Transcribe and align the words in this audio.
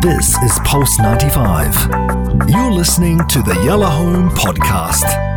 This 0.00 0.34
is 0.42 0.58
Pulse 0.64 0.98
95. 0.98 2.48
You're 2.48 2.72
listening 2.72 3.18
to 3.28 3.42
the 3.42 3.60
Yalla 3.66 3.86
Home 3.86 4.30
Podcast. 4.30 5.29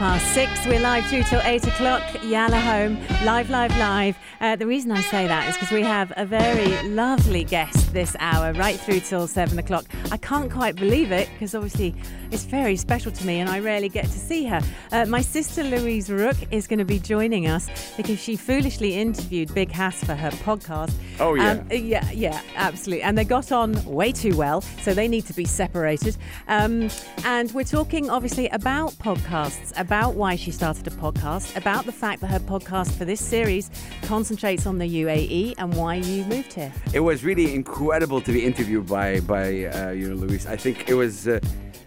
Past 0.00 0.32
six. 0.32 0.66
We're 0.66 0.80
live 0.80 1.04
through 1.08 1.24
till 1.24 1.42
eight 1.44 1.66
o'clock. 1.66 2.02
Yalla 2.24 2.58
home, 2.58 2.98
live, 3.22 3.50
live, 3.50 3.76
live. 3.76 4.16
Uh, 4.40 4.56
the 4.56 4.66
reason 4.66 4.90
I 4.92 5.02
say 5.02 5.26
that 5.26 5.46
is 5.50 5.56
because 5.56 5.70
we 5.70 5.82
have 5.82 6.10
a 6.16 6.24
very 6.24 6.88
lovely 6.88 7.44
guest 7.44 7.92
this 7.92 8.16
hour, 8.18 8.54
right 8.54 8.80
through 8.80 9.00
till 9.00 9.26
seven 9.26 9.58
o'clock. 9.58 9.84
I 10.10 10.16
can't 10.16 10.50
quite 10.50 10.76
believe 10.76 11.12
it 11.12 11.28
because 11.34 11.54
obviously 11.54 11.94
it's 12.30 12.44
very 12.44 12.76
special 12.76 13.12
to 13.12 13.26
me 13.26 13.40
and 13.40 13.50
I 13.50 13.60
rarely 13.60 13.90
get 13.90 14.06
to 14.06 14.18
see 14.18 14.46
her. 14.46 14.62
Uh, 14.90 15.04
my 15.04 15.20
sister 15.20 15.62
Louise 15.64 16.08
Rook 16.08 16.36
is 16.50 16.66
going 16.66 16.78
to 16.78 16.86
be 16.86 16.98
joining 16.98 17.48
us 17.48 17.68
because 17.98 18.18
she 18.18 18.36
foolishly 18.36 18.96
interviewed 18.96 19.52
Big 19.52 19.70
Hass 19.70 20.02
for 20.02 20.14
her 20.14 20.30
podcast. 20.30 20.94
Oh, 21.18 21.34
yeah. 21.34 21.50
Um, 21.50 21.66
yeah, 21.70 22.10
yeah, 22.10 22.40
absolutely. 22.56 23.02
And 23.02 23.18
they 23.18 23.24
got 23.24 23.52
on 23.52 23.84
way 23.84 24.12
too 24.12 24.34
well, 24.34 24.62
so 24.62 24.94
they 24.94 25.08
need 25.08 25.26
to 25.26 25.34
be 25.34 25.44
separated. 25.44 26.16
Um, 26.48 26.88
and 27.24 27.52
we're 27.52 27.64
talking 27.64 28.08
obviously 28.08 28.48
about 28.48 28.92
podcasts, 28.92 29.78
about 29.78 29.89
why 29.90 30.36
she 30.36 30.52
started 30.52 30.86
a 30.86 30.90
podcast, 30.90 31.56
about 31.56 31.84
the 31.84 31.90
fact 31.90 32.20
that 32.20 32.28
her 32.28 32.38
podcast 32.38 32.92
for 32.96 33.04
this 33.04 33.20
series 33.20 33.70
concentrates 34.02 34.64
on 34.64 34.78
the 34.78 34.86
UAE 34.86 35.54
and 35.58 35.74
why 35.74 35.96
you 35.96 36.24
moved 36.26 36.52
here. 36.52 36.72
It 36.94 37.00
was 37.00 37.24
really 37.24 37.52
incredible 37.54 38.20
to 38.20 38.32
be 38.32 38.44
interviewed 38.44 38.86
by 38.86 39.18
by 39.20 39.64
uh, 39.64 39.90
you 39.90 40.08
know 40.10 40.14
Louise. 40.14 40.46
I 40.46 40.56
think 40.56 40.88
it 40.88 40.94
was. 40.94 41.26
Uh, 41.26 41.40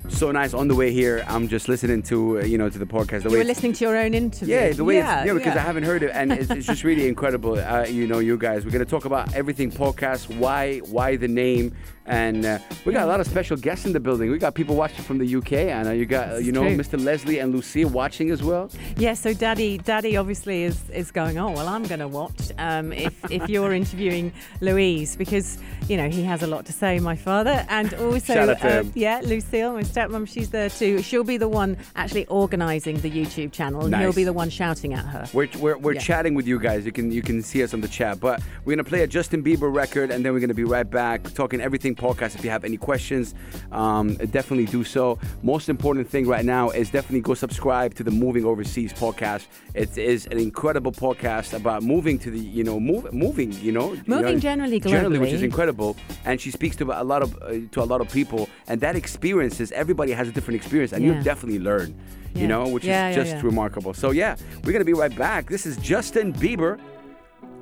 so 0.10 0.34
nice 0.34 0.54
on 0.54 0.68
the 0.68 0.76
way 0.76 0.92
here. 0.92 1.24
I'm 1.30 1.48
just 1.48 1.70
listening 1.70 2.04
to 2.04 2.40
uh, 2.40 2.44
you 2.44 2.58
know 2.58 2.70
to 2.70 2.78
the 2.78 2.86
podcast. 2.86 3.24
The 3.24 3.30
You 3.30 3.36
way 3.36 3.38
were 3.38 3.46
listening 3.46 3.72
to 3.72 3.86
your 3.86 3.96
own 3.96 4.14
interview. 4.14 4.54
Yeah, 4.54 4.74
the 4.74 4.84
way 4.84 4.98
yeah, 4.98 5.20
it's, 5.20 5.28
yeah, 5.28 5.34
because 5.34 5.56
yeah. 5.56 5.62
I 5.62 5.64
haven't 5.64 5.84
heard 5.84 6.04
it, 6.04 6.12
and 6.14 6.34
it's, 6.34 6.52
it's 6.52 6.68
just 6.68 6.84
really 6.84 7.08
incredible. 7.14 7.58
Uh, 7.58 7.86
you 7.86 8.06
know, 8.06 8.20
you 8.20 8.38
guys, 8.38 8.66
we're 8.66 8.72
gonna 8.72 8.84
talk 8.84 9.06
about 9.06 9.34
everything 9.34 9.72
podcast, 9.72 10.36
why, 10.38 10.80
why 10.80 11.16
the 11.16 11.30
name, 11.30 11.74
and 12.06 12.46
uh, 12.46 12.60
we 12.86 12.94
got 12.94 13.04
a 13.04 13.08
lot 13.08 13.20
of 13.20 13.28
special 13.28 13.56
guests 13.58 13.86
in 13.86 13.94
the 13.94 14.00
building. 14.00 14.30
We 14.32 14.38
got 14.38 14.56
people 14.56 14.76
watching 14.76 15.04
from 15.04 15.18
the 15.20 15.36
UK, 15.36 15.54
and 15.54 15.88
uh, 15.88 15.92
you 15.92 16.06
got 16.06 16.30
This 16.36 16.46
you 16.46 16.52
know 16.52 16.64
true. 16.64 16.78
Mr. 16.78 17.04
Leslie 17.04 17.40
and 17.40 17.54
Lucia 17.54 17.88
watching 17.88 18.30
as 18.32 18.44
well. 18.44 18.70
Yeah, 18.98 19.14
so 19.14 19.34
Daddy, 19.34 19.78
Daddy 19.78 20.18
obviously 20.18 20.64
is, 20.64 20.90
is 20.90 21.12
going. 21.12 21.38
Oh 21.38 21.52
well, 21.52 21.68
I'm 21.68 21.84
going 21.84 22.00
to 22.00 22.08
watch 22.08 22.52
um, 22.58 22.92
if 22.94 23.32
if 23.32 23.48
you're 23.50 23.74
interviewing 23.74 24.32
Louise 24.62 25.16
because 25.16 25.58
you 25.88 25.98
know 25.98 26.10
he 26.10 26.24
has 26.24 26.44
a 26.44 26.48
lot 26.48 26.66
to 26.66 26.74
say. 26.74 27.00
My 27.00 27.16
father 27.16 27.66
and 27.70 27.94
also 27.96 28.34
Shout 28.34 28.50
out 28.50 28.60
to 28.62 28.80
uh, 28.80 28.84
yeah, 28.94 29.22
Lucille, 29.24 29.74
my 29.74 29.84
stepmom, 29.84 30.28
she's 30.28 30.50
there 30.50 30.70
too. 30.70 31.02
She'll 31.02 31.24
be 31.24 31.38
the 31.38 31.48
one 31.50 31.78
actually 31.96 32.26
organising 32.28 33.00
the 33.02 33.10
YouTube 33.12 33.52
channel, 33.52 33.86
and 33.86 33.96
he'll 33.96 34.14
be 34.14 34.24
the 34.24 34.34
one 34.34 34.50
shouting 34.50 34.94
at 34.94 35.06
her. 35.06 35.28
We're, 35.34 35.50
we're, 35.60 35.78
we're 35.78 35.94
Yeah. 35.94 36.02
chatting 36.02 36.34
with 36.36 36.48
you 36.48 36.60
guys. 36.60 36.86
You 36.86 36.92
can 36.92 37.12
you 37.12 37.22
can 37.22 37.42
see 37.42 37.64
us 37.64 37.74
on 37.74 37.82
the 37.82 37.88
chat. 37.88 38.20
But 38.20 38.42
we're 38.66 38.76
gonna 38.76 38.84
play 38.84 39.02
a 39.02 39.08
Justin 39.08 39.44
Bieber 39.44 39.74
record, 39.74 40.12
and 40.12 40.26
then 40.26 40.34
we're 40.34 40.40
gonna 40.40 40.54
be 40.54 40.64
right 40.64 40.90
back 40.90 41.24
talking 41.34 41.62
everything 41.62 41.93
podcast. 41.96 42.36
If 42.36 42.44
you 42.44 42.50
have 42.50 42.64
any 42.66 42.78
questions, 42.78 43.34
um, 43.72 44.16
definitely 44.16 44.66
do 44.66 44.84
so. 44.84 45.20
Most 45.42 45.70
important 45.70 46.10
thing 46.10 46.28
right 46.28 46.46
now 46.46 46.70
is 46.70 46.90
definitely 46.90 47.22
go 47.22 47.34
subscribe 47.34 47.94
to 47.96 48.04
the 48.04 48.12
Moving 48.12 48.46
Overseas 48.46 48.94
podcast. 48.94 49.48
It 49.74 49.98
is 49.98 50.26
an 50.28 50.38
incredible 50.38 50.92
podcast 50.92 51.54
about 51.54 51.84
moving 51.84 52.18
to 52.20 52.32
the 52.32 52.40
you 52.40 52.64
know 52.64 52.80
move, 52.80 53.12
moving 53.14 53.52
you 53.54 53.72
know 53.72 53.94
you 53.94 54.04
Moving 54.08 54.36
know, 54.36 54.40
generally 54.40 54.80
generally, 54.80 55.20
which 55.20 55.32
is 55.34 55.44
incredible. 55.44 55.96
And 56.26 56.40
she 56.40 56.52
speaks 56.52 56.76
to 56.78 56.92
a 57.02 57.04
lot 57.04 57.22
of 57.22 57.36
uh, 57.42 57.54
to 57.72 57.82
a 57.82 57.86
lot 57.86 58.02
of 58.02 58.10
people, 58.12 58.50
and 58.68 58.80
that 58.82 58.96
experience 58.96 59.60
is 59.60 59.72
everybody 59.72 60.12
has 60.12 60.28
a 60.28 60.32
different 60.32 60.58
experience, 60.58 60.94
and 60.94 61.04
Yeah. 61.04 61.14
you'll 61.14 61.24
definitely 61.24 61.60
learn. 61.60 61.96
Yeah. 62.36 62.42
You 62.42 62.48
know, 62.48 62.68
which 62.68 62.84
Yeah, 62.84 63.10
is 63.10 63.16
just 63.16 63.44
remarkable. 63.44 63.94
So 63.94 64.10
yeah, 64.12 64.36
we're 64.64 64.72
gonna 64.72 64.86
be 64.86 64.94
right 64.94 65.16
back. 65.16 65.50
This 65.50 65.66
is 65.66 65.78
Justin 65.78 66.34
Bieber. 66.34 66.80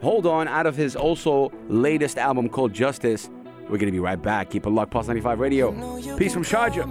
Hold 0.02 0.26
on, 0.26 0.48
out 0.48 0.66
of 0.66 0.76
his 0.76 0.96
also 0.96 1.52
latest 1.68 2.18
album 2.18 2.50
called 2.50 2.74
Justice. 2.74 3.30
We're 3.72 3.78
gonna 3.78 3.92
be 3.94 4.00
right 4.00 4.22
back. 4.22 4.50
Keep 4.50 4.66
it 4.66 4.70
locked, 4.70 4.92
Pulse 4.92 5.08
95 5.08 5.40
Radio. 5.40 5.72
Peace 6.18 6.34
from 6.34 6.44
Sharjah. 6.44 6.86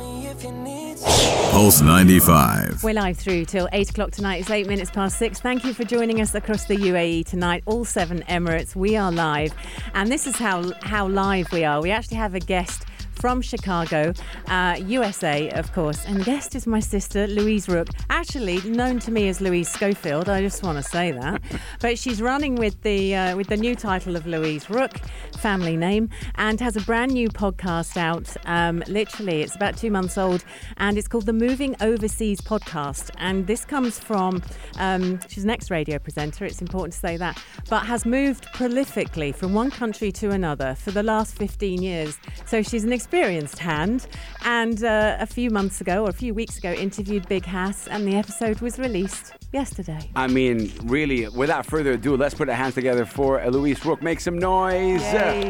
Pulse 1.51 1.83
95. 1.83 2.83
We're 2.83 2.95
live 2.95 3.19
through 3.19 3.45
till 3.45 3.69
8 3.71 3.91
o'clock 3.91 4.13
tonight. 4.13 4.41
It's 4.41 4.51
8 4.51 4.67
minutes 4.67 4.91
past 4.91 5.19
6. 5.19 5.41
Thank 5.41 5.65
you 5.65 5.75
for 5.75 5.85
joining 5.85 6.23
us 6.23 6.35
across 6.35 6.65
the 6.65 6.77
UAE 6.77 7.27
tonight, 7.27 7.63
all 7.67 7.85
seven 7.85 8.23
Emirates. 8.31 8.75
We 8.75 8.97
are 8.97 9.13
live. 9.13 9.53
And 9.93 10.11
this 10.11 10.27
is 10.27 10.37
how, 10.37 10.73
how 10.81 11.07
live 11.07 11.53
we 11.53 11.65
are. 11.65 11.83
We 11.83 11.91
actually 11.91 12.17
have 12.17 12.35
a 12.35 12.41
guest 12.41 12.87
from 13.21 13.43
Chicago, 13.43 14.15
uh, 14.49 14.81
USA, 14.87 15.51
of 15.51 15.71
course. 15.75 16.07
And 16.07 16.25
guest 16.25 16.55
is 16.55 16.67
my 16.67 16.81
sister, 16.81 17.27
Louise 17.27 17.69
Rook, 17.69 17.89
actually 18.09 18.63
known 18.63 18.99
to 19.01 19.11
me 19.11 19.29
as 19.29 19.43
Louise 19.43 19.69
Schofield. 19.69 20.31
I 20.31 20.41
just 20.41 20.63
want 20.63 20.83
to 20.83 20.83
say 20.83 21.13
that. 21.13 21.43
but 21.81 21.99
she's 21.99 22.23
running 22.23 22.55
with 22.55 22.81
the, 22.81 23.15
uh, 23.15 23.37
with 23.37 23.49
the 23.49 23.59
new 23.59 23.75
title 23.75 24.17
of 24.17 24.27
Louise 24.27 24.71
Rook, 24.71 24.97
family 25.37 25.77
name, 25.77 26.09
and 26.37 26.59
has 26.61 26.77
a 26.77 26.81
brand 26.81 27.13
new 27.13 27.29
podcast 27.29 27.99
out. 27.99 28.35
Um, 28.47 28.83
literally, 28.89 29.43
it's 29.43 29.55
about 29.55 29.77
two 29.77 29.91
months 29.91 30.17
old, 30.17 30.43
and 30.79 30.97
it's 30.97 31.07
called 31.07 31.27
the 31.27 31.35
Moving 31.35 31.77
Overseas 31.83 32.41
Podcast. 32.41 33.11
And 33.19 33.47
this 33.47 33.67
comes 33.67 33.99
from, 33.99 34.43
um, 34.79 35.21
she's 35.29 35.45
an 35.45 35.51
ex 35.51 35.71
radio 35.71 35.99
presenter, 35.99 36.47
it's 36.47 36.63
important 36.63 36.95
to 36.95 36.99
say 36.99 37.19
that, 37.19 37.43
but 37.69 37.81
has 37.81 38.07
moved 38.07 38.47
prolifically 38.55 39.35
from 39.35 39.53
one 39.53 39.71
country 39.71 40.11
to 40.13 40.31
another 40.31 40.75
for 40.75 40.91
the 40.91 41.03
last 41.03 41.37
15 41.37 41.83
years. 41.83 42.17
So 42.47 42.63
she's 42.63 42.83
an 42.83 42.93
experienced 42.95 43.10
hand, 43.11 44.07
and 44.45 44.85
uh, 44.85 45.17
a 45.21 45.27
few 45.27 45.51
months 45.51 45.81
ago, 45.81 46.05
or 46.05 46.11
a 46.11 46.13
few 46.13 46.35
weeks 46.35 46.59
ago, 46.59 46.73
interviewed 46.73 47.29
Big 47.29 47.45
Hass, 47.45 47.89
and 47.89 48.07
the 48.07 48.17
episode 48.17 48.61
was 48.61 48.79
released 48.79 49.33
yesterday. 49.53 50.11
I 50.15 50.27
mean, 50.27 50.73
really, 50.85 51.29
without 51.29 51.67
further 51.67 51.93
ado, 51.93 52.17
let's 52.17 52.35
put 52.35 52.49
our 52.49 52.55
hands 52.55 52.75
together 52.75 53.05
for 53.05 53.45
Louise 53.51 53.85
Rook. 53.85 54.03
Make 54.03 54.21
some 54.21 54.39
noise. 54.39 55.03
Yay. 55.03 55.49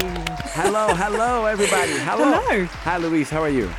Hello, 0.54 0.94
hello, 0.94 1.47
everybody. 1.47 1.93
Hello. 1.98 2.41
Hello. 2.41 2.65
Hi, 2.65 2.97
Louise. 2.97 3.31
How 3.31 3.43
are 3.43 3.50
you? 3.50 3.71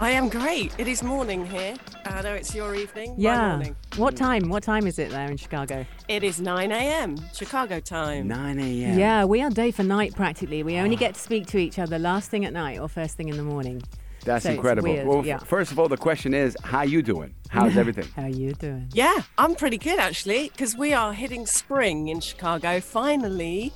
I 0.00 0.10
am 0.10 0.28
great. 0.28 0.74
It 0.76 0.88
is 0.88 1.04
morning 1.04 1.46
here. 1.46 1.76
Uh, 2.04 2.14
I 2.14 2.22
know 2.22 2.34
it's 2.34 2.52
your 2.52 2.74
evening. 2.74 3.14
Yeah. 3.16 3.50
morning. 3.50 3.76
What 3.96 4.16
time? 4.16 4.48
What 4.48 4.64
time 4.64 4.88
is 4.88 4.98
it 4.98 5.10
there 5.10 5.30
in 5.30 5.36
Chicago? 5.36 5.86
It 6.08 6.24
is 6.24 6.40
9 6.40 6.72
a.m. 6.72 7.16
Chicago 7.32 7.78
time. 7.78 8.26
9 8.26 8.58
a.m. 8.58 8.98
Yeah, 8.98 9.24
we 9.24 9.40
are 9.40 9.50
day 9.50 9.70
for 9.70 9.84
night 9.84 10.14
practically. 10.14 10.64
We 10.64 10.78
only 10.78 10.96
ah. 10.96 10.98
get 10.98 11.14
to 11.14 11.20
speak 11.20 11.46
to 11.48 11.58
each 11.58 11.78
other 11.78 11.98
last 11.98 12.28
thing 12.28 12.44
at 12.44 12.52
night 12.52 12.80
or 12.80 12.88
first 12.88 13.16
thing 13.16 13.28
in 13.28 13.36
the 13.36 13.44
morning. 13.44 13.82
That's 14.24 14.44
So 14.44 14.50
incredible. 14.50 15.04
well, 15.04 15.24
yeah. 15.24 15.38
first 15.38 15.70
of 15.70 15.78
all, 15.78 15.88
the 15.88 15.96
question 15.96 16.34
is, 16.34 16.56
how 16.64 16.82
you 16.82 17.00
doing? 17.00 17.34
How's 17.48 17.76
everything? 17.76 18.08
How 18.16 18.26
you 18.26 18.52
doing? 18.54 18.88
Yeah, 18.92 19.22
I'm 19.38 19.54
pretty 19.54 19.78
good 19.78 20.00
actually 20.00 20.48
because 20.48 20.76
we 20.76 20.92
are 20.92 21.12
hitting 21.12 21.46
spring 21.46 22.08
in 22.08 22.20
Chicago 22.20 22.80
finally. 22.80 23.72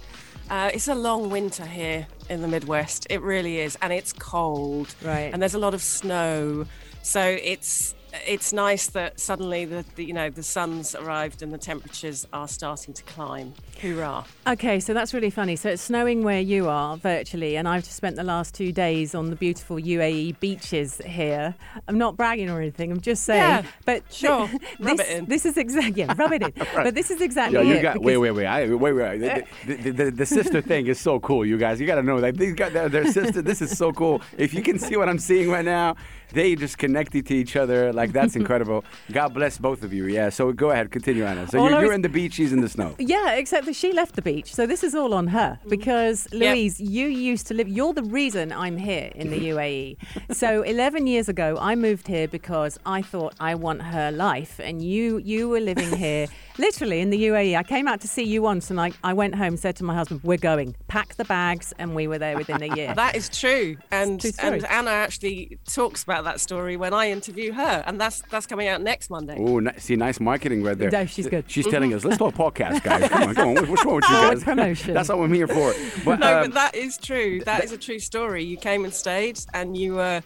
Uh, 0.51 0.71
it's 0.73 0.89
a 0.89 0.95
long 0.95 1.29
winter 1.29 1.67
here 1.67 2.07
in 2.31 2.41
the 2.41 2.49
Midwest. 2.49 3.07
It 3.11 3.21
really 3.21 3.59
is, 3.59 3.77
and 3.83 3.93
it's 3.93 4.13
cold. 4.15 4.95
Right. 5.03 5.31
And 5.33 5.43
there's 5.43 5.55
a 5.55 5.59
lot 5.59 5.75
of 5.75 5.83
snow, 5.83 6.65
so 7.03 7.21
it's 7.21 7.95
it's 8.27 8.53
nice 8.53 8.89
that 8.89 9.21
suddenly 9.21 9.65
the, 9.65 9.85
the 9.97 10.05
you 10.05 10.13
know 10.13 10.31
the 10.31 10.43
sun's 10.43 10.95
arrived 10.95 11.43
and 11.43 11.53
the 11.53 11.59
temperatures 11.59 12.27
are 12.33 12.49
starting 12.49 12.95
to 12.95 13.03
climb. 13.05 13.55
Hoorah! 13.81 14.25
Okay, 14.47 14.81
so 14.81 14.95
that's 14.95 15.15
really 15.15 15.31
funny. 15.31 15.57
So 15.57 15.71
it's 15.71 15.83
snowing 15.83 16.23
where 16.23 16.41
you 16.41 16.69
are 16.69 16.97
virtually, 16.97 17.57
and 17.57 17.69
I've 17.69 17.85
just 17.85 17.97
spent 17.97 18.17
the 18.17 18.25
last 18.25 18.55
two 18.55 18.73
days 18.73 19.15
on 19.15 19.31
the 19.31 19.37
beautiful 19.37 19.77
UAE 19.77 20.41
beaches 20.41 21.01
here. 21.05 21.55
I'm 21.87 21.99
not 21.99 22.17
bragging 22.17 22.51
or 22.51 22.61
anything. 22.61 22.91
I'm 22.91 23.01
just 23.01 23.25
saying. 23.25 23.65
Yeah, 23.65 23.71
but 23.85 24.03
sure. 24.13 24.49
this, 24.49 24.61
Rub 24.81 25.01
it 25.01 25.09
in. 25.09 25.25
This 25.27 25.47
is 25.47 25.57
exactly 25.57 26.03
yeah, 26.03 26.15
rub 26.17 26.33
it 26.33 26.43
in. 26.43 26.53
But 26.75 26.95
this 26.95 27.11
is 27.11 27.21
exactly 27.21 27.59
Yo, 27.59 27.63
you 27.65 27.75
it. 27.75 27.83
got 27.83 28.01
wait, 28.01 28.17
wait, 28.17 28.31
wait, 28.31 28.47
I, 28.47 28.69
wait, 28.69 28.93
wait. 28.93 29.19
The, 29.19 29.45
the, 29.75 29.91
the, 29.91 30.11
the 30.11 30.27
sister 30.27 30.61
thing 30.61 30.87
is 30.87 31.01
so 31.01 31.21
cool, 31.21 31.45
you 31.45 31.59
guys. 31.59 31.81
You 31.81 31.87
got 31.87 31.97
to 31.97 32.03
know 32.03 32.21
that 32.21 32.37
these 32.37 32.55
got 32.55 32.73
their, 32.73 32.89
their 32.89 33.07
sister. 33.13 33.43
This 33.43 33.61
is 33.61 33.77
so 33.77 33.93
cool. 33.93 34.23
If 34.37 34.55
you 34.55 34.63
can 34.63 34.79
see 34.79 34.97
what 34.97 35.09
I'm 35.09 35.19
seeing 35.19 35.51
right 35.51 35.65
now, 35.65 35.97
they 36.33 36.55
just 36.55 36.79
connected 36.79 37.27
to 37.27 37.35
each 37.35 37.57
other. 37.57 37.93
Like 37.99 38.13
that's 38.13 38.37
incredible. 38.43 38.85
God 39.13 39.31
bless 39.35 39.59
both 39.59 39.83
of 39.83 39.93
you. 39.93 40.07
Yeah. 40.07 40.29
So 40.31 40.53
go 40.53 40.71
ahead, 40.71 40.91
continue, 40.91 41.25
Anna. 41.25 41.49
So 41.49 41.59
All 41.59 41.69
you're, 41.69 41.79
I 41.79 41.81
you're 41.81 41.89
was- 41.89 41.97
in 41.97 42.03
the 42.03 42.15
beach, 42.21 42.35
she's 42.35 42.53
in 42.53 42.61
the 42.61 42.69
snow. 42.69 42.95
Yeah, 42.99 43.33
except 43.33 43.67
that 43.67 43.77
she 43.77 43.93
left 43.93 44.15
the 44.15 44.23
beach. 44.23 44.55
So 44.55 44.67
this 44.67 44.83
is 44.89 44.95
all 44.95 45.13
on 45.15 45.27
her 45.29 45.59
mm. 45.65 45.69
because 45.69 46.29
Yep. 46.33 46.41
Louise, 46.41 46.81
you 46.81 47.07
used 47.09 47.47
to 47.49 47.55
live. 47.55 47.69
You're 47.69 47.93
the 47.93 48.03
reason 48.21 48.53
I'm 48.53 48.77
here 48.77 49.11
in 49.15 49.31
the 49.31 49.41
UAE. 49.53 49.97
So 50.33 50.63
11 50.63 51.07
years 51.07 51.29
ago, 51.29 51.59
I 51.61 51.75
moved 51.75 52.07
here 52.07 52.29
because 52.29 52.79
I 52.87 53.03
thought 53.03 53.35
I 53.41 53.55
want 53.55 53.83
her 53.83 54.11
life, 54.13 54.61
and 54.63 54.83
you 54.83 55.19
you 55.19 55.49
were 55.49 55.61
living 55.61 55.91
here, 55.97 56.27
literally 56.59 57.01
in 57.01 57.11
the 57.11 57.21
UAE. 57.31 57.57
I 57.57 57.63
came 57.63 57.89
out 57.89 58.01
to 58.03 58.09
see 58.09 58.25
you 58.25 58.43
once, 58.43 58.71
and 58.71 58.81
I 58.81 58.93
I 59.03 59.13
went 59.13 59.35
home, 59.35 59.57
said 59.57 59.75
to 59.77 59.85
my 59.85 59.95
husband, 59.95 60.21
"We're 60.23 60.45
going. 60.53 60.75
Pack 60.87 61.17
the 61.17 61.25
bags," 61.25 61.73
and 61.79 61.95
we 61.95 62.07
were 62.07 62.19
there 62.19 62.37
within 62.37 62.63
a 62.63 62.75
year. 62.77 62.95
That 63.09 63.17
is 63.17 63.29
true, 63.29 63.77
and 63.91 64.25
and 64.41 64.65
Anna 64.67 64.91
actually 64.91 65.59
talks 65.79 66.03
about 66.03 66.25
that 66.25 66.41
story 66.41 66.77
when 66.77 66.93
I 66.93 67.11
interview 67.11 67.53
her, 67.53 67.83
and 67.89 68.01
that's 68.01 68.23
that's 68.31 68.47
coming 68.47 68.69
out 68.69 68.83
next 68.83 69.11
Monday. 69.11 69.37
Oh, 69.39 69.59
ni- 69.59 69.71
see, 69.79 69.97
nice 69.97 70.21
marketing 70.21 70.63
right 70.63 70.77
there. 70.79 70.91
No, 70.91 71.07
she's 71.07 71.27
good. 71.27 71.45
She's 71.51 71.67
telling 71.67 71.93
us, 71.95 72.05
let's 72.05 72.19
talk 72.19 72.35
podcast, 72.35 72.83
guys. 72.85 73.09
Come 73.09 73.23
on, 73.31 73.35
come 73.35 73.49
on. 73.49 73.55
What- 73.57 73.69
What's 73.69 73.85
wrong 73.85 73.97
with 73.97 74.05
you 74.09 74.15
guys? 74.15 74.45
promotion. 74.45 74.95
That's 74.95 75.09
what 75.09 75.19
I'm 75.19 75.33
here 75.33 75.49
for. 75.49 75.75
But, 76.05 76.21
no, 76.21 76.39
um, 76.39 76.45
but 76.45 76.55
that 76.55 76.75
is 76.75 76.97
true. 76.99 77.41
That 77.45 77.65
is 77.65 77.73
a 77.73 77.79
true 77.79 77.99
story. 77.99 78.45
You 78.45 78.57
came 78.57 78.85
and 78.85 78.93
stayed, 78.95 79.41
and 79.55 79.77
you 79.77 79.95
were 79.95 80.23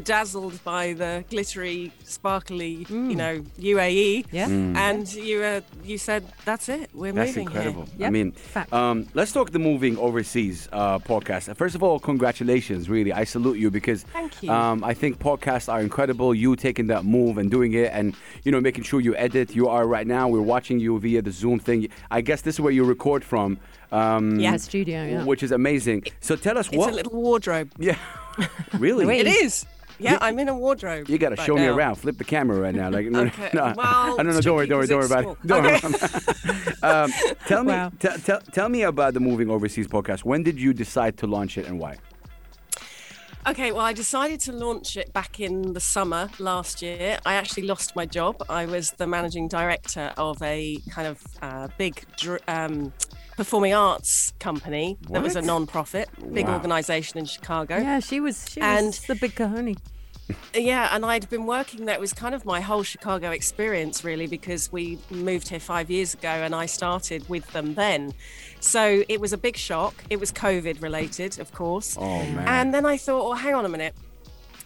bedazzled 0.00 0.56
by 0.62 0.92
the 0.92 1.24
glittery, 1.30 1.90
sparkly, 2.04 2.72
you 2.90 3.16
know, 3.22 3.34
UAE. 3.72 4.26
Mm. 4.26 4.26
Yeah. 4.30 4.48
And 4.88 5.04
you 5.28 5.36
uh, 5.42 5.60
you 5.90 5.96
said 6.08 6.22
that's 6.44 6.68
it. 6.68 6.90
We're 6.92 7.12
That's 7.12 7.30
moving 7.30 7.46
incredible. 7.46 7.84
here. 7.96 8.06
I 8.06 8.10
mean, 8.10 8.28
um, 8.72 8.96
let's 9.14 9.32
talk 9.32 9.46
the 9.58 9.58
moving 9.70 9.94
overseas 9.96 10.68
uh, 10.72 10.98
podcast. 10.98 11.44
First 11.56 11.74
of 11.78 11.82
all, 11.82 11.98
congratulations. 11.98 12.82
Really, 12.96 13.12
I 13.22 13.24
salute 13.24 13.58
you 13.58 13.70
because 13.70 14.00
Thank 14.18 14.32
you. 14.42 14.50
Um, 14.50 14.84
I 14.84 14.94
think 15.00 15.18
podcasts 15.18 15.68
are 15.72 15.80
incredible. 15.80 16.34
You 16.34 16.56
taking 16.56 16.86
that 16.92 17.02
move 17.04 17.38
and 17.40 17.50
doing 17.50 17.72
it, 17.82 17.90
and 17.98 18.14
you 18.44 18.52
know, 18.52 18.60
making 18.60 18.84
sure 18.84 19.00
you 19.00 19.14
edit. 19.16 19.46
You 19.58 19.68
are 19.68 19.86
right 19.96 20.06
now. 20.06 20.28
We're 20.28 20.48
watching 20.56 20.78
you 20.78 20.98
via 21.00 21.22
the 21.22 21.32
Zoom 21.32 21.58
thing. 21.58 21.88
I 22.10 22.20
guess 22.28 22.40
this 22.42 22.56
is 22.56 22.60
where 22.60 22.72
you 22.78 22.84
record 22.84 23.22
from. 23.24 23.58
Um, 23.92 24.38
Yeah. 24.40 24.56
Studio, 24.58 25.00
yeah. 25.04 25.24
Which 25.30 25.42
is 25.46 25.52
amazing. 25.52 26.00
So 26.20 26.36
tell 26.36 26.58
us 26.58 26.66
It's 26.68 26.76
what. 26.76 26.92
a 26.92 26.96
little 27.00 27.12
wardrobe. 27.26 27.68
yeah. 27.78 27.96
really. 28.84 29.04
It 29.18 29.26
is. 29.44 29.64
Yeah, 29.98 30.18
I'm 30.20 30.38
in 30.38 30.48
a 30.48 30.54
wardrobe. 30.56 31.08
You 31.08 31.18
gotta 31.18 31.36
right 31.36 31.46
show 31.46 31.54
me 31.56 31.66
around. 31.66 31.96
Flip 31.96 32.18
the 32.18 32.24
camera 32.24 32.58
right 32.60 32.74
now. 32.74 32.90
Like, 32.90 33.06
no, 33.10 33.20
Okay, 33.22 33.50
no, 33.54 33.72
well, 33.76 34.16
no, 34.18 34.22
no, 34.24 34.30
it's 34.36 34.44
don't 34.44 34.56
worry, 34.56 34.66
don't 34.66 34.78
worry, 34.78 34.86
don't 34.88 34.98
worry 35.00 35.08
'cause 35.08 35.24
about 35.24 35.38
it. 35.42 35.46
Don't 35.46 35.62
worry 35.64 35.78
small. 35.78 36.90
um, 37.04 37.12
tell 37.46 37.64
me, 37.64 37.72
Wow. 37.72 37.92
t- 37.98 38.08
tell 38.24 38.40
tell 38.52 38.68
me 38.68 38.82
about 38.82 39.14
the 39.14 39.20
Moving 39.20 39.50
Overseas 39.50 39.86
podcast. 39.86 40.24
When 40.24 40.42
did 40.42 40.60
you 40.60 40.72
decide 40.74 41.16
to 41.18 41.26
launch 41.26 41.56
it 41.58 41.66
and 41.66 41.78
why? 41.78 41.96
Okay, 43.48 43.70
well, 43.70 43.82
I 43.82 43.92
decided 43.92 44.40
to 44.40 44.52
launch 44.52 44.96
it 44.96 45.12
back 45.12 45.38
in 45.38 45.72
the 45.72 45.78
summer 45.80 46.28
last 46.40 46.82
year. 46.82 47.18
I 47.24 47.34
actually 47.34 47.62
lost 47.68 47.94
my 47.94 48.04
job. 48.04 48.42
I 48.48 48.66
was 48.66 48.90
the 48.92 49.06
managing 49.06 49.46
director 49.46 50.12
of 50.16 50.42
a 50.42 50.78
kind 50.90 51.06
of 51.06 51.22
uh, 51.42 51.68
big 51.78 52.04
dr- 52.16 52.42
um, 52.48 52.92
performing 53.36 53.74
arts 53.74 54.32
company 54.40 54.96
that 55.10 55.22
was 55.22 55.36
a 55.36 55.40
What? 55.40 55.46
non-profit, 55.46 56.08
big 56.32 56.46
Wow. 56.46 56.54
organisation 56.54 57.18
in 57.18 57.26
Chicago. 57.26 57.76
Yeah, 57.78 58.00
she 58.00 58.20
was. 58.20 58.46
She 58.50 58.60
And- 58.60 58.86
was 58.86 59.00
the 59.00 59.14
big 59.14 59.34
kahoni. 59.34 59.76
Yeah, 60.54 60.88
and 60.90 61.04
I'd 61.06 61.30
been 61.30 61.46
working 61.46 61.84
there. 61.84 61.94
It 61.94 62.00
was 62.00 62.12
kind 62.12 62.34
of 62.34 62.44
my 62.44 62.60
whole 62.60 62.82
Chicago 62.82 63.30
experience, 63.30 64.02
really, 64.02 64.26
because 64.26 64.72
we 64.72 64.98
moved 65.08 65.50
here 65.50 65.60
five 65.60 65.88
years 65.88 66.14
ago 66.14 66.28
and 66.28 66.52
I 66.52 66.66
started 66.66 67.28
with 67.28 67.46
them 67.52 67.74
then. 67.74 68.12
So 68.58 69.04
it 69.08 69.20
was 69.20 69.32
a 69.32 69.38
big 69.38 69.56
shock. 69.56 69.94
It 70.10 70.18
was 70.18 70.32
COVID 70.32 70.82
related, 70.82 71.38
of 71.38 71.52
course. 71.52 71.96
Oh 71.96 72.24
man. 72.24 72.48
And 72.48 72.74
then 72.74 72.84
I 72.84 72.96
thought, 72.96 73.24
well, 73.28 73.38
hang 73.38 73.54
on 73.54 73.64
a 73.64 73.68
minute. 73.68 73.94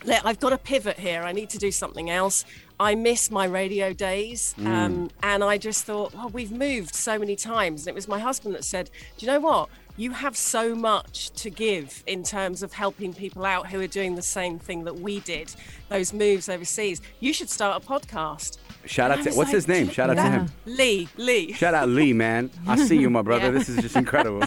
I've 0.09 0.41
got 0.41 0.51
to 0.51 0.59
pivot 0.59 0.99
here. 0.99 1.23
I 1.23 1.33
need 1.33 1.51
to 1.51 1.59
do 1.59 1.71
something 1.71 2.11
else. 2.11 2.45
I 2.79 2.95
miss 2.95 3.31
my 3.31 3.45
radio 3.45 3.93
days. 3.93 4.55
Um, 4.59 5.11
and 5.23 5.45
I 5.45 5.59
just 5.59 5.85
thought, 5.85 6.15
well, 6.15 6.31
we've 6.31 6.53
moved 6.53 6.95
so 6.95 7.19
many 7.19 7.37
times. 7.37 7.83
And 7.83 7.89
it 7.89 7.95
was 7.95 8.09
my 8.09 8.19
husband 8.19 8.55
that 8.55 8.65
said, 8.65 8.91
do 9.19 9.27
you 9.27 9.33
know 9.33 9.41
what? 9.41 9.69
You 9.97 10.13
have 10.13 10.35
so 10.37 10.75
much 10.75 11.31
to 11.33 11.51
give 11.51 12.03
in 12.07 12.23
terms 12.23 12.63
of 12.63 12.73
helping 12.73 13.13
people 13.13 13.45
out 13.45 13.69
who 13.69 13.81
are 13.81 13.87
doing 13.87 14.15
the 14.15 14.23
same 14.23 14.59
thing 14.59 14.85
that 14.85 14.99
we 15.01 15.21
did, 15.21 15.55
those 15.91 16.15
moves 16.15 16.49
overseas. 16.49 17.03
You 17.21 17.35
should 17.35 17.51
start 17.51 17.83
a 17.83 17.87
podcast. 17.87 18.57
Shout 18.87 19.11
out 19.11 19.23
to 19.25 19.31
what's 19.31 19.37
like, 19.37 19.49
his 19.49 19.69
name? 19.69 19.89
Shout 19.91 20.11
out 20.11 20.17
to 20.17 20.23
him. 20.23 20.49
Lee, 20.67 21.09
Lee, 21.17 21.53
Shout 21.53 21.75
out 21.75 21.89
Lee, 21.89 22.13
man. 22.13 22.51
I 22.67 22.77
see 22.77 22.99
you, 22.99 23.11
my 23.11 23.23
brother. 23.23 23.47
Yeah. 23.47 23.51
This 23.51 23.69
is 23.69 23.81
just 23.83 23.97
incredible. 23.97 24.43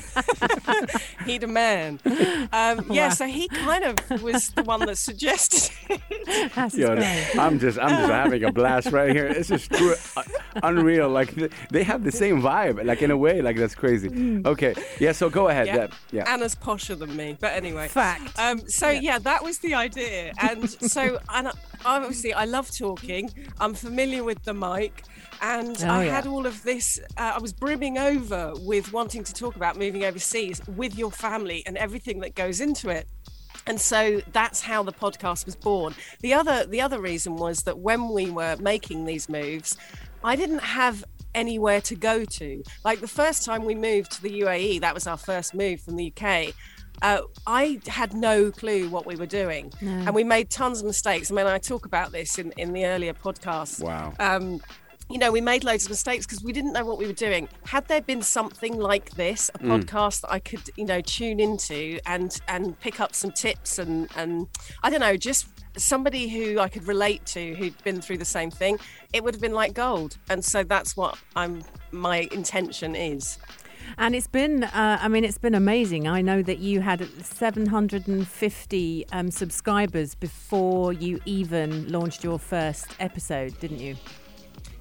he 1.25 1.37
the 1.37 1.47
man. 1.47 1.99
Um, 2.51 2.85
yeah, 2.91 3.09
so 3.09 3.25
he 3.25 3.47
kind 3.47 3.83
of 3.83 4.21
was 4.21 4.49
the 4.49 4.63
one 4.63 4.81
that 4.81 4.97
suggested 4.97 5.71
it. 5.89 6.73
Yo. 6.73 6.93
I'm 7.39 7.59
just, 7.59 7.79
I'm 7.79 7.89
just 7.89 8.11
having 8.11 8.43
a 8.43 8.51
blast 8.51 8.91
right 8.91 9.11
here. 9.11 9.27
It's 9.27 9.49
just 9.49 9.71
true, 9.71 9.95
uh, 10.17 10.23
unreal. 10.63 11.09
Like 11.09 11.33
they 11.69 11.83
have 11.83 12.03
the 12.03 12.11
same 12.11 12.41
vibe. 12.41 12.83
Like 12.83 13.01
in 13.01 13.11
a 13.11 13.17
way, 13.17 13.41
like 13.41 13.57
that's 13.57 13.75
crazy. 13.75 14.41
Okay, 14.45 14.73
yeah. 14.99 15.11
So 15.11 15.29
go 15.29 15.49
ahead. 15.49 15.67
Yeah. 15.67 15.75
Yeah, 15.75 15.87
yeah. 16.11 16.33
Anna's 16.33 16.55
posher 16.55 16.97
than 16.97 17.15
me, 17.15 17.37
but 17.39 17.53
anyway. 17.53 17.87
Fact. 17.87 18.37
Um, 18.39 18.67
so 18.67 18.89
yeah. 18.89 19.19
that 19.19 19.43
was 19.43 19.59
the 19.59 19.73
idea, 19.73 20.33
and 20.41 20.69
so 20.69 21.19
and 21.33 21.49
I- 21.49 21.53
obviously 21.85 22.33
I 22.33 22.45
love 22.45 22.69
talking. 22.75 23.29
I'm 23.59 23.73
familiar 23.73 24.23
with 24.23 24.43
the 24.43 24.53
mic, 24.53 25.03
and 25.41 25.75
Oh, 25.83 25.87
I 25.89 26.05
yeah. 26.05 26.15
had 26.15 26.27
all 26.27 26.45
of 26.45 26.63
this. 26.63 26.99
Uh, 27.17 27.33
I 27.35 27.39
was 27.39 27.53
brimming 27.53 27.97
over 27.97 28.53
with 28.59 28.93
wanting 28.93 29.23
to 29.23 29.33
talk 29.33 29.55
about 29.55 29.77
moving 29.77 30.03
overseas 30.05 30.61
with 30.67 30.97
your 30.97 31.11
family 31.11 31.63
and 31.65 31.77
everything 31.77 32.19
that 32.21 32.35
goes 32.35 32.61
into 32.61 32.89
it. 32.89 33.07
And 33.65 33.79
so 33.79 34.21
that's 34.33 34.61
how 34.61 34.83
the 34.83 34.91
podcast 34.91 35.45
was 35.45 35.55
born. 35.55 35.95
The 36.21 36.33
other 36.33 36.65
the 36.65 36.81
other 36.81 36.99
reason 36.99 37.35
was 37.37 37.63
that 37.63 37.79
when 37.79 38.09
we 38.09 38.29
were 38.29 38.57
making 38.59 39.05
these 39.05 39.29
moves, 39.29 39.77
I 40.23 40.35
didn't 40.35 40.63
have 40.63 41.03
anywhere 41.35 41.81
to 41.81 41.95
go 41.95 42.25
to. 42.25 42.63
Like 42.83 42.99
the 42.99 43.07
first 43.07 43.43
time 43.45 43.65
we 43.65 43.73
moved 43.73 44.11
to 44.13 44.21
the 44.21 44.41
UAE, 44.41 44.81
that 44.81 44.93
was 44.93 45.07
our 45.07 45.17
first 45.17 45.53
move 45.55 45.81
from 45.81 45.95
the 45.95 46.13
UK. 46.15 46.53
Uh, 47.03 47.21
I 47.45 47.79
had 47.87 48.13
no 48.13 48.49
clue 48.49 48.89
what 48.89 49.05
we 49.05 49.15
were 49.15 49.25
doing, 49.25 49.71
and 49.81 50.15
we 50.15 50.23
made 50.23 50.49
tons 50.49 50.79
of 50.79 50.85
mistakes. 50.85 51.29
I 51.29 51.35
mean, 51.35 51.45
I 51.45 51.57
talk 51.57 51.85
about 51.85 52.11
this 52.13 52.39
in, 52.39 52.51
in 52.57 52.71
the 52.71 52.85
earlier 52.85 53.13
podcasts. 53.13 53.83
Wow. 53.83 54.13
Um, 54.19 54.61
you 55.09 55.19
know, 55.19 55.31
we 55.31 55.41
made 55.41 55.63
loads 55.65 55.83
of 55.83 55.89
mistakes 55.89 56.25
because 56.25 56.41
we 56.43 56.53
didn't 56.53 56.71
know 56.71 56.85
what 56.85 56.97
we 56.97 57.05
were 57.05 57.13
doing. 57.13 57.49
Had 57.65 57.87
there 57.89 58.01
been 58.01 58.21
something 58.21 58.77
like 58.77 59.11
this, 59.11 59.51
a 59.53 59.59
podcast 59.59 60.21
that 60.21 60.31
I 60.31 60.39
could, 60.39 60.61
you 60.77 60.85
know, 60.85 61.01
tune 61.01 61.39
into 61.39 61.99
and 62.05 62.39
and 62.47 62.79
pick 62.79 62.99
up 62.99 63.13
some 63.13 63.31
tips 63.31 63.79
and 63.79 64.09
and 64.15 64.47
I 64.81 64.89
don't 64.89 65.01
know, 65.01 65.17
just 65.17 65.47
somebody 65.77 66.29
who 66.29 66.59
I 66.59 66.69
could 66.69 66.87
relate 66.87 67.25
to 67.27 67.53
who'd 67.55 67.83
been 67.83 68.01
through 68.01 68.19
the 68.19 68.25
same 68.25 68.49
thing, 68.49 68.79
it 69.11 69.23
would 69.23 69.33
have 69.33 69.41
been 69.41 69.53
like 69.53 69.73
gold. 69.73 70.17
And 70.29 70.43
so 70.43 70.63
that's 70.63 70.95
what 70.95 71.17
I'm 71.35 71.63
my 71.91 72.29
intention 72.31 72.95
is. 72.95 73.37
And 73.97 74.15
it's 74.15 74.27
been, 74.27 74.63
uh, 74.63 74.99
I 75.01 75.07
mean, 75.07 75.23
it's 75.23 75.37
been 75.37 75.55
amazing. 75.55 76.07
I 76.07 76.21
know 76.21 76.41
that 76.41 76.59
you 76.59 76.81
had 76.81 77.07
750 77.23 79.05
um, 79.11 79.31
subscribers 79.31 80.15
before 80.15 80.93
you 80.93 81.19
even 81.25 81.91
launched 81.91 82.23
your 82.23 82.39
first 82.39 82.87
episode, 82.99 83.59
didn't 83.59 83.79
you? 83.79 83.95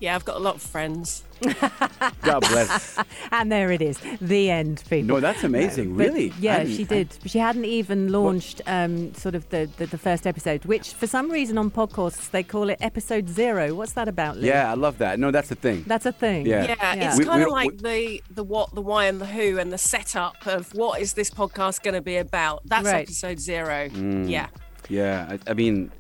Yeah, 0.03 0.17
I've 0.17 0.25
got 0.25 0.37
a 0.37 0.41
lot 0.41 0.57
of 0.57 0.63
friends. 0.63 1.23
God 2.23 2.41
bless. 2.41 2.99
And 3.31 3.51
there 3.51 3.71
it 3.73 3.81
is, 3.81 3.99
the 4.21 4.51
end, 4.51 4.83
people. 4.91 5.15
No, 5.15 5.21
that's 5.21 5.43
amazing. 5.43 5.97
But, 5.97 6.09
really? 6.09 6.33
Yeah, 6.39 6.59
I 6.59 6.65
she 6.67 6.85
didn't- 6.85 7.21
did. 7.23 7.31
She 7.31 7.39
hadn't 7.39 7.65
even 7.65 8.11
launched 8.13 8.61
um, 8.67 9.15
sort 9.15 9.35
of 9.35 9.49
the, 9.51 9.71
the, 9.79 9.87
the 9.87 9.97
first 9.97 10.27
episode, 10.27 10.65
which 10.67 10.93
for 10.93 11.07
some 11.07 11.31
reason 11.31 11.57
on 11.57 11.71
podcasts 11.71 12.31
they 12.31 12.43
call 12.43 12.69
it 12.69 12.79
episode 12.83 13.29
zero. 13.29 13.75
What's 13.75 13.93
that 13.93 14.09
about, 14.09 14.37
Lee? 14.39 14.49
yeah, 14.49 14.71
I 14.71 14.75
love 14.75 14.99
that. 14.99 15.19
No, 15.19 15.31
that's 15.31 15.49
the 15.49 15.55
thing. 15.55 15.85
That's 15.87 16.05
a 16.05 16.13
thing. 16.13 16.45
Yeah. 16.47 16.65
Yeah, 16.67 16.95
Yeah. 16.95 17.09
it's 17.11 17.19
We- 17.19 17.25
kind 17.25 17.43
of 17.43 17.49
don't- 17.49 17.55
like 17.57 17.79
the 17.79 18.23
the 18.31 18.45
what, 18.45 18.75
the 18.75 18.83
why, 18.83 19.07
and 19.07 19.21
the 19.21 19.27
who, 19.27 19.59
and 19.59 19.73
the 19.73 19.79
setup 19.79 20.47
of 20.47 20.75
what 20.75 21.01
is 21.01 21.15
this 21.15 21.31
podcast 21.31 21.83
going 21.83 21.95
to 21.95 22.03
be 22.03 22.17
about. 22.17 22.63
That's 22.67 22.85
Right. 22.87 23.03
episode 23.05 23.39
zero. 23.41 23.89
Mm. 23.89 24.29
Yeah. 24.29 24.49
Yeah, 24.89 25.37
I, 25.47 25.51
I 25.53 25.55
mean, 25.55 25.91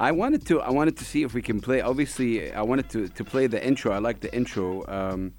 I 0.00 0.12
wanted 0.12 0.46
to. 0.46 0.60
I 0.60 0.70
wanted 0.70 0.96
to 0.98 1.04
see 1.04 1.22
if 1.22 1.34
we 1.34 1.42
can 1.42 1.60
play. 1.60 1.80
Obviously, 1.80 2.52
I 2.52 2.62
wanted 2.62 2.88
to 2.90 3.08
to 3.08 3.24
play 3.24 3.46
the 3.46 3.64
intro. 3.64 3.92
I 3.92 3.98
like 3.98 4.20
the 4.20 4.34
intro. 4.34 4.84
Um, 4.88 5.32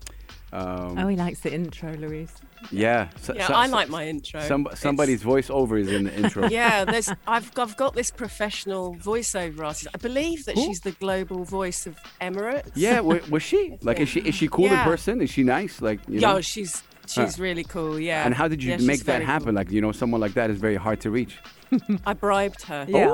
um, 0.53 0.97
Oh, 0.97 1.07
he 1.07 1.15
likes 1.17 1.41
the 1.41 1.53
intro, 1.53 1.93
Louise. 1.95 2.31
yeah. 2.71 3.09
So, 3.21 3.33
Yeah, 3.33 3.47
so- 3.47 3.53
I 3.55 3.65
like 3.67 3.89
my 3.89 4.07
intro. 4.07 4.39
Some, 4.41 4.61
It's- 4.61 4.79
somebody's 4.79 5.21
voiceover 5.21 5.77
is 5.79 5.91
in 5.91 6.05
the 6.05 6.13
intro. 6.15 6.47
Yeah, 6.59 6.85
there's 6.85 7.09
I've 7.27 7.51
I've 7.57 7.75
got 7.75 7.93
this 7.95 8.09
professional 8.11 8.95
voiceover 8.95 9.65
artist. 9.65 9.87
I 9.93 9.97
believe 9.97 10.45
that 10.45 10.55
Who? 10.55 10.61
she's 10.65 10.79
the 10.79 10.91
global 10.91 11.43
voice 11.43 11.85
of 11.87 11.95
Emirates. 12.21 12.71
Yeah, 12.75 13.01
wa- 13.01 13.19
was 13.29 13.43
she? 13.43 13.61
Like, 13.87 13.99
is 13.99 14.07
she 14.09 14.19
is 14.21 14.35
she 14.35 14.47
cool 14.47 14.71
in 14.71 14.79
person? 14.91 15.21
Is 15.21 15.29
she 15.31 15.43
nice? 15.43 15.81
Like, 15.81 15.99
you 16.07 16.19
Yeah, 16.21 16.33
know? 16.33 16.41
she's 16.41 16.83
she's 17.07 17.37
really 17.39 17.65
cool. 17.65 17.99
Yeah. 17.99 18.25
And 18.25 18.33
how 18.33 18.47
did 18.47 18.63
you 18.63 18.71
Yeah, 18.71 18.77
make 18.91 19.03
that 19.05 19.21
happen? 19.23 19.47
cool. 19.47 19.55
Like, 19.55 19.71
you 19.71 19.81
know, 19.81 19.91
someone 19.91 20.21
like 20.21 20.33
that 20.35 20.49
is 20.49 20.57
very 20.67 20.77
hard 20.85 20.99
to 21.01 21.09
reach. 21.11 21.33
I 22.05 22.13
bribed 22.13 22.61
her. 22.71 22.85
Yeah. 22.87 23.13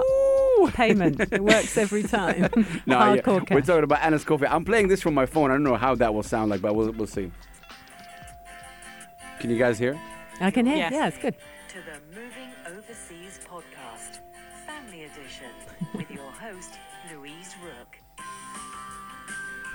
Ooh. 0.60 0.70
Payment. 0.74 1.20
it 1.32 1.44
works 1.44 1.78
every 1.78 2.04
time. 2.04 2.50
No, 2.86 3.14
yeah. 3.14 3.22
Hardcore 3.22 3.52
We're 3.52 3.62
talking 3.62 3.84
about 3.84 4.00
Anna 4.04 4.20
Schofield. 4.20 4.52
I'm 4.52 4.66
playing 4.66 4.88
this 4.88 5.02
from 5.02 5.14
my 5.14 5.26
phone. 5.26 5.52
I 5.52 5.54
don't 5.56 5.64
know 5.64 5.76
how 5.76 5.96
that 5.96 6.14
will 6.14 6.24
sound 6.24 6.50
like, 6.52 6.62
but 6.62 6.74
we'll, 6.76 6.92
we'll 6.92 7.08
see. 7.08 7.32
Can 9.40 9.50
you 9.50 9.58
guys 9.58 9.78
hear? 9.80 10.00
I 10.40 10.52
can 10.52 10.66
hear. 10.66 10.78
Yes. 10.78 10.92
Yeah, 10.94 11.08
it's 11.08 11.18
good. 11.18 11.36
to 11.70 11.78
the 11.78 12.00
Moving 12.20 12.52
Overseas 12.68 13.40
podcast, 13.48 14.20
Family 14.66 15.04
Edition, 15.04 15.50
with 15.94 16.10
your 16.12 16.32
host, 16.32 16.72
Louise 17.14 17.56
Rook. 17.64 17.98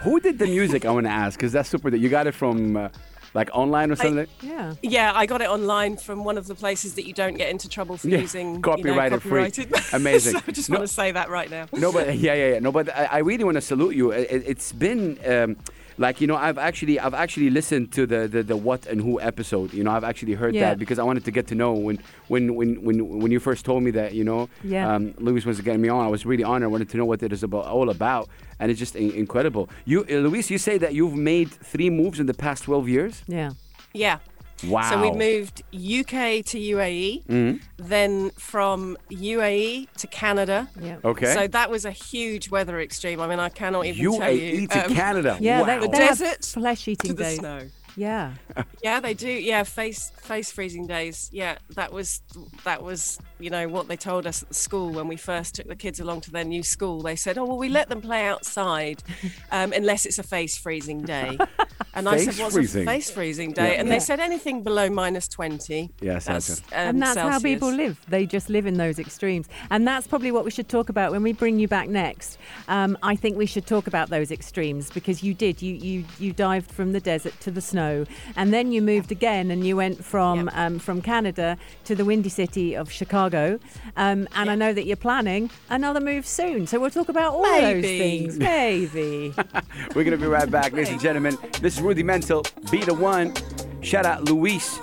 Who 0.03 0.21
did 0.21 0.39
the 0.39 0.47
music? 0.47 0.85
I 0.85 0.91
want 0.91 1.07
to 1.07 1.11
ask 1.13 1.39
because 1.39 1.53
that's 1.53 1.69
super. 1.69 1.95
You 1.95 2.09
got 2.09 2.27
it 2.27 2.35
from 2.35 2.77
uh, 2.77 2.89
like 3.37 3.51
online 3.53 3.93
or 3.93 3.97
something. 3.97 4.27
Yeah. 4.43 4.75
Yeah, 4.83 5.13
I 5.15 5.27
got 5.27 5.41
it 5.43 5.49
online 5.49 5.97
from 5.99 6.25
one 6.25 6.37
of 6.39 6.47
the 6.49 6.55
places 6.55 6.95
that 6.95 7.07
you 7.07 7.13
don't 7.13 7.35
get 7.37 7.51
into 7.51 7.69
trouble 7.69 7.97
for 7.99 8.09
Yeah, 8.09 8.19
using 8.19 8.61
copyrighted 8.63 9.23
free. 9.23 9.31
you 9.31 9.37
know, 9.37 9.51
copyrighted. 9.51 9.73
Amazing. 9.93 10.33
so 10.33 10.41
I 10.49 10.51
just 10.53 10.71
No- 10.71 10.79
want 10.79 10.89
to 10.89 10.95
say 10.95 11.13
that 11.13 11.29
right 11.31 11.51
now. 11.51 11.67
no, 11.73 11.93
but 11.93 12.17
yeah, 12.27 12.35
yeah, 12.35 12.53
yeah. 12.55 12.59
No, 12.59 12.73
but 12.73 12.89
I, 12.97 13.05
I 13.05 13.19
really 13.19 13.45
want 13.45 13.57
to 13.57 13.61
salute 13.61 13.95
you. 13.95 14.11
It, 14.11 14.43
it's 14.47 14.73
been 14.73 15.19
um, 15.27 15.57
like 15.99 16.21
you 16.21 16.27
know, 16.27 16.37
I've 16.37 16.59
actually, 16.59 17.01
I've 17.01 17.15
actually 17.15 17.51
listened 17.51 17.93
to 17.93 18.07
the, 18.07 18.29
the 18.29 18.43
the 18.43 18.57
what 18.57 18.87
and 18.87 19.01
who 19.01 19.21
episode. 19.21 19.73
You 19.73 19.83
know, 19.85 19.91
I've 19.93 20.05
actually 20.05 20.35
heard 20.35 20.55
Yeah. 20.55 20.69
that 20.71 20.79
because 20.79 20.99
I 20.99 21.03
wanted 21.05 21.25
to 21.25 21.31
get 21.31 21.47
to 21.49 21.55
know 21.55 21.73
when 21.73 21.99
when 22.29 22.55
when 22.55 22.83
when 22.85 22.97
when 23.23 23.31
you 23.33 23.41
first 23.41 23.65
told 23.65 23.83
me 23.83 23.91
that 23.93 24.13
you 24.15 24.25
know, 24.25 24.49
Yeah. 24.63 24.95
um, 24.95 25.15
Louise 25.19 25.47
was 25.47 25.61
getting 25.61 25.81
me 25.81 25.89
on. 25.89 26.05
I 26.05 26.09
was 26.09 26.27
really 26.27 26.45
honored. 26.45 26.65
I 26.65 26.71
wanted 26.71 26.89
to 26.91 26.97
know 26.99 27.07
what 27.07 27.23
it 27.23 27.33
is 27.33 27.43
about 27.43 27.65
all 27.67 27.89
about, 27.91 28.29
and 28.61 28.71
it's 28.71 28.79
just 28.81 28.95
in- 28.97 29.13
incredible. 29.13 29.69
You, 29.85 30.05
uh, 30.11 30.15
Louise, 30.27 30.51
you 30.51 30.59
say 30.59 30.77
that 30.79 30.93
you've 30.95 31.15
made 31.15 31.51
three 31.51 31.91
moves 31.91 32.21
in 32.21 32.27
the 32.27 32.35
past 32.35 32.65
twelve 32.65 32.89
years. 32.89 33.23
Yeah. 33.27 33.51
Yeah. 33.95 34.19
Wow. 34.65 34.91
So 34.91 35.01
we 35.03 35.11
moved 35.11 35.63
UK 35.75 36.45
to 36.47 36.59
UAE, 36.59 37.25
Mm-hmm. 37.27 37.57
then 37.79 38.31
from 38.31 38.97
UAE 39.11 39.89
to 39.99 40.07
Canada. 40.07 40.69
Yeah. 40.81 40.97
Okay. 41.05 41.35
So 41.35 41.47
that 41.49 41.71
was 41.71 41.85
a 41.85 41.91
huge 41.91 42.51
weather 42.51 42.81
extreme. 42.81 43.21
I 43.21 43.27
mean, 43.27 43.39
I 43.39 43.49
cannot 43.51 43.87
even 43.87 44.13
tell 44.19 44.31
you. 44.31 44.41
UAE 44.53 44.61
you. 44.63 44.67
to 44.69 44.87
um, 44.87 44.95
Canada. 44.95 45.37
Yeah, 45.41 45.61
wow. 45.61 45.67
they, 45.67 45.79
The 45.87 45.89
they 45.89 45.99
desert 45.99 46.45
flesh-eating 46.45 47.17
to 47.17 47.23
days. 47.23 47.39
snow. 47.39 47.61
Yeah. 47.97 48.35
Yeah, 48.83 49.01
they 49.01 49.15
do. 49.15 49.29
Yeah, 49.31 49.65
face 49.65 50.11
face 50.23 50.53
freezing 50.53 50.87
days. 50.87 51.29
Yeah, 51.33 51.57
that 51.75 51.93
was 51.93 52.21
that 52.65 52.83
was 52.83 53.19
you 53.41 53.51
know 53.51 53.67
what 53.69 53.89
they 53.89 53.97
told 53.97 54.27
us 54.27 54.43
at 54.43 54.49
the 54.49 54.55
school 54.55 54.91
when 54.93 55.09
we 55.09 55.17
first 55.17 55.55
took 55.57 55.67
the 55.67 55.75
kids 55.75 55.99
along 55.99 56.21
to 56.23 56.31
their 56.31 56.45
new 56.45 56.63
school. 56.63 57.03
They 57.03 57.17
said, 57.17 57.37
"Oh 57.37 57.45
well, 57.47 57.57
we 57.59 57.69
let 57.69 57.89
them 57.89 58.01
play 58.01 58.27
outside 58.27 59.03
um, 59.51 59.73
unless 59.73 60.07
it's 60.07 60.19
a 60.19 60.23
face 60.23 60.57
freezing 60.57 61.03
day." 61.03 61.37
And 61.97 62.09
I 62.09 62.19
said, 62.19 62.35
"What's 62.41 62.55
freezing? 62.55 62.83
a 62.83 62.87
face 62.93 63.11
freezing 63.11 63.53
day?" 63.53 63.73
Yeah. 63.75 63.81
And 63.81 63.89
Yeah. 63.89 63.95
they 63.95 64.01
said 64.01 64.21
anything 64.21 64.63
below 64.63 64.89
minus 64.91 65.27
twenty. 65.27 65.91
Yes, 66.01 66.27
that's, 66.27 66.47
that's 66.61 66.61
um, 66.73 66.79
and 66.79 67.03
that's 67.03 67.19
how 67.19 67.41
people 67.41 67.73
live. 67.73 67.99
They 68.09 68.27
just 68.27 68.49
live 68.49 68.67
in 68.67 68.75
those 68.77 68.99
extremes. 68.99 69.49
And 69.71 69.87
that's 69.89 70.07
probably 70.07 70.31
what 70.31 70.45
we 70.45 70.51
should 70.51 70.69
talk 70.69 70.89
about 70.89 71.11
when 71.11 71.23
we 71.23 71.33
bring 71.33 71.59
you 71.59 71.67
back 71.69 71.89
next. 71.89 72.39
Um, 72.69 72.97
I 73.03 73.17
think 73.17 73.37
we 73.37 73.47
should 73.47 73.67
talk 73.67 73.87
about 73.87 74.11
those 74.11 74.31
extremes 74.31 74.91
because 74.91 75.23
you 75.23 75.35
did. 75.35 75.61
You, 75.63 75.75
you, 75.75 76.05
you 76.19 76.33
dived 76.33 76.71
from 76.71 76.93
the 76.93 77.01
desert 77.01 77.39
to 77.41 77.51
the 77.51 77.61
snow. 77.61 78.05
And 78.37 78.53
then 78.53 78.73
you 78.73 78.83
moved 78.83 79.11
again 79.11 79.51
and 79.51 79.67
you 79.67 79.77
went 79.77 80.05
from, 80.05 80.45
Yep. 80.47 80.57
um, 80.57 80.79
from 80.79 81.01
Canada 81.03 81.57
to 81.85 81.95
the 81.95 82.05
windy 82.05 82.29
city 82.29 82.75
of 82.77 82.91
Chicago. 82.93 83.59
Um, 83.97 84.29
and 84.35 84.51
I 84.51 84.55
know 84.55 84.73
that 84.75 84.85
you're 84.87 84.97
planning 84.97 85.51
another 85.71 86.01
move 86.01 86.27
soon. 86.27 86.67
So 86.67 86.79
we'll 86.79 86.91
talk 86.91 87.09
about 87.09 87.33
all 87.33 87.43
those 87.45 87.83
things. 87.83 88.37
Maybe. 88.39 89.33
We're 89.95 90.05
going 90.05 90.11
to 90.11 90.17
be 90.19 90.27
right 90.27 90.51
back, 90.51 90.73
ladies 90.73 90.91
and 90.91 91.01
gentlemen. 91.01 91.39
This 91.61 91.77
is 91.79 91.83
Rudimental, 91.87 92.45
Be 92.71 92.83
the 92.83 92.95
One. 92.95 93.33
Shout 93.81 94.07
out 94.07 94.25
Louise. 94.25 94.81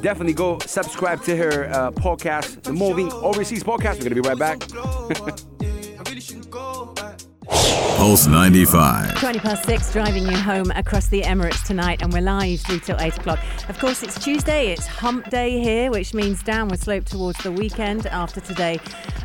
Definitely 0.00 0.34
go 0.34 0.60
subscribe 0.60 1.20
to 1.24 1.36
her 1.36 1.68
uh, 1.72 1.90
podcast, 1.90 2.62
the 2.62 2.72
Moving 2.72 3.10
Overseas 3.12 3.64
Podcast. 3.64 3.94
We're 3.94 4.10
going 4.10 4.14
to 4.14 4.22
be 4.22 4.28
right 4.28 4.38
back. 4.38 5.48
Pulse 7.96 8.28
95. 8.28 9.18
20 9.18 9.38
past 9.40 9.64
six, 9.64 9.92
driving 9.92 10.24
you 10.24 10.36
home 10.36 10.70
across 10.76 11.08
the 11.08 11.22
Emirates 11.22 11.64
tonight, 11.66 12.00
and 12.00 12.12
we're 12.12 12.22
live 12.22 12.60
through 12.60 12.78
till 12.78 12.96
8 13.00 13.16
o'clock. 13.18 13.40
Of 13.68 13.78
course, 13.78 14.02
it's 14.04 14.22
Tuesday, 14.22 14.68
it's 14.68 14.86
hump 14.86 15.28
day 15.30 15.58
here, 15.60 15.90
which 15.90 16.14
means 16.14 16.42
downward 16.42 16.78
slope 16.78 17.04
towards 17.04 17.42
the 17.42 17.50
weekend 17.50 18.06
after 18.06 18.40
today. 18.40 18.78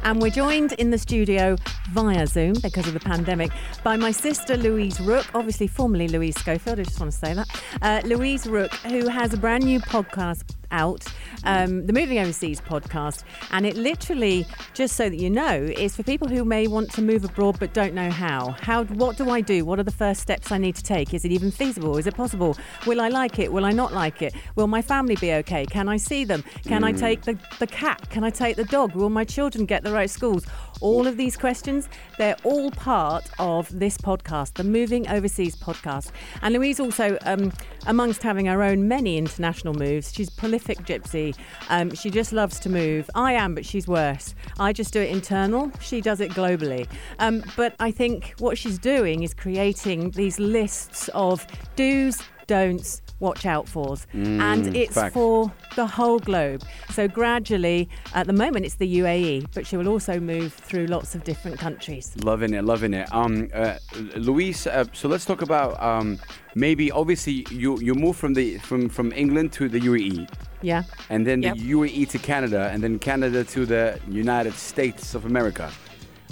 And 0.03 0.21
we're 0.21 0.31
joined 0.31 0.73
in 0.73 0.89
the 0.89 0.97
studio 0.97 1.55
via 1.91 2.25
Zoom 2.25 2.55
because 2.61 2.87
of 2.87 2.93
the 2.93 2.99
pandemic 2.99 3.51
by 3.83 3.95
my 3.95 4.11
sister 4.11 4.57
Louise 4.57 4.99
Rook, 4.99 5.27
obviously 5.35 5.67
formerly 5.67 6.07
Louise 6.07 6.39
Schofield, 6.39 6.79
I 6.79 6.83
just 6.83 6.99
want 6.99 7.11
to 7.11 7.17
say 7.17 7.33
that. 7.35 7.63
Uh, 7.81 8.01
Louise 8.05 8.47
Rook, 8.47 8.73
who 8.73 9.07
has 9.07 9.33
a 9.33 9.37
brand 9.37 9.63
new 9.63 9.79
podcast 9.79 10.43
out, 10.73 11.05
um, 11.45 11.85
the 11.85 11.93
Moving 11.93 12.19
Overseas 12.19 12.59
podcast. 12.59 13.23
And 13.51 13.65
it 13.65 13.77
literally, 13.77 14.45
just 14.73 14.97
so 14.97 15.07
that 15.09 15.15
you 15.15 15.29
know, 15.29 15.53
is 15.77 15.95
for 15.95 16.03
people 16.03 16.27
who 16.27 16.43
may 16.43 16.67
want 16.67 16.91
to 16.93 17.01
move 17.01 17.23
abroad 17.23 17.57
but 17.59 17.73
don't 17.73 17.93
know 17.93 18.09
how. 18.09 18.55
How? 18.59 18.83
What 18.85 19.15
do 19.15 19.29
I 19.29 19.39
do? 19.39 19.63
What 19.63 19.79
are 19.79 19.83
the 19.83 19.91
first 19.91 20.21
steps 20.21 20.51
I 20.51 20.57
need 20.57 20.75
to 20.75 20.83
take? 20.83 21.13
Is 21.13 21.23
it 21.23 21.31
even 21.31 21.51
feasible? 21.51 21.97
Is 21.97 22.07
it 22.07 22.15
possible? 22.15 22.57
Will 22.85 22.99
I 22.99 23.07
like 23.07 23.39
it? 23.39 23.53
Will 23.53 23.63
I 23.63 23.71
not 23.71 23.93
like 23.93 24.21
it? 24.21 24.33
Will 24.55 24.67
my 24.67 24.81
family 24.81 25.15
be 25.15 25.31
okay? 25.33 25.65
Can 25.65 25.87
I 25.87 25.97
see 25.97 26.25
them? 26.25 26.43
Can 26.65 26.83
I 26.83 26.91
take 26.91 27.21
the, 27.21 27.37
the 27.59 27.67
cat? 27.67 28.09
Can 28.09 28.23
I 28.23 28.29
take 28.31 28.55
the 28.55 28.65
dog? 28.65 28.95
Will 28.95 29.09
my 29.09 29.23
children 29.23 29.65
get 29.65 29.83
the 29.83 29.91
right 29.91 30.09
schools? 30.09 30.45
All 30.81 31.07
of 31.07 31.17
these 31.17 31.37
questions, 31.37 31.87
they're 32.17 32.35
all 32.43 32.71
part 32.71 33.29
of 33.39 33.77
this 33.77 33.97
podcast, 33.97 34.53
the 34.53 34.63
Moving 34.63 35.07
Overseas 35.07 35.55
podcast. 35.55 36.11
And 36.41 36.53
Louise 36.53 36.79
also, 36.79 37.17
um, 37.21 37.51
amongst 37.87 38.23
having 38.23 38.47
her 38.47 38.63
own 38.63 38.87
many 38.87 39.17
international 39.17 39.73
moves, 39.73 40.13
she's 40.13 40.29
prolific 40.29 40.79
gypsy. 40.79 41.35
Um, 41.69 41.93
she 41.93 42.09
just 42.09 42.33
loves 42.33 42.59
to 42.61 42.69
move. 42.69 43.09
I 43.15 43.33
am, 43.33 43.55
but 43.55 43.65
she's 43.65 43.87
worse. 43.87 44.35
I 44.59 44.73
just 44.73 44.91
do 44.93 45.01
it 45.01 45.09
internal. 45.09 45.71
She 45.79 46.01
does 46.01 46.19
it 46.19 46.31
globally. 46.31 46.87
Um, 47.19 47.43
but 47.55 47.75
I 47.79 47.91
think 47.91 48.33
what 48.39 48.57
she's 48.57 48.79
doing 48.79 49.23
is 49.23 49.33
creating 49.33 50.11
these 50.11 50.39
lists 50.39 51.09
of 51.13 51.45
do's, 51.75 52.21
don'ts, 52.47 53.02
watch 53.19 53.45
out 53.45 53.67
fors. 53.67 54.05
and 54.13 54.75
it's 54.75 54.93
facts. 54.95 55.13
for 55.13 55.51
the 55.75 55.85
whole 55.87 56.19
globe. 56.19 56.61
So 56.91 57.07
gradually, 57.07 57.89
at 58.13 58.27
the 58.27 58.33
moment, 58.33 58.65
it's 58.65 58.75
the 58.75 58.99
UAE, 58.99 59.47
but 59.53 59.65
she 59.65 59.77
will 59.77 59.87
also 59.87 60.19
move 60.19 60.53
through 60.53 60.87
lots 60.87 61.15
of 61.15 61.23
different 61.23 61.59
countries. 61.59 62.11
Loving 62.23 62.53
it, 62.53 62.63
loving 62.63 62.93
it. 62.93 63.07
Um, 63.13 63.49
uh, 63.53 63.75
Louise, 64.15 64.67
uh, 64.67 64.85
so 64.93 65.07
let's 65.07 65.25
talk 65.25 65.41
about 65.41 65.81
um, 65.81 66.19
maybe 66.55 66.91
obviously 66.91 67.45
you 67.49 67.79
you 67.79 67.93
moved 67.95 68.19
from 68.19 68.33
the 68.33 68.57
from 68.59 68.89
from 68.89 69.11
England 69.13 69.51
to 69.53 69.69
the 69.69 69.79
UAE, 69.79 70.27
Yeah. 70.61 70.83
and 71.09 71.25
then 71.25 71.41
Yep. 71.43 71.57
the 71.57 71.71
UAE 71.71 72.05
to 72.11 72.17
Canada, 72.19 72.69
and 72.73 72.81
then 72.83 72.99
Canada 72.99 73.43
to 73.43 73.65
the 73.65 73.99
United 74.09 74.53
States 74.53 75.15
of 75.15 75.25
America. 75.25 75.71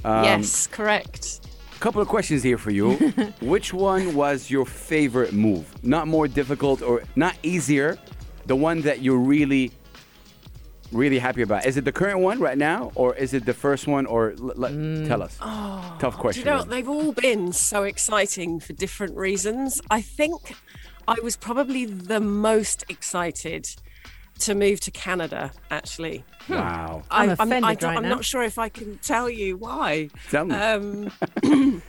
Um, 0.03 0.23
yes, 0.23 0.67
correct. 0.67 1.40
Couple 1.81 1.99
of 1.99 2.07
questions 2.07 2.43
here 2.43 2.59
for 2.59 2.69
you. 2.69 2.91
Which 3.41 3.73
one 3.73 4.13
was 4.13 4.51
your 4.51 4.67
favorite 4.67 5.33
move? 5.33 5.65
Not 5.83 6.07
more 6.07 6.27
difficult 6.27 6.83
or 6.83 7.01
not 7.15 7.35
easier, 7.41 7.97
the 8.45 8.55
one 8.55 8.81
that 8.81 9.01
you're 9.01 9.17
really, 9.17 9.71
really 10.91 11.17
happy 11.17 11.41
about. 11.41 11.65
Is 11.65 11.77
it 11.77 11.83
the 11.85 11.91
current 11.91 12.19
one 12.19 12.39
right 12.39 12.55
now, 12.55 12.91
or 12.93 13.15
is 13.15 13.33
it 13.33 13.47
the 13.47 13.55
first 13.55 13.87
one? 13.87 14.05
Or 14.05 14.35
l- 14.39 14.51
l- 14.63 14.69
mm. 14.71 15.07
tell 15.07 15.23
us. 15.23 15.39
Oh, 15.41 15.97
Tough 15.97 16.17
question. 16.19 16.45
you 16.45 16.51
know, 16.51 16.61
they've 16.61 16.87
all 16.87 17.13
been 17.13 17.51
so 17.51 17.81
exciting 17.81 18.59
for 18.59 18.73
different 18.73 19.17
reasons. 19.17 19.81
I 19.89 20.01
think 20.01 20.53
I 21.07 21.15
was 21.23 21.35
probably 21.35 21.85
the 21.85 22.19
most 22.19 22.85
excited 22.89 23.67
to 24.41 24.55
move 24.55 24.79
to 24.81 24.91
Canada, 24.91 25.51
actually. 25.69 26.23
Wow. 26.49 27.03
I'm 27.09 27.29
offended 27.29 27.63
I 27.63 27.75
don't- 27.75 27.89
right 27.89 27.97
I'm 27.97 28.03
now. 28.03 28.09
not 28.15 28.25
sure 28.25 28.43
if 28.43 28.57
I 28.57 28.69
can 28.69 28.97
tell 28.99 29.29
you 29.29 29.57
why. 29.57 30.09
Tell 30.29 30.45
me. 30.45 30.55
Um, 30.55 31.11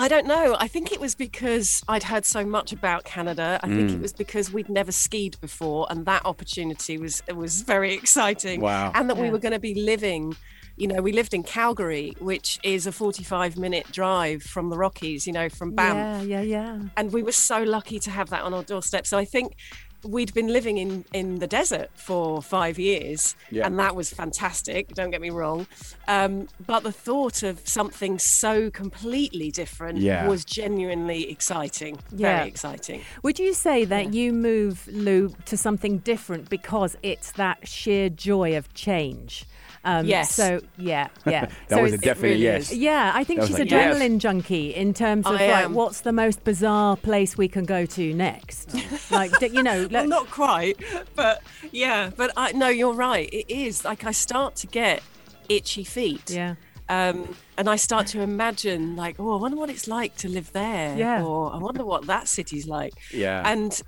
I 0.00 0.06
don't 0.06 0.26
know. 0.28 0.56
I 0.60 0.68
think 0.68 0.92
it 0.92 1.00
was 1.00 1.16
because 1.16 1.82
I'd 1.88 2.04
heard 2.04 2.24
so 2.24 2.44
much 2.44 2.72
about 2.72 3.04
Canada. 3.04 3.58
I 3.64 3.66
think 3.66 3.90
Mm. 3.90 3.94
it 3.94 4.00
was 4.00 4.12
because 4.12 4.52
we'd 4.52 4.68
never 4.68 4.92
skied 4.92 5.36
before, 5.40 5.88
and 5.90 6.06
that 6.06 6.24
opportunity 6.24 6.98
was 6.98 7.20
was 7.34 7.62
very 7.62 7.94
exciting. 7.94 8.60
Wow. 8.60 8.92
And 8.94 9.10
that 9.10 9.16
we 9.16 9.28
were 9.30 9.38
going 9.38 9.54
to 9.54 9.58
be 9.58 9.74
living. 9.74 10.36
You 10.76 10.86
know, 10.86 11.02
we 11.02 11.10
lived 11.10 11.34
in 11.34 11.42
Calgary, 11.42 12.14
which 12.20 12.60
is 12.62 12.86
a 12.86 12.92
45 12.92 13.56
minute 13.58 13.90
drive 13.90 14.44
from 14.44 14.70
the 14.70 14.78
Rockies. 14.78 15.26
You 15.26 15.32
know, 15.32 15.48
from 15.48 15.72
Banff 15.74 16.24
Yeah, 16.24 16.42
yeah, 16.42 16.76
yeah. 16.76 16.78
and 16.96 17.12
we 17.12 17.24
were 17.24 17.32
so 17.32 17.64
lucky 17.64 17.98
to 17.98 18.10
have 18.12 18.30
that 18.30 18.42
on 18.42 18.54
our 18.54 18.62
doorstep. 18.62 19.04
So 19.04 19.18
I 19.18 19.24
think 19.24 19.56
we'd 20.04 20.32
been 20.34 20.48
living 20.48 20.78
in 20.78 21.04
in 21.12 21.38
the 21.40 21.46
desert 21.46 21.90
for 21.94 22.40
five 22.42 22.78
years, 22.78 23.34
Yeah. 23.50 23.66
and 23.66 23.78
that 23.78 23.96
was 23.96 24.10
fantastic. 24.10 24.94
Don't 24.94 25.10
get 25.10 25.20
me 25.20 25.30
wrong, 25.30 25.66
um, 26.06 26.48
but 26.66 26.82
the 26.84 26.92
thought 26.92 27.42
of 27.42 27.60
something 27.68 28.18
so 28.18 28.70
completely 28.70 29.50
different 29.50 29.98
Yeah. 29.98 30.28
was 30.28 30.44
genuinely 30.44 31.30
exciting. 31.30 31.98
Yeah. 32.14 32.36
Very 32.38 32.48
exciting. 32.48 33.00
Would 33.22 33.38
you 33.38 33.52
say 33.54 33.84
that 33.86 34.12
you 34.14 34.32
move, 34.32 34.86
Lou, 34.90 35.34
to 35.46 35.56
something 35.56 35.98
different 35.98 36.48
because 36.48 36.96
it's 37.02 37.32
that 37.32 37.66
sheer 37.66 38.08
joy 38.08 38.56
of 38.56 38.72
change? 38.74 39.44
Um, 39.84 40.06
Yes. 40.06 40.34
So, 40.34 40.60
yeah, 40.76 41.08
yeah. 41.26 41.46
That 41.68 41.76
so 41.76 41.82
was 41.82 41.92
a 41.92 41.94
it's- 41.94 42.00
definite 42.00 42.28
really 42.30 42.42
yes. 42.42 42.72
is. 42.72 42.78
Yeah, 42.78 43.12
I 43.14 43.24
think 43.24 43.40
That 43.40 43.46
she's 43.46 43.58
was 43.58 43.70
like, 43.70 43.80
adrenaline 43.96 44.12
yes. 44.14 44.22
junkie 44.22 44.74
in 44.74 44.92
terms 44.94 45.26
of 45.26 45.34
I 45.40 45.46
like, 45.50 45.64
am. 45.66 45.74
what's 45.74 46.00
the 46.02 46.12
most 46.12 46.44
bizarre 46.44 46.96
place 46.96 47.38
we 47.38 47.48
can 47.48 47.64
go 47.64 47.86
to 47.86 48.14
next? 48.14 48.74
like, 49.10 49.36
d- 49.38 49.48
you 49.52 49.62
know, 49.62 49.88
Well, 49.90 50.06
not 50.06 50.30
quite, 50.30 50.76
but 51.14 51.42
yeah. 51.72 52.10
But 52.16 52.32
I 52.36 52.52
no, 52.52 52.68
you're 52.68 52.92
right. 52.92 53.28
It 53.32 53.50
is 53.50 53.84
like 53.84 54.04
I 54.04 54.10
start 54.12 54.56
to 54.56 54.66
get 54.66 55.02
itchy 55.48 55.84
feet. 55.84 56.30
yeah. 56.30 56.54
um, 56.88 57.34
and 57.56 57.68
I 57.68 57.76
start 57.76 58.06
to 58.08 58.20
imagine 58.20 58.96
like, 58.96 59.16
oh, 59.18 59.32
I 59.36 59.40
wonder 59.40 59.56
what 59.56 59.70
it's 59.70 59.86
like 59.88 60.16
to 60.18 60.28
live 60.28 60.52
there, 60.52 60.96
Yeah. 60.96 61.22
or 61.24 61.52
I 61.52 61.58
wonder 61.58 61.84
what 61.84 62.06
that 62.06 62.28
city's 62.28 62.66
like. 62.66 62.94
Yeah. 63.12 63.42
and 63.50 63.80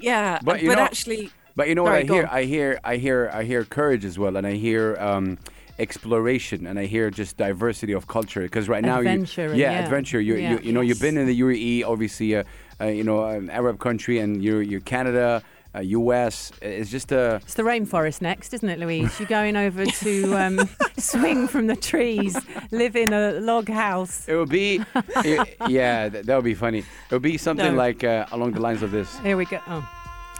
yeah, 0.00 0.38
But 0.42 0.44
but, 0.44 0.62
you 0.62 0.74
know- 0.74 0.82
actually, 0.82 1.30
But 1.58 1.68
you 1.68 1.74
know 1.74 1.82
what 1.82 1.92
I 1.92 2.02
hear? 2.04 2.22
on. 2.22 2.28
I 2.30 2.44
hear, 2.44 2.78
I 2.84 2.96
hear, 2.98 3.30
I 3.34 3.42
hear 3.42 3.64
courage 3.64 4.04
as 4.04 4.16
well, 4.16 4.36
and 4.36 4.46
I 4.46 4.52
hear 4.52 4.96
um, 5.00 5.38
exploration, 5.80 6.68
and 6.68 6.78
I 6.78 6.86
hear 6.86 7.10
just 7.10 7.36
diversity 7.36 7.92
of 7.94 8.06
culture. 8.06 8.42
Because 8.42 8.68
right 8.68 8.84
now, 8.84 8.98
Adventure 9.00 9.48
you, 9.54 9.62
yeah, 9.62 9.72
yeah. 9.72 9.84
adventure. 9.84 10.20
You, 10.20 10.36
Yeah. 10.36 10.52
you, 10.52 10.58
you 10.66 10.72
know, 10.72 10.82
you've 10.82 11.00
been 11.00 11.18
in 11.18 11.26
the 11.26 11.40
UAE, 11.40 11.84
obviously, 11.84 12.36
uh, 12.36 12.44
uh, 12.80 12.84
you 12.86 13.02
know, 13.02 13.24
an 13.24 13.50
Arab 13.50 13.80
country, 13.80 14.20
and 14.20 14.40
you're, 14.40 14.62
you're 14.62 14.80
Canada, 14.82 15.42
uh, 15.74 15.80
U.S. 15.80 16.52
It's 16.62 16.90
just 16.90 17.10
a. 17.10 17.40
It's 17.42 17.54
the 17.54 17.64
rainforest 17.64 18.22
next, 18.22 18.54
isn't 18.54 18.68
it, 18.68 18.78
Louise? 18.78 19.18
You're 19.18 19.28
going 19.28 19.56
over 19.56 19.84
to 20.04 20.34
um, 20.36 20.60
swing 20.96 21.48
from 21.48 21.66
the 21.66 21.76
trees, 21.76 22.36
live 22.70 22.94
in 22.94 23.12
a 23.12 23.32
log 23.40 23.68
house. 23.68 24.28
It 24.28 24.36
would 24.36 24.48
be, 24.48 24.80
it- 25.24 25.56
yeah, 25.68 26.08
that, 26.08 26.24
that 26.26 26.36
would 26.36 26.44
be 26.44 26.54
funny. 26.54 26.78
It 26.78 27.12
would 27.12 27.22
be 27.22 27.36
something 27.36 27.72
No. 27.72 27.84
like 27.86 28.04
uh, 28.04 28.26
along 28.30 28.52
the 28.52 28.60
lines 28.60 28.82
of 28.84 28.92
this. 28.92 29.18
Here 29.20 29.36
we 29.36 29.44
go. 29.44 29.58
Oh, 29.66 29.86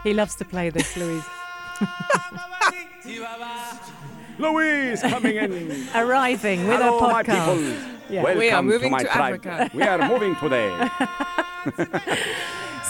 he 0.05 0.15
loves 0.15 0.35
to 0.37 0.45
play 0.45 0.71
this, 0.71 0.97
Louise. 0.97 1.25
Louise 4.39 5.01
coming 5.03 5.37
in. 5.37 5.89
Arriving 5.95 6.67
with 6.69 6.81
Hello, 6.81 6.99
a 6.99 7.03
my 7.03 7.23
podcast. 7.23 7.57
people. 7.57 7.95
Yeah. 8.11 8.23
Welcome 8.23 8.39
We 8.39 8.51
are 8.51 8.57
to 8.57 8.63
moving 8.63 8.91
my 8.93 9.03
to 9.03 9.09
tribe. 9.09 9.47
Africa. 9.47 9.71
We 9.77 9.83
are 9.83 10.09
moving 10.09 10.37
today. 10.37 10.89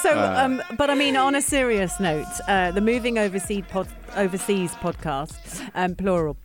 So, 0.02 0.16
um, 0.16 0.62
but 0.76 0.90
I 0.90 0.94
mean, 0.94 1.16
on 1.16 1.34
a 1.34 1.42
serious 1.42 1.98
note, 1.98 2.24
uh, 2.46 2.70
the 2.70 2.80
Moving 2.80 3.18
Overseas, 3.18 3.64
pod, 3.68 3.88
overseas 4.14 4.70
podcast, 4.76 5.68
um, 5.74 5.96
plural. 5.96 6.36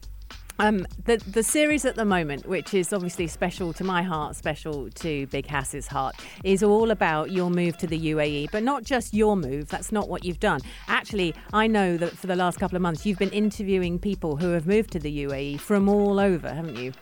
Um, 0.58 0.86
the 1.04 1.16
the 1.16 1.42
series 1.42 1.84
at 1.84 1.96
the 1.96 2.04
moment, 2.04 2.46
which 2.46 2.74
is 2.74 2.92
obviously 2.92 3.26
special 3.26 3.72
to 3.72 3.82
my 3.82 4.02
heart, 4.02 4.36
special 4.36 4.88
to 4.90 5.26
Big 5.26 5.46
Hass's 5.46 5.88
heart, 5.88 6.14
is 6.44 6.62
all 6.62 6.90
about 6.92 7.32
your 7.32 7.50
move 7.50 7.76
to 7.78 7.86
the 7.86 7.98
UAE. 7.98 8.50
But 8.52 8.62
not 8.62 8.84
just 8.84 9.14
your 9.14 9.36
move. 9.36 9.68
That's 9.68 9.90
not 9.90 10.08
what 10.08 10.24
you've 10.24 10.40
done. 10.40 10.60
Actually, 10.86 11.34
I 11.52 11.66
know 11.66 11.96
that 11.96 12.16
for 12.16 12.28
the 12.28 12.36
last 12.36 12.60
couple 12.60 12.76
of 12.76 12.82
months, 12.82 13.04
you've 13.04 13.18
been 13.18 13.30
interviewing 13.30 13.98
people 13.98 14.36
who 14.36 14.50
have 14.50 14.66
moved 14.66 14.92
to 14.92 15.00
the 15.00 15.24
UAE 15.24 15.60
from 15.60 15.88
all 15.88 16.20
over, 16.20 16.48
haven't 16.48 16.76
you? 16.76 16.92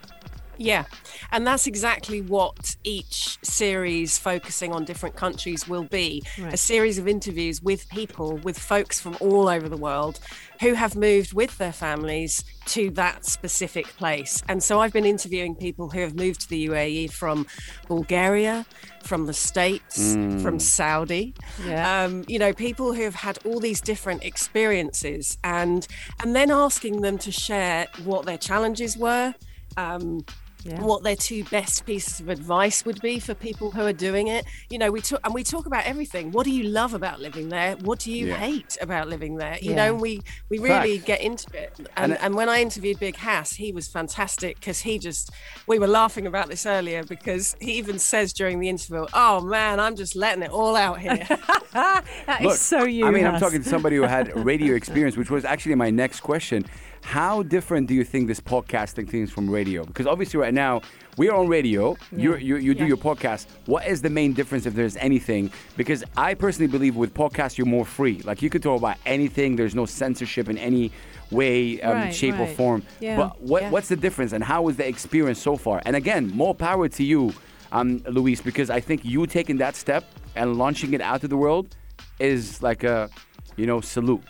Yeah, 0.59 0.85
and 1.31 1.47
that's 1.47 1.67
exactly 1.67 2.21
what 2.21 2.77
each 2.85 3.39
series 3.43 4.19
focusing 4.19 4.73
on 4.73 4.85
different 4.85 5.17
countries 5.17 5.67
will 5.67 5.85
be 5.85 6.23
Right. 6.39 6.53
a 6.55 6.57
series 6.57 6.99
of 6.99 7.09
interviews 7.09 7.63
with 7.63 7.89
people, 7.89 8.37
with 8.39 8.59
folks 8.59 9.01
from 9.01 9.17
all 9.21 9.49
over 9.49 9.69
the 9.69 9.77
world 9.77 10.21
who 10.61 10.75
have 10.75 10.95
moved 10.95 11.33
with 11.33 11.59
their 11.59 11.73
families 11.73 12.45
to 12.67 12.91
that 12.91 13.25
specific 13.25 13.87
place. 13.97 14.43
And 14.49 14.63
so 14.63 14.81
I've 14.81 14.93
been 14.93 15.07
interviewing 15.07 15.57
people 15.57 15.89
who 15.91 16.01
have 16.01 16.15
moved 16.15 16.43
to 16.43 16.49
the 16.49 16.69
UAE 16.69 17.09
from 17.09 17.47
Bulgaria, 17.89 18.65
from 19.03 19.27
the 19.27 19.33
States, 19.35 20.13
from 20.45 20.61
Saudi. 20.61 21.35
Yeah. 21.67 22.05
Um, 22.05 22.25
you 22.29 22.39
know, 22.39 22.53
people 22.53 22.93
who 22.95 23.03
have 23.03 23.17
had 23.17 23.39
all 23.45 23.59
these 23.59 23.81
different 23.81 24.23
experiences 24.23 25.39
and 25.43 25.87
and 26.23 26.37
then 26.37 26.51
asking 26.51 27.01
them 27.01 27.19
to 27.19 27.33
share 27.33 27.89
what 28.05 28.27
their 28.27 28.39
challenges 28.39 28.97
were. 28.97 29.35
Um, 29.77 30.25
Yeah. 30.65 30.81
what 30.81 31.03
their 31.03 31.17
two 31.17 31.45
best 31.45 31.85
pieces 31.85 32.21
of 32.21 32.29
advice 32.29 32.85
would 32.85 33.01
be 33.01 33.19
for 33.19 33.35
people 33.35 33.73
who 33.73 33.83
are 33.83 33.93
doing 33.93 34.29
it. 34.29 34.45
You 34.71 34.79
know, 34.79 34.91
we 34.93 35.01
talk 35.01 35.21
and 35.25 35.35
we 35.35 35.43
talk 35.43 35.67
about 35.67 35.85
everything. 35.87 36.31
What 36.31 36.45
do 36.45 36.51
you 36.53 36.65
love 36.65 36.95
about 36.95 37.21
living 37.21 37.49
there? 37.49 37.75
What 37.77 37.99
do 38.01 38.13
you 38.13 38.29
Yeah. 38.29 38.37
hate 38.37 38.77
about 38.81 39.09
living 39.09 39.37
there? 39.37 39.59
You 39.61 39.71
Yeah. 39.71 39.77
know, 39.77 39.95
we 39.95 40.21
we 40.51 40.59
really 40.59 40.97
Fact. 40.99 41.07
get 41.07 41.21
into 41.21 41.47
it. 41.55 41.73
And 41.79 41.89
And 42.13 42.19
and, 42.23 42.35
when 42.37 42.49
I 42.49 42.61
interviewed 42.63 42.99
Big 43.01 43.17
Hass, 43.17 43.55
he 43.55 43.73
was 43.73 43.89
fantastic 43.89 44.61
because 44.61 44.81
he 44.81 44.99
just 44.99 45.31
we 45.67 45.79
were 45.79 45.89
laughing 45.89 46.27
about 46.27 46.49
this 46.49 46.65
earlier 46.67 47.05
because 47.05 47.57
he 47.61 47.73
even 47.73 47.99
says 47.99 48.33
during 48.33 48.61
the 48.61 48.69
interview, 48.69 49.07
"Oh 49.13 49.41
man, 49.41 49.81
I'm 49.81 49.97
just 49.97 50.15
letting 50.15 50.43
it 50.43 50.51
all 50.51 50.77
out 50.77 51.01
here." 51.01 51.27
That 51.75 52.41
is 52.41 52.47
Look, 52.47 52.57
so 52.57 52.85
you. 52.85 53.07
I 53.07 53.11
mean, 53.11 53.27
I'm 53.27 53.41
talking 53.41 53.63
to 53.63 53.69
somebody 53.69 53.97
who 53.97 54.03
had 54.03 54.31
radio 54.37 54.75
experience, 54.75 55.17
which 55.17 55.31
was 55.31 55.45
actually 55.45 55.75
my 55.75 55.91
next 55.91 56.21
question. 56.21 56.67
How 57.03 57.43
different 57.43 57.89
do 57.89 57.95
you 57.95 58.05
think 58.05 58.27
this 58.29 58.41
podcasting 58.41 59.09
thing 59.09 59.23
is 59.23 59.31
from 59.31 59.51
radio? 59.51 59.85
Because 59.85 60.07
obviously, 60.07 60.39
right 60.41 60.55
now 60.55 60.81
we 61.19 61.29
are 61.29 61.37
on 61.37 61.49
radio. 61.49 61.97
You 62.11 62.37
you 62.37 62.57
you 62.57 62.75
do 62.75 62.85
Yeah. 62.85 62.89
your 62.89 62.97
podcast. 62.97 63.47
What 63.67 63.87
is 63.87 64.01
the 64.03 64.09
main 64.09 64.33
difference, 64.33 64.65
if 64.67 64.75
there's 64.75 64.97
anything? 64.97 65.51
Because 65.77 66.05
I 66.17 66.35
personally 66.35 66.71
believe 66.71 66.97
with 66.97 67.13
podcasts 67.13 67.59
you're 67.59 67.67
more 67.67 67.85
free. 67.85 68.21
Like 68.25 68.41
you 68.41 68.49
could 68.49 68.63
talk 68.63 68.79
about 68.79 68.97
anything. 69.05 69.57
There's 69.57 69.75
no 69.75 69.85
censorship 69.85 70.49
in 70.49 70.57
any 70.57 70.91
way, 71.31 71.81
um, 71.83 71.93
Right, 71.93 72.15
shape, 72.15 72.39
or 72.39 72.47
form. 72.47 72.83
Yeah, 73.01 73.17
But 73.17 73.41
what 73.43 73.63
yeah. 73.63 73.71
what's 73.71 73.89
the 73.89 73.97
difference, 73.97 74.33
and 74.33 74.43
how 74.45 74.63
was 74.63 74.77
the 74.77 74.87
experience 74.89 75.41
so 75.41 75.57
far? 75.57 75.83
And 75.85 75.97
again, 75.97 76.29
more 76.35 76.55
power 76.55 76.89
to 76.89 77.03
you, 77.05 77.33
um, 77.73 78.03
Louise, 78.09 78.41
because 78.41 78.71
I 78.71 78.81
think 78.81 79.05
you 79.05 79.27
taking 79.27 79.59
that 79.59 79.75
step 79.77 80.05
and 80.37 80.57
launching 80.57 80.95
it 80.95 81.01
out 81.01 81.21
to 81.23 81.29
the 81.29 81.37
world 81.37 81.77
is 82.21 82.63
like 82.63 82.85
a, 82.85 83.11
you 83.57 83.67
know, 83.67 83.81
salute. 83.81 84.23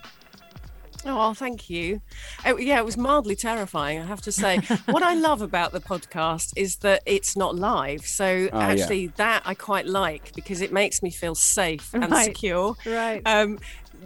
Oh, 1.04 1.34
thank 1.34 1.68
you. 1.68 2.00
Oh, 2.44 2.56
yeah, 2.58 2.78
it 2.78 2.84
was 2.84 2.96
mildly 2.96 3.34
terrifying, 3.34 3.98
I 4.00 4.06
have 4.06 4.22
to 4.22 4.32
say. 4.32 4.58
what 4.86 5.02
I 5.02 5.14
love 5.14 5.42
about 5.42 5.72
the 5.72 5.80
podcast 5.80 6.52
is 6.56 6.76
that 6.78 7.02
it's 7.06 7.36
not 7.36 7.56
live. 7.56 8.02
So 8.02 8.48
Oh, 8.52 8.58
yeah. 8.58 8.66
actually, 8.68 9.08
that 9.16 9.42
I 9.44 9.54
quite 9.54 9.86
like 9.86 10.30
because 10.36 10.60
it 10.60 10.72
makes 10.72 11.02
me 11.02 11.10
feel 11.10 11.34
safe 11.34 11.90
and 11.92 12.10
Right. 12.10 12.26
secure. 12.26 12.74
Right. 12.86 13.22
Um, 13.26 13.58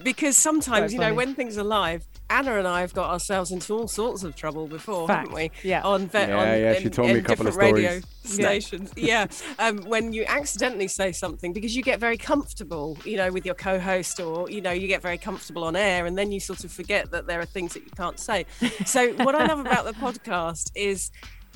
because 0.03 0.37
sometimes, 0.37 0.93
you 0.93 0.99
know, 1.01 1.15
when 1.15 1.35
things 1.35 1.57
are 1.59 1.65
live, 1.65 2.05
Anna 2.29 2.59
and 2.59 2.67
I 2.67 2.81
have 2.81 2.93
got 2.93 3.11
ourselves 3.11 3.53
into 3.53 3.73
all 3.73 3.87
sorts 3.87 4.25
of 4.25 4.35
trouble 4.35 4.67
before, 4.67 5.07
Fact. 5.07 5.29
haven't 5.29 5.35
we? 5.35 5.51
Yeah. 5.63 5.83
On, 5.83 6.09
ve- 6.09 6.19
Yeah, 6.19 6.37
on 6.39 6.47
yeah, 6.61 6.75
she 6.75 6.85
in- 6.87 6.91
told 6.91 7.09
me 7.09 7.19
a 7.19 7.23
couple 7.23 7.47
of 7.47 7.53
different 7.55 7.75
radio 7.75 8.01
stories. 8.25 8.67
stations. 8.67 8.93
Yeah. 8.97 9.27
Um, 9.59 9.79
when 9.85 10.13
you 10.13 10.25
accidentally 10.27 10.87
say 10.89 11.13
something 11.13 11.53
because 11.53 11.75
you 11.75 11.83
get 11.83 11.99
very 11.99 12.19
comfortable, 12.19 12.99
you 13.05 13.17
know, 13.17 13.31
with 13.33 13.47
your 13.47 13.55
co-host, 13.55 14.21
or 14.21 14.51
you 14.51 14.61
know, 14.61 14.71
you 14.73 14.87
get 14.87 15.01
very 15.03 15.17
comfortable 15.19 15.65
on 15.65 15.77
air, 15.77 16.05
and 16.05 16.19
then 16.19 16.31
you 16.31 16.41
sort 16.41 16.63
of 16.65 16.71
forget 16.73 17.11
that 17.13 17.27
there 17.27 17.41
are 17.41 17.47
things 17.47 17.73
that 17.75 17.85
you 17.85 17.91
can't 17.97 18.19
say. 18.21 18.45
So 18.85 19.13
what 19.15 19.35
I 19.35 19.47
love 19.47 19.61
about 19.61 19.85
the 19.87 19.93
podcast 20.07 20.71
is 20.75 21.11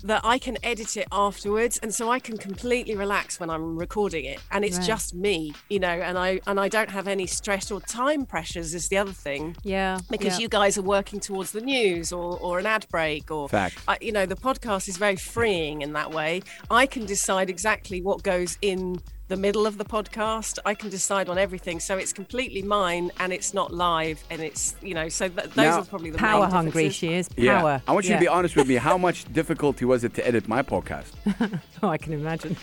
that 0.05 0.23
I 0.25 0.39
can 0.39 0.57
edit 0.63 0.97
it 0.97 1.07
afterwards, 1.13 1.79
and 1.83 1.95
so 1.95 2.11
I 2.11 2.19
can 2.19 2.37
completely 2.39 2.95
relax 2.97 3.39
when 3.41 3.51
I'm 3.51 3.77
recording 3.77 4.25
it, 4.25 4.41
and 4.51 4.65
it's 4.65 4.79
Right. 4.79 4.87
just 4.87 5.15
me, 5.15 5.55
you 5.69 5.79
know, 5.79 5.89
and 5.89 6.17
I 6.19 6.41
and 6.47 6.59
I 6.59 6.69
don't 6.69 6.91
have 6.91 7.07
any 7.09 7.27
stress 7.27 7.71
or 7.71 7.81
time 7.81 8.25
pressures. 8.27 8.75
Is 8.75 8.89
the 8.89 8.97
other 8.99 9.13
thing 9.13 9.57
Yeah. 9.63 9.99
because 10.11 10.35
yeah. 10.39 10.43
you 10.43 10.49
guys 10.49 10.79
are 10.79 10.83
working 10.83 11.21
towards 11.21 11.53
the 11.53 11.61
news 11.61 12.13
or, 12.13 12.39
or 12.39 12.59
an 12.59 12.67
ad 12.67 12.87
break 12.91 13.31
or 13.31 13.49
Fact. 13.49 13.77
I, 13.89 13.99
you 14.01 14.13
know 14.13 14.27
the 14.27 14.37
podcast 14.37 14.89
is 14.89 14.97
very 14.97 15.17
freeing 15.17 15.83
in 15.83 15.93
that 15.95 16.11
way 16.13 16.43
i 16.71 16.87
can 16.87 17.05
decide 17.07 17.51
exactly 17.51 18.01
what 18.03 18.23
goes 18.23 18.57
in 18.63 19.01
the 19.31 19.37
middle 19.37 19.65
of 19.71 19.75
the 19.79 19.85
podcast 19.97 20.59
i 20.67 20.75
can 20.75 20.89
decide 20.91 21.29
on 21.33 21.39
everything 21.39 21.79
so 21.81 21.97
it's 21.97 22.13
completely 22.13 22.63
mine 22.63 23.11
and 23.21 23.33
it's 23.33 23.55
not 23.55 23.69
live 23.73 24.19
and 24.31 24.41
it's 24.49 24.75
you 24.83 24.95
know 24.99 25.09
so 25.09 25.29
th- 25.29 25.49
those 25.51 25.57
Now- 25.57 25.79
are 25.81 25.85
probably 25.85 26.11
the 26.11 26.19
Power 26.19 26.43
main 26.47 26.51
hungry 26.51 26.71
differences. 26.89 26.97
she 26.97 27.15
is. 27.15 27.29
Yeah. 27.37 27.81
I 27.89 27.93
want 27.93 28.05
you 28.07 28.11
Yeah. 28.11 28.17
to 28.17 28.21
be 28.21 28.29
honest 28.29 28.55
with 28.57 28.69
me. 28.69 28.75
How 28.91 28.99
much 28.99 29.19
difficulty 29.33 29.85
was 29.93 30.01
it 30.05 30.13
to 30.19 30.27
edit 30.27 30.45
my 30.49 30.63
podcast? 30.63 31.11
Oh, 31.83 31.89
I 31.89 31.97
can 32.05 32.13
imagine. 32.13 32.57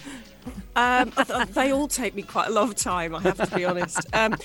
Um, 0.77 1.11
they 1.53 1.73
all 1.73 1.87
take 1.87 2.13
me 2.13 2.21
quite 2.21 2.49
a 2.49 2.51
lot 2.51 2.69
of 2.69 2.75
time, 2.75 3.15
I 3.15 3.21
have 3.21 3.49
to 3.49 3.55
be 3.55 3.65
honest. 3.65 4.05
Um, 4.13 4.35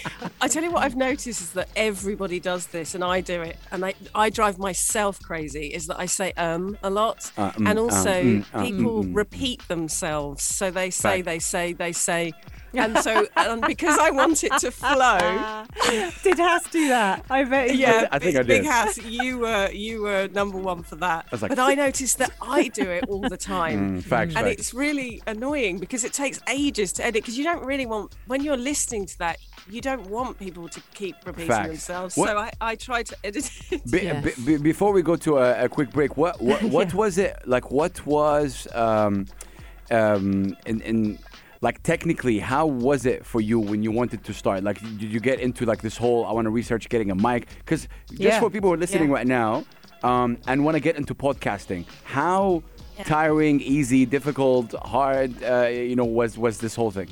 I 0.40 0.48
tell 0.48 0.62
you 0.62 0.72
what 0.72 0.82
I've 0.82 0.96
noticed 0.96 1.42
is 1.42 1.52
that 1.52 1.68
everybody 1.76 2.40
does 2.40 2.68
this, 2.68 2.94
and 2.94 3.04
I 3.04 3.20
do 3.20 3.42
it, 3.42 3.58
and 3.70 3.84
I, 3.84 3.92
I 4.14 4.30
drive 4.30 4.58
myself 4.58 5.20
crazy. 5.20 5.66
Is 5.66 5.86
that 5.88 5.98
I 6.00 6.06
say 6.06 6.32
um 6.38 6.78
a 6.82 6.88
lot, 6.90 7.30
Uh, 7.36 7.50
mm, 7.52 7.68
and 7.68 7.78
also 7.78 8.22
mm, 8.22 8.44
uh, 8.54 8.62
people 8.64 9.04
mm, 9.04 9.12
mm. 9.12 9.16
repeat 9.16 9.66
themselves. 9.68 10.42
So 10.42 10.70
they 10.70 10.90
say, 10.90 11.16
Fact. 11.18 11.24
they 11.26 11.38
say, 11.38 11.72
they 11.74 11.92
say, 11.92 12.32
and 12.74 12.98
so 12.98 13.26
and 13.36 13.62
because 13.62 13.98
I 13.98 14.10
want 14.10 14.42
it 14.44 14.52
to 14.58 14.70
flow. 14.70 15.18
Did 16.22 16.38
Hass 16.38 16.68
do 16.70 16.88
that? 16.88 17.24
I 17.30 17.44
bet. 17.44 17.70
he 17.70 17.78
Yeah, 17.82 18.00
did. 18.02 18.08
I 18.12 18.18
think 18.18 18.34
Big- 18.34 18.36
I 18.36 18.42
did. 18.42 18.46
Big 18.46 18.64
Hass, 18.64 18.98
you 19.04 19.38
were 19.38 19.70
you 19.70 20.02
were 20.02 20.28
number 20.32 20.58
one 20.58 20.82
for 20.82 20.96
that. 20.96 21.30
was 21.30 21.42
like, 21.42 21.50
but 21.50 21.58
I 21.58 21.74
noticed 21.74 22.18
that 22.18 22.32
I 22.40 22.68
do 22.68 22.88
it 22.90 23.04
all 23.08 23.20
the 23.28 23.36
time. 23.36 23.98
Mm, 23.98 24.02
facts, 24.02 24.34
and 24.36 24.44
facts. 24.46 24.60
it's 24.60 24.74
really 24.74 25.22
annoying 25.26 25.78
because 25.78 26.04
it 26.04 26.12
takes 26.12 26.40
ages 26.48 26.92
to 26.94 27.04
edit 27.04 27.22
because 27.22 27.36
you 27.38 27.44
don't 27.44 27.64
really 27.64 27.86
want 27.86 28.14
when 28.26 28.42
you're 28.42 28.56
listening 28.56 29.06
to 29.06 29.18
that 29.18 29.38
you 29.70 29.80
don't 29.80 30.08
want 30.10 30.38
people 30.38 30.68
to 30.68 30.80
keep 30.92 31.14
repeating 31.24 31.48
Facts. 31.48 31.68
themselves 31.68 32.16
What- 32.16 32.28
so 32.30 32.36
I, 32.38 32.50
I 32.60 32.74
try 32.74 33.02
to 33.04 33.16
edit 33.24 33.48
it 33.70 33.90
Be, 33.90 34.02
Yes. 34.02 34.24
be- 34.36 34.56
be- 34.56 34.62
before 34.62 34.92
we 34.92 35.02
go 35.02 35.14
to 35.16 35.38
a, 35.38 35.64
a 35.64 35.68
quick 35.68 35.90
break, 35.92 36.16
what 36.16 36.40
what, 36.40 36.62
what 36.76 36.94
was 36.94 37.16
it 37.18 37.36
like? 37.46 37.70
What 37.70 38.04
was 38.06 38.66
um, 38.74 39.26
um, 39.90 40.56
in, 40.66 40.80
in 40.82 41.18
like 41.62 41.82
technically, 41.84 42.38
how 42.40 42.66
was 42.66 43.06
it 43.06 43.24
for 43.24 43.40
you 43.40 43.58
when 43.58 43.82
you 43.82 43.90
wanted 43.92 44.24
to 44.24 44.34
start? 44.34 44.62
Like, 44.64 44.80
did 44.80 45.10
you 45.12 45.20
get 45.20 45.38
into 45.40 45.64
like 45.64 45.80
this 45.80 45.96
whole 45.96 46.26
I 46.26 46.32
want 46.32 46.44
to 46.46 46.50
research 46.50 46.88
getting 46.88 47.10
a 47.10 47.14
mic? 47.14 47.46
Because 47.60 47.88
just 48.10 48.20
Yeah. 48.20 48.40
for 48.40 48.50
people 48.50 48.68
who 48.70 48.74
are 48.74 48.78
listening 48.78 49.08
Yeah. 49.08 49.14
right 49.14 49.26
now 49.26 49.64
um, 50.02 50.38
and 50.48 50.64
want 50.64 50.74
to 50.76 50.80
get 50.80 50.96
into 50.96 51.14
podcasting, 51.14 51.86
how 52.04 52.62
tiring, 53.04 53.60
easy, 53.60 54.04
difficult, 54.04 54.74
hard, 54.82 55.30
uh, 55.44 55.68
you 55.68 55.94
know, 55.96 56.04
was 56.04 56.36
was 56.36 56.58
this 56.58 56.74
whole 56.74 56.90
thing? 56.90 57.08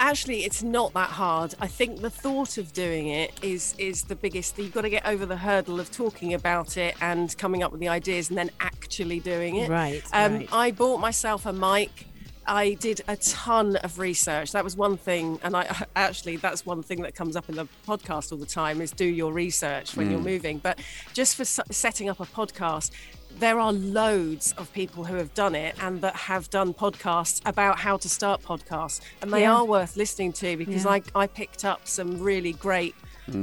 actually 0.00 0.44
it's 0.44 0.60
not 0.62 0.92
that 0.92 1.08
hard 1.08 1.54
i 1.60 1.68
think 1.68 2.00
the 2.00 2.10
thought 2.10 2.58
of 2.58 2.72
doing 2.72 3.06
it 3.08 3.30
is 3.42 3.76
is 3.78 4.02
the 4.02 4.16
biggest 4.16 4.58
you've 4.58 4.72
got 4.74 4.80
to 4.82 4.90
get 4.90 5.06
over 5.06 5.24
the 5.24 5.36
hurdle 5.36 5.78
of 5.78 5.88
talking 5.92 6.34
about 6.34 6.76
it 6.76 6.96
and 7.00 7.38
coming 7.38 7.62
up 7.62 7.70
with 7.70 7.80
the 7.80 7.86
ideas 7.88 8.28
and 8.28 8.36
then 8.36 8.50
actually 8.60 9.20
doing 9.20 9.54
it 9.54 9.70
Right, 9.70 10.02
um, 10.12 10.34
right. 10.38 10.48
i 10.52 10.72
bought 10.72 10.98
myself 10.98 11.46
a 11.46 11.52
mic 11.52 12.08
I 12.46 12.74
did 12.74 13.00
a 13.08 13.16
ton 13.16 13.76
of 13.76 13.98
research. 13.98 14.52
That 14.52 14.64
was 14.64 14.76
one 14.76 14.96
thing, 14.96 15.38
and 15.42 15.56
I 15.56 15.86
actually 15.96 16.36
that's 16.36 16.64
one 16.66 16.82
thing 16.82 17.02
that 17.02 17.14
comes 17.14 17.36
up 17.36 17.48
in 17.48 17.56
the 17.56 17.66
podcast 17.86 18.32
all 18.32 18.38
the 18.38 18.46
time 18.46 18.80
is 18.80 18.90
do 18.92 19.04
your 19.06 19.32
research 19.32 19.96
when 19.96 20.10
you're 20.10 20.20
moving. 20.20 20.58
But 20.58 20.78
just 21.12 21.36
for 21.36 21.44
setting 21.44 22.08
up 22.08 22.20
a 22.20 22.26
podcast, 22.26 22.90
there 23.38 23.58
are 23.58 23.72
loads 23.72 24.52
of 24.58 24.72
people 24.72 25.04
who 25.04 25.16
have 25.16 25.34
done 25.34 25.54
it 25.56 25.74
and 25.80 26.00
that 26.02 26.14
have 26.14 26.48
done 26.50 26.72
podcasts 26.72 27.40
about 27.44 27.78
how 27.80 27.96
to 27.96 28.08
start 28.08 28.42
podcasts, 28.42 29.00
and 29.22 29.32
they 29.32 29.40
Yeah. 29.42 29.54
are 29.56 29.64
worth 29.64 29.96
listening 29.96 30.32
to 30.34 30.56
because 30.56 30.84
Yeah. 30.84 30.90
I 30.92 31.02
I 31.14 31.26
picked 31.26 31.64
up 31.64 31.88
some 31.88 32.20
really 32.20 32.52
great 32.52 32.94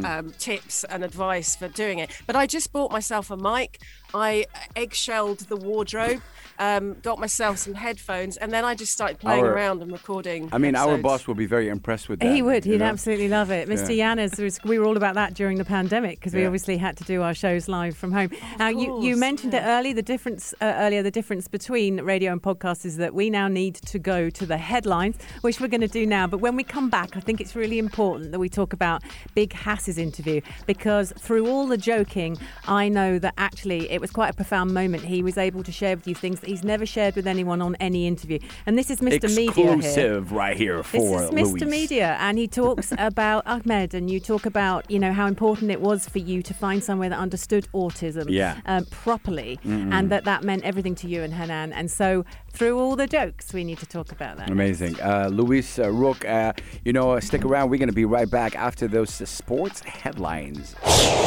um, 0.06 0.32
tips 0.38 0.84
and 0.84 1.04
advice 1.04 1.56
for 1.56 1.68
doing 1.68 1.98
it. 1.98 2.12
But 2.28 2.36
I 2.36 2.46
just 2.46 2.72
bought 2.72 2.92
myself 2.92 3.32
a 3.32 3.36
mic. 3.36 3.82
I 4.14 4.46
eggshelled 4.76 5.40
the 5.48 5.56
wardrobe, 5.56 6.22
um, 6.60 6.98
got 7.02 7.20
myself 7.20 7.58
some 7.58 7.74
headphones, 7.74 8.38
and 8.38 8.52
then 8.52 8.66
I 8.66 8.76
just 8.76 8.92
started 8.92 9.20
playing 9.20 9.46
Our- 9.46 9.54
around 9.54 9.82
and 9.82 9.92
recording. 9.92 10.50
I 10.52 10.58
mean, 10.58 10.76
our 10.76 10.98
boss 10.98 11.28
will 11.28 11.36
be 11.36 11.46
very 11.46 11.70
impressed 11.70 12.10
with 12.10 12.20
that. 12.20 12.34
He 12.34 12.42
would. 12.42 12.66
He'd 12.66 12.80
know? 12.80 12.86
absolutely 12.86 13.30
love 13.30 13.52
it. 13.52 13.68
Mr. 13.68 13.96
Yanis, 13.96 14.42
was, 14.42 14.60
we 14.64 14.78
were 14.80 14.86
all 14.86 14.98
about 14.98 15.16
that 15.16 15.34
during 15.34 15.58
the 15.58 15.66
pandemic 15.66 16.20
because 16.20 16.34
we 16.34 16.46
obviously 16.46 16.78
had 16.78 16.98
to 16.98 17.04
do 17.04 17.22
our 17.22 17.34
shows 17.34 17.68
live 17.68 17.96
from 17.96 18.12
home. 18.12 18.30
now, 18.60 18.68
you, 18.68 19.02
you 19.02 19.14
course, 19.14 19.18
mentioned 19.18 19.54
it 19.54 19.64
early. 19.64 19.94
The 19.94 20.02
difference 20.02 20.54
uh, 20.62 20.66
earlier, 20.78 21.02
the 21.02 21.12
difference 21.12 21.48
between 21.48 22.02
radio 22.02 22.32
and 22.32 22.42
podcast 22.42 22.86
is 22.86 22.98
that 22.98 23.14
we 23.14 23.30
now 23.30 23.48
need 23.48 23.76
to 23.76 24.00
go 24.00 24.30
to 24.30 24.46
the 24.46 24.58
headlines, 24.58 25.18
which 25.42 25.60
we're 25.62 25.68
going 25.68 25.82
to 25.82 25.88
do 25.88 26.06
now. 26.06 26.28
But 26.28 26.40
when 26.40 26.56
we 26.56 26.64
come 26.64 26.90
back, 26.90 27.16
I 27.16 27.20
think 27.22 27.40
it's 27.42 27.56
really 27.56 27.80
important 27.80 28.32
that 28.32 28.40
we 28.40 28.50
talk 28.50 28.74
about 28.74 29.04
Big 29.36 29.54
Hass's 29.54 29.98
interview 29.98 30.42
because 30.66 31.14
through 31.18 31.48
all 31.48 31.66
the 31.68 31.78
joking, 31.78 32.38
I 32.68 32.90
know 32.90 33.20
that 33.20 33.34
actually 33.38 33.90
it 33.90 34.01
was 34.02 34.12
quite 34.12 34.30
a 34.32 34.34
profound 34.34 34.74
moment. 34.74 35.04
He 35.04 35.24
was 35.24 35.38
able 35.38 35.64
to 35.64 35.72
share 35.72 35.96
with 35.96 36.08
you 36.08 36.16
things 36.16 36.40
that 36.42 36.50
he's 36.50 36.64
never 36.64 36.86
shared 36.86 37.16
with 37.16 37.28
anyone 37.28 37.62
on 37.62 37.76
any 37.76 38.08
interview. 38.08 38.40
And 38.66 38.78
this 38.78 38.90
is 38.90 39.00
Mr. 39.00 39.34
Media 39.34 39.54
here. 39.54 39.74
Exclusive 39.76 40.32
right 40.32 40.58
here 40.58 40.84
for 40.84 40.98
This 40.98 41.22
is 41.22 41.32
Mr. 41.32 41.62
Louise. 41.62 41.66
Media, 41.66 42.18
and 42.20 42.38
he 42.38 42.48
talks 42.48 42.92
about 42.98 43.46
Ahmed, 43.48 43.94
and 43.94 44.10
you 44.10 44.20
talk 44.20 44.46
about 44.46 44.90
you 44.92 45.00
know 45.00 45.14
how 45.14 45.28
important 45.28 45.72
it 45.72 45.80
was 45.82 46.10
for 46.10 46.20
you 46.20 46.42
to 46.42 46.54
find 46.54 46.84
somewhere 46.84 47.10
that 47.10 47.20
understood 47.20 47.68
autism 47.74 48.26
Yeah. 48.30 48.60
um, 48.66 48.86
properly, 48.86 49.60
and 49.64 50.10
that 50.12 50.26
that 50.26 50.44
meant 50.44 50.64
everything 50.64 50.96
to 50.96 51.08
you 51.08 51.22
and 51.24 51.34
Hanan. 51.34 51.72
And 51.74 51.90
so 51.92 52.26
through 52.52 52.80
all 52.80 52.96
the 52.96 53.08
jokes, 53.08 53.54
we 53.54 53.64
need 53.64 53.78
to 53.80 53.86
talk 53.86 54.12
about 54.12 54.38
that. 54.38 54.50
Amazing. 54.50 55.00
Uh, 55.02 55.30
Louise 55.32 55.80
uh, 55.80 55.92
Rook, 55.92 56.26
uh, 56.26 56.54
you 56.86 56.94
know, 56.94 57.12
uh, 57.12 57.20
stick 57.20 57.44
around. 57.44 57.70
We're 57.70 57.78
going 57.78 57.90
to 57.90 57.94
be 57.96 58.06
right 58.06 58.30
back 58.30 58.56
after 58.56 58.88
those 58.88 59.22
uh, 59.22 59.26
sports 59.26 59.82
headlines. 59.82 60.76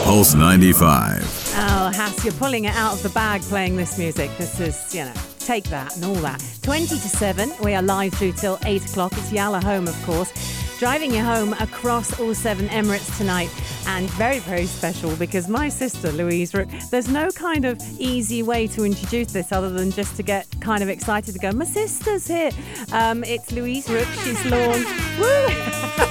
Pulse 0.04 0.34
95. 0.34 1.22
Oh, 1.56 1.90
Hass, 1.94 2.24
you're 2.24 2.32
pulling 2.34 2.64
it 2.66 2.74
out 2.74 2.94
of 2.94 3.02
the 3.02 3.08
bag 3.10 3.42
playing 3.42 3.76
this 3.76 3.98
music. 3.98 4.30
This 4.38 4.60
is, 4.60 4.94
you 4.94 5.04
know, 5.04 5.14
take 5.38 5.64
that 5.64 5.96
and 5.96 6.04
all 6.04 6.14
that. 6.16 6.42
20 6.62 6.86
to 6.86 6.96
7, 6.96 7.52
we 7.62 7.74
are 7.74 7.82
live 7.82 8.14
through 8.14 8.32
till 8.32 8.58
8 8.64 8.84
o'clock. 8.90 9.12
It's 9.12 9.32
Yalla 9.32 9.60
home, 9.60 9.88
of 9.88 10.00
course. 10.04 10.30
Driving 10.78 11.14
you 11.14 11.22
home 11.22 11.52
across 11.54 12.18
all 12.18 12.34
seven 12.34 12.68
Emirates 12.68 13.16
tonight. 13.16 13.50
And 13.86 14.08
very, 14.10 14.38
very 14.40 14.66
special 14.66 15.14
because 15.16 15.48
my 15.48 15.68
sister, 15.68 16.10
Louise 16.12 16.54
Rook, 16.54 16.68
there's 16.90 17.08
no 17.08 17.30
kind 17.30 17.64
of 17.64 17.80
easy 17.98 18.42
way 18.42 18.66
to 18.68 18.84
introduce 18.84 19.32
this 19.32 19.52
other 19.52 19.70
than 19.70 19.90
just 19.90 20.16
to 20.16 20.22
get 20.22 20.46
kind 20.60 20.82
of 20.82 20.88
excited 20.88 21.32
to 21.32 21.38
go, 21.38 21.52
my 21.52 21.64
sister's 21.64 22.26
here. 22.26 22.50
Um, 22.92 23.22
it's 23.24 23.52
Louise 23.52 23.88
Rook. 23.88 24.08
She's 24.24 24.44
launched. 24.46 24.88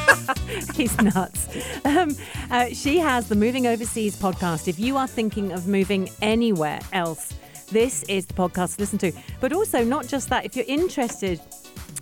He's 0.75 0.97
nuts. 1.01 1.47
Um, 1.85 2.15
uh, 2.49 2.67
she 2.67 2.97
has 2.99 3.27
the 3.27 3.35
Moving 3.35 3.67
Overseas 3.67 4.15
podcast. 4.15 4.67
If 4.67 4.79
you 4.79 4.97
are 4.97 5.07
thinking 5.07 5.51
of 5.51 5.67
moving 5.67 6.09
anywhere 6.21 6.79
else, 6.91 7.33
this 7.71 8.03
is 8.03 8.25
the 8.25 8.33
podcast 8.33 8.75
to 8.75 8.81
listen 8.81 8.99
to. 8.99 9.11
But 9.39 9.53
also, 9.53 9.83
not 9.83 10.07
just 10.07 10.29
that, 10.29 10.45
if 10.45 10.55
you're 10.55 10.65
interested 10.67 11.41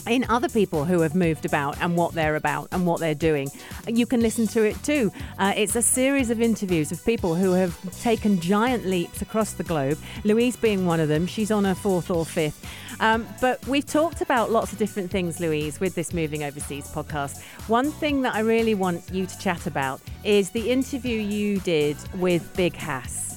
in 0.08 0.26
other 0.30 0.50
people 0.50 0.86
who 0.86 1.02
have 1.02 1.16
moved 1.16 1.46
about 1.46 1.78
and 1.82 1.96
what 1.96 2.14
they're 2.14 2.36
about 2.36 2.68
and 2.72 2.86
what 2.86 3.00
they're 3.00 3.16
doing. 3.16 3.50
You 3.88 4.06
can 4.06 4.22
listen 4.22 4.48
to 4.48 4.64
it 4.64 4.82
too. 4.84 5.12
Uh, 5.38 5.54
it's 5.56 5.76
a 5.76 5.82
series 5.82 6.30
of 6.30 6.42
interviews 6.42 6.92
of 6.92 7.04
people 7.06 7.36
who 7.36 7.52
have 7.54 7.76
taken 8.02 8.40
giant 8.40 8.86
leaps 8.86 9.22
across 9.22 9.54
the 9.54 9.64
globe, 9.64 9.98
Louise 10.24 10.56
being 10.56 10.86
one 10.86 11.00
of 11.00 11.08
them. 11.08 11.28
She's 11.28 11.52
on 11.52 11.66
her 11.66 11.76
fourth 11.76 12.10
or 12.10 12.26
fifth. 12.26 12.66
Um, 13.00 13.28
but 13.42 13.66
we've 13.68 13.86
talked 13.86 14.22
about 14.22 14.52
lots 14.52 14.72
of 14.72 14.78
different 14.78 15.10
things, 15.10 15.40
Louise, 15.40 15.80
with 15.80 15.96
this 15.96 16.14
Moving 16.14 16.44
Overseas 16.44 16.88
podcast. 16.88 17.42
One 17.68 17.92
thing 17.92 18.22
that 18.22 18.36
I 18.36 18.42
really 18.42 18.76
want 18.76 19.04
you 19.12 19.26
to 19.26 19.40
chat 19.40 19.66
about 19.66 20.02
is 20.24 20.52
the 20.52 20.70
interview 20.70 21.20
you 21.20 21.60
did 21.62 21.98
with 22.20 22.56
Big 22.56 22.76
Hass. 22.76 23.32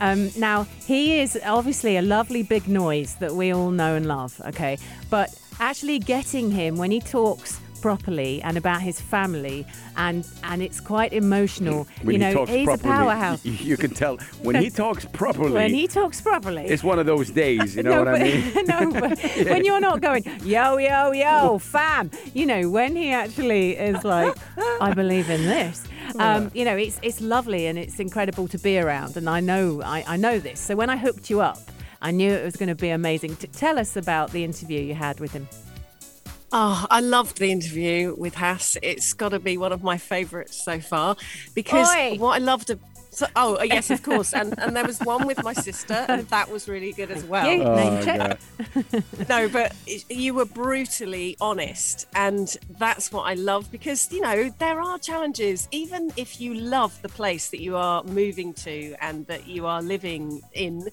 Um, 0.00 0.30
now, 0.36 0.64
he 0.86 1.20
is 1.20 1.38
obviously 1.44 1.96
a 1.96 2.02
lovely 2.02 2.42
big 2.42 2.66
noise 2.68 3.14
that 3.16 3.32
we 3.32 3.52
all 3.52 3.70
know 3.70 3.94
and 3.94 4.06
love, 4.06 4.40
okay? 4.46 4.78
But 5.10 5.38
actually 5.60 5.98
getting 5.98 6.50
him 6.50 6.76
when 6.76 6.90
he 6.90 7.00
talks 7.00 7.60
properly 7.84 8.40
and 8.40 8.56
about 8.56 8.80
his 8.80 8.98
family 8.98 9.66
and 9.98 10.26
and 10.44 10.62
it's 10.62 10.80
quite 10.80 11.12
emotional. 11.12 11.86
When 12.02 12.14
you 12.14 12.18
know, 12.18 12.28
he 12.28 12.34
talks 12.34 12.50
he's 12.50 12.64
properly, 12.64 12.90
a 12.90 12.96
powerhouse. 12.96 13.44
You, 13.44 13.76
can 13.76 13.90
tell 13.90 14.16
when 14.42 14.54
he 14.54 14.70
talks 14.82 15.04
properly. 15.04 15.52
when 15.52 15.74
he 15.74 15.86
talks 15.86 16.18
properly. 16.18 16.64
it's 16.64 16.82
one 16.82 16.98
of 16.98 17.04
those 17.04 17.28
days, 17.28 17.76
you 17.76 17.82
know 17.86 17.90
no, 17.90 17.98
what 17.98 18.12
but, 18.12 18.22
I 18.22 18.24
mean? 18.24 18.66
no, 18.72 19.00
but 19.00 19.18
when 19.50 19.66
you're 19.66 19.80
not 19.80 20.00
going, 20.00 20.24
yo, 20.42 20.78
yo, 20.78 21.12
yo, 21.12 21.58
fam, 21.58 22.10
you 22.32 22.46
know, 22.46 22.70
when 22.70 22.96
he 22.96 23.10
actually 23.10 23.76
is 23.76 24.02
like, 24.02 24.34
I 24.80 24.94
believe 24.94 25.28
in 25.28 25.42
this, 25.42 25.84
um, 26.18 26.50
you 26.54 26.64
know, 26.64 26.76
it's 26.78 26.98
it's 27.02 27.20
lovely 27.20 27.66
and 27.66 27.78
it's 27.78 28.00
incredible 28.00 28.48
to 28.48 28.58
be 28.58 28.78
around. 28.78 29.18
And 29.18 29.28
I 29.28 29.40
know, 29.40 29.82
I, 29.82 30.04
I 30.06 30.16
know 30.16 30.38
this. 30.38 30.58
So 30.58 30.74
when 30.74 30.88
I 30.88 30.96
hooked 30.96 31.28
you 31.28 31.42
up, 31.42 31.58
I 32.04 32.10
knew 32.10 32.30
it 32.30 32.44
was 32.44 32.54
going 32.56 32.68
to 32.68 32.74
be 32.74 32.90
amazing. 32.90 33.34
T- 33.36 33.46
tell 33.48 33.78
us 33.78 33.96
about 33.96 34.30
the 34.30 34.44
interview 34.44 34.78
you 34.80 34.94
had 34.94 35.20
with 35.20 35.32
him. 35.32 35.48
Oh, 36.52 36.86
I 36.90 37.00
loved 37.00 37.38
the 37.38 37.50
interview 37.50 38.14
with 38.16 38.34
Hass. 38.34 38.76
It's 38.82 39.12
got 39.14 39.30
to 39.30 39.40
be 39.40 39.56
one 39.56 39.72
of 39.72 39.82
my 39.82 39.96
favourites 39.98 40.62
so 40.62 40.78
far 40.80 41.16
because 41.54 41.88
Oi. 41.96 42.16
what 42.18 42.34
I 42.40 42.44
loved. 42.44 42.70
a- 42.70 42.78
So, 43.10 43.26
oh 43.36 43.56
uh, 43.58 43.62
yes, 43.62 43.90
of 43.90 44.02
course, 44.02 44.34
and 44.34 44.54
and 44.58 44.74
there 44.76 44.84
was 44.84 44.98
one 45.00 45.24
with 45.26 45.40
my 45.42 45.52
sister, 45.54 45.98
and 46.08 46.28
that 46.28 46.50
was 46.50 46.68
really 46.68 46.92
good 46.92 47.10
as 47.12 47.22
well. 47.24 47.46
You 47.50 47.62
Oh, 47.62 47.74
name 47.74 48.36
no, 49.28 49.48
but 49.48 49.72
you 50.10 50.34
were 50.34 50.44
brutally 50.62 51.36
honest, 51.40 52.06
and 52.14 52.46
that's 52.78 53.12
what 53.12 53.22
I 53.22 53.34
love 53.34 53.70
because 53.70 54.10
you 54.12 54.20
know 54.20 54.50
there 54.58 54.80
are 54.80 54.98
challenges. 54.98 55.68
Even 55.70 56.12
if 56.16 56.40
you 56.40 56.54
love 56.54 56.92
the 57.02 57.08
place 57.20 57.50
that 57.50 57.60
you 57.62 57.76
are 57.76 58.02
moving 58.04 58.52
to 58.66 58.94
and 59.00 59.26
that 59.28 59.46
you 59.46 59.66
are 59.66 59.80
living 59.82 60.40
in, 60.52 60.88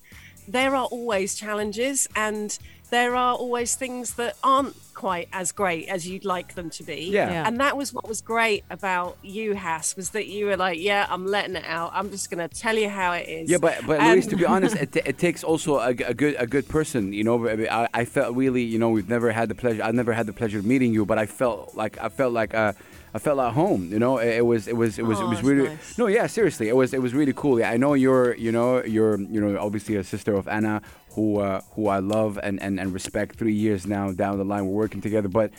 there 0.52 0.76
are 0.76 0.86
always 0.86 1.36
challenges, 1.36 2.08
and 2.16 2.58
there 2.90 3.16
are 3.16 3.34
always 3.36 3.76
things 3.76 4.16
that 4.16 4.36
aren't 4.44 4.76
quite 4.94 5.30
as 5.32 5.52
great 5.54 5.88
as 5.88 6.08
you'd 6.08 6.26
like 6.26 6.56
them 6.56 6.70
to 6.70 6.84
be. 6.84 7.06
Yeah. 7.06 7.30
Yeah. 7.32 7.48
And 7.48 7.60
that 7.62 7.78
was 7.78 7.94
what 7.94 8.08
was 8.08 8.22
great 8.22 8.66
about 8.70 9.18
you, 9.24 9.56
Hass, 9.56 9.96
was 9.96 10.10
that 10.10 10.28
you 10.28 10.46
were 10.48 10.58
like, 10.58 10.78
yeah, 10.80 11.08
I'm 11.10 11.26
letting 11.26 11.56
it 11.56 11.64
out. 11.66 11.92
I'm 11.96 12.12
just 12.12 12.30
going 12.30 12.48
to 12.48 12.54
tell 12.54 12.78
you 12.78 12.90
how 12.90 13.14
it 13.14 13.28
is. 13.30 13.50
Yeah, 13.50 13.58
but 13.58 13.80
but 13.88 14.00
And- 14.02 14.12
Louise, 14.12 14.28
to 14.28 14.36
be 14.36 14.46
honest, 14.56 14.76
it, 14.76 14.96
it 14.96 15.18
takes 15.18 15.44
also 15.44 15.78
a, 15.78 15.90
a 15.90 16.14
good 16.14 16.36
a 16.38 16.46
good 16.46 16.68
person. 16.68 17.14
You 17.14 17.24
know, 17.24 17.48
I, 17.48 17.88
I 17.94 18.06
felt 18.06 18.36
really, 18.36 18.62
you 18.64 18.78
know, 18.78 18.90
we've 18.90 19.10
never 19.10 19.32
had 19.32 19.48
the 19.50 19.56
pleasure. 19.56 19.82
I've 19.84 19.96
never 19.96 20.12
had 20.14 20.26
the 20.26 20.34
pleasure 20.34 20.60
of 20.60 20.66
meeting 20.66 20.94
you, 20.94 21.06
but 21.06 21.18
I 21.18 21.26
felt 21.28 21.74
like 21.76 21.98
I 22.02 22.10
felt 22.10 22.34
like 22.34 22.54
uh, 22.54 22.74
I 23.14 23.20
felt 23.20 23.40
at 23.40 23.54
home. 23.54 23.92
You 23.92 24.00
know, 24.00 24.18
it, 24.20 24.38
it 24.38 24.46
was 24.46 24.68
it 24.68 24.78
was 24.78 24.98
it 24.98 25.06
was 25.06 25.20
Oh, 25.20 25.26
it 25.26 25.30
was 25.30 25.44
really 25.44 25.70
nice. 25.70 25.98
no, 25.98 26.08
yeah, 26.08 26.28
seriously, 26.28 26.70
it 26.70 26.76
was 26.76 26.94
it 26.94 27.02
was 27.02 27.14
really 27.14 27.34
cool. 27.34 27.60
Yeah, 27.60 27.72
I 27.72 27.78
know 27.78 27.94
you're 27.94 28.36
you 28.36 28.52
know 28.52 28.84
you're 28.84 29.20
you 29.20 29.42
know 29.42 29.60
obviously 29.60 29.96
a 29.96 30.04
sister 30.04 30.34
of 30.36 30.48
Anna 30.48 30.82
who 31.16 31.40
uh, 31.40 31.62
who 31.76 31.88
I 31.88 32.00
love 32.00 32.40
and, 32.42 32.62
and 32.62 32.80
and 32.80 32.94
respect. 32.94 33.36
Three 33.36 33.54
years 33.54 33.86
now 33.86 34.12
down 34.12 34.38
the 34.38 34.46
line, 34.46 34.66
we're 34.68 34.74
working 34.86 35.02
together, 35.02 35.28
but. 35.28 35.52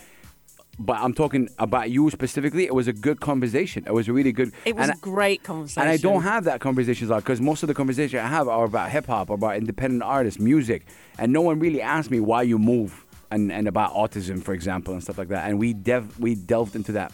But 0.79 0.97
I'm 1.01 1.13
talking 1.13 1.49
about 1.59 1.91
you 1.91 2.09
specifically. 2.09 2.65
It 2.65 2.73
was 2.73 2.87
a 2.87 2.93
good 2.93 3.19
conversation. 3.19 3.83
It 3.85 3.93
was 3.93 4.07
a 4.07 4.13
really 4.13 4.31
good. 4.31 4.51
it 4.65 4.75
was 4.75 4.89
a 4.89 4.95
great 4.99 5.43
conversation. 5.43 5.83
and 5.83 5.91
I 5.91 5.97
don't 5.97 6.23
have 6.23 6.45
that 6.45 6.61
conversations 6.61 7.11
a 7.11 7.13
lot 7.13 7.19
because 7.23 7.39
most 7.39 7.61
of 7.61 7.67
the 7.67 7.75
conversations 7.75 8.19
I 8.19 8.25
have 8.27 8.47
are 8.47 8.65
about 8.65 8.89
hip 8.89 9.05
hop, 9.05 9.29
about 9.29 9.55
independent 9.55 10.01
artists, 10.01 10.39
music, 10.39 10.87
and 11.19 11.31
no 11.31 11.41
one 11.41 11.59
really 11.59 11.79
asked 11.79 12.09
me 12.09 12.19
why 12.19 12.41
you 12.41 12.57
move 12.57 13.05
and, 13.29 13.51
and 13.51 13.67
about 13.67 13.93
autism, 13.93 14.41
for 14.43 14.55
example, 14.55 14.95
and 14.95 15.03
stuff 15.03 15.19
like 15.19 15.27
that. 15.27 15.47
And 15.47 15.59
we 15.59 15.73
dev 15.75 16.19
we 16.19 16.33
delved 16.33 16.75
into 16.75 16.93
that. 16.93 17.11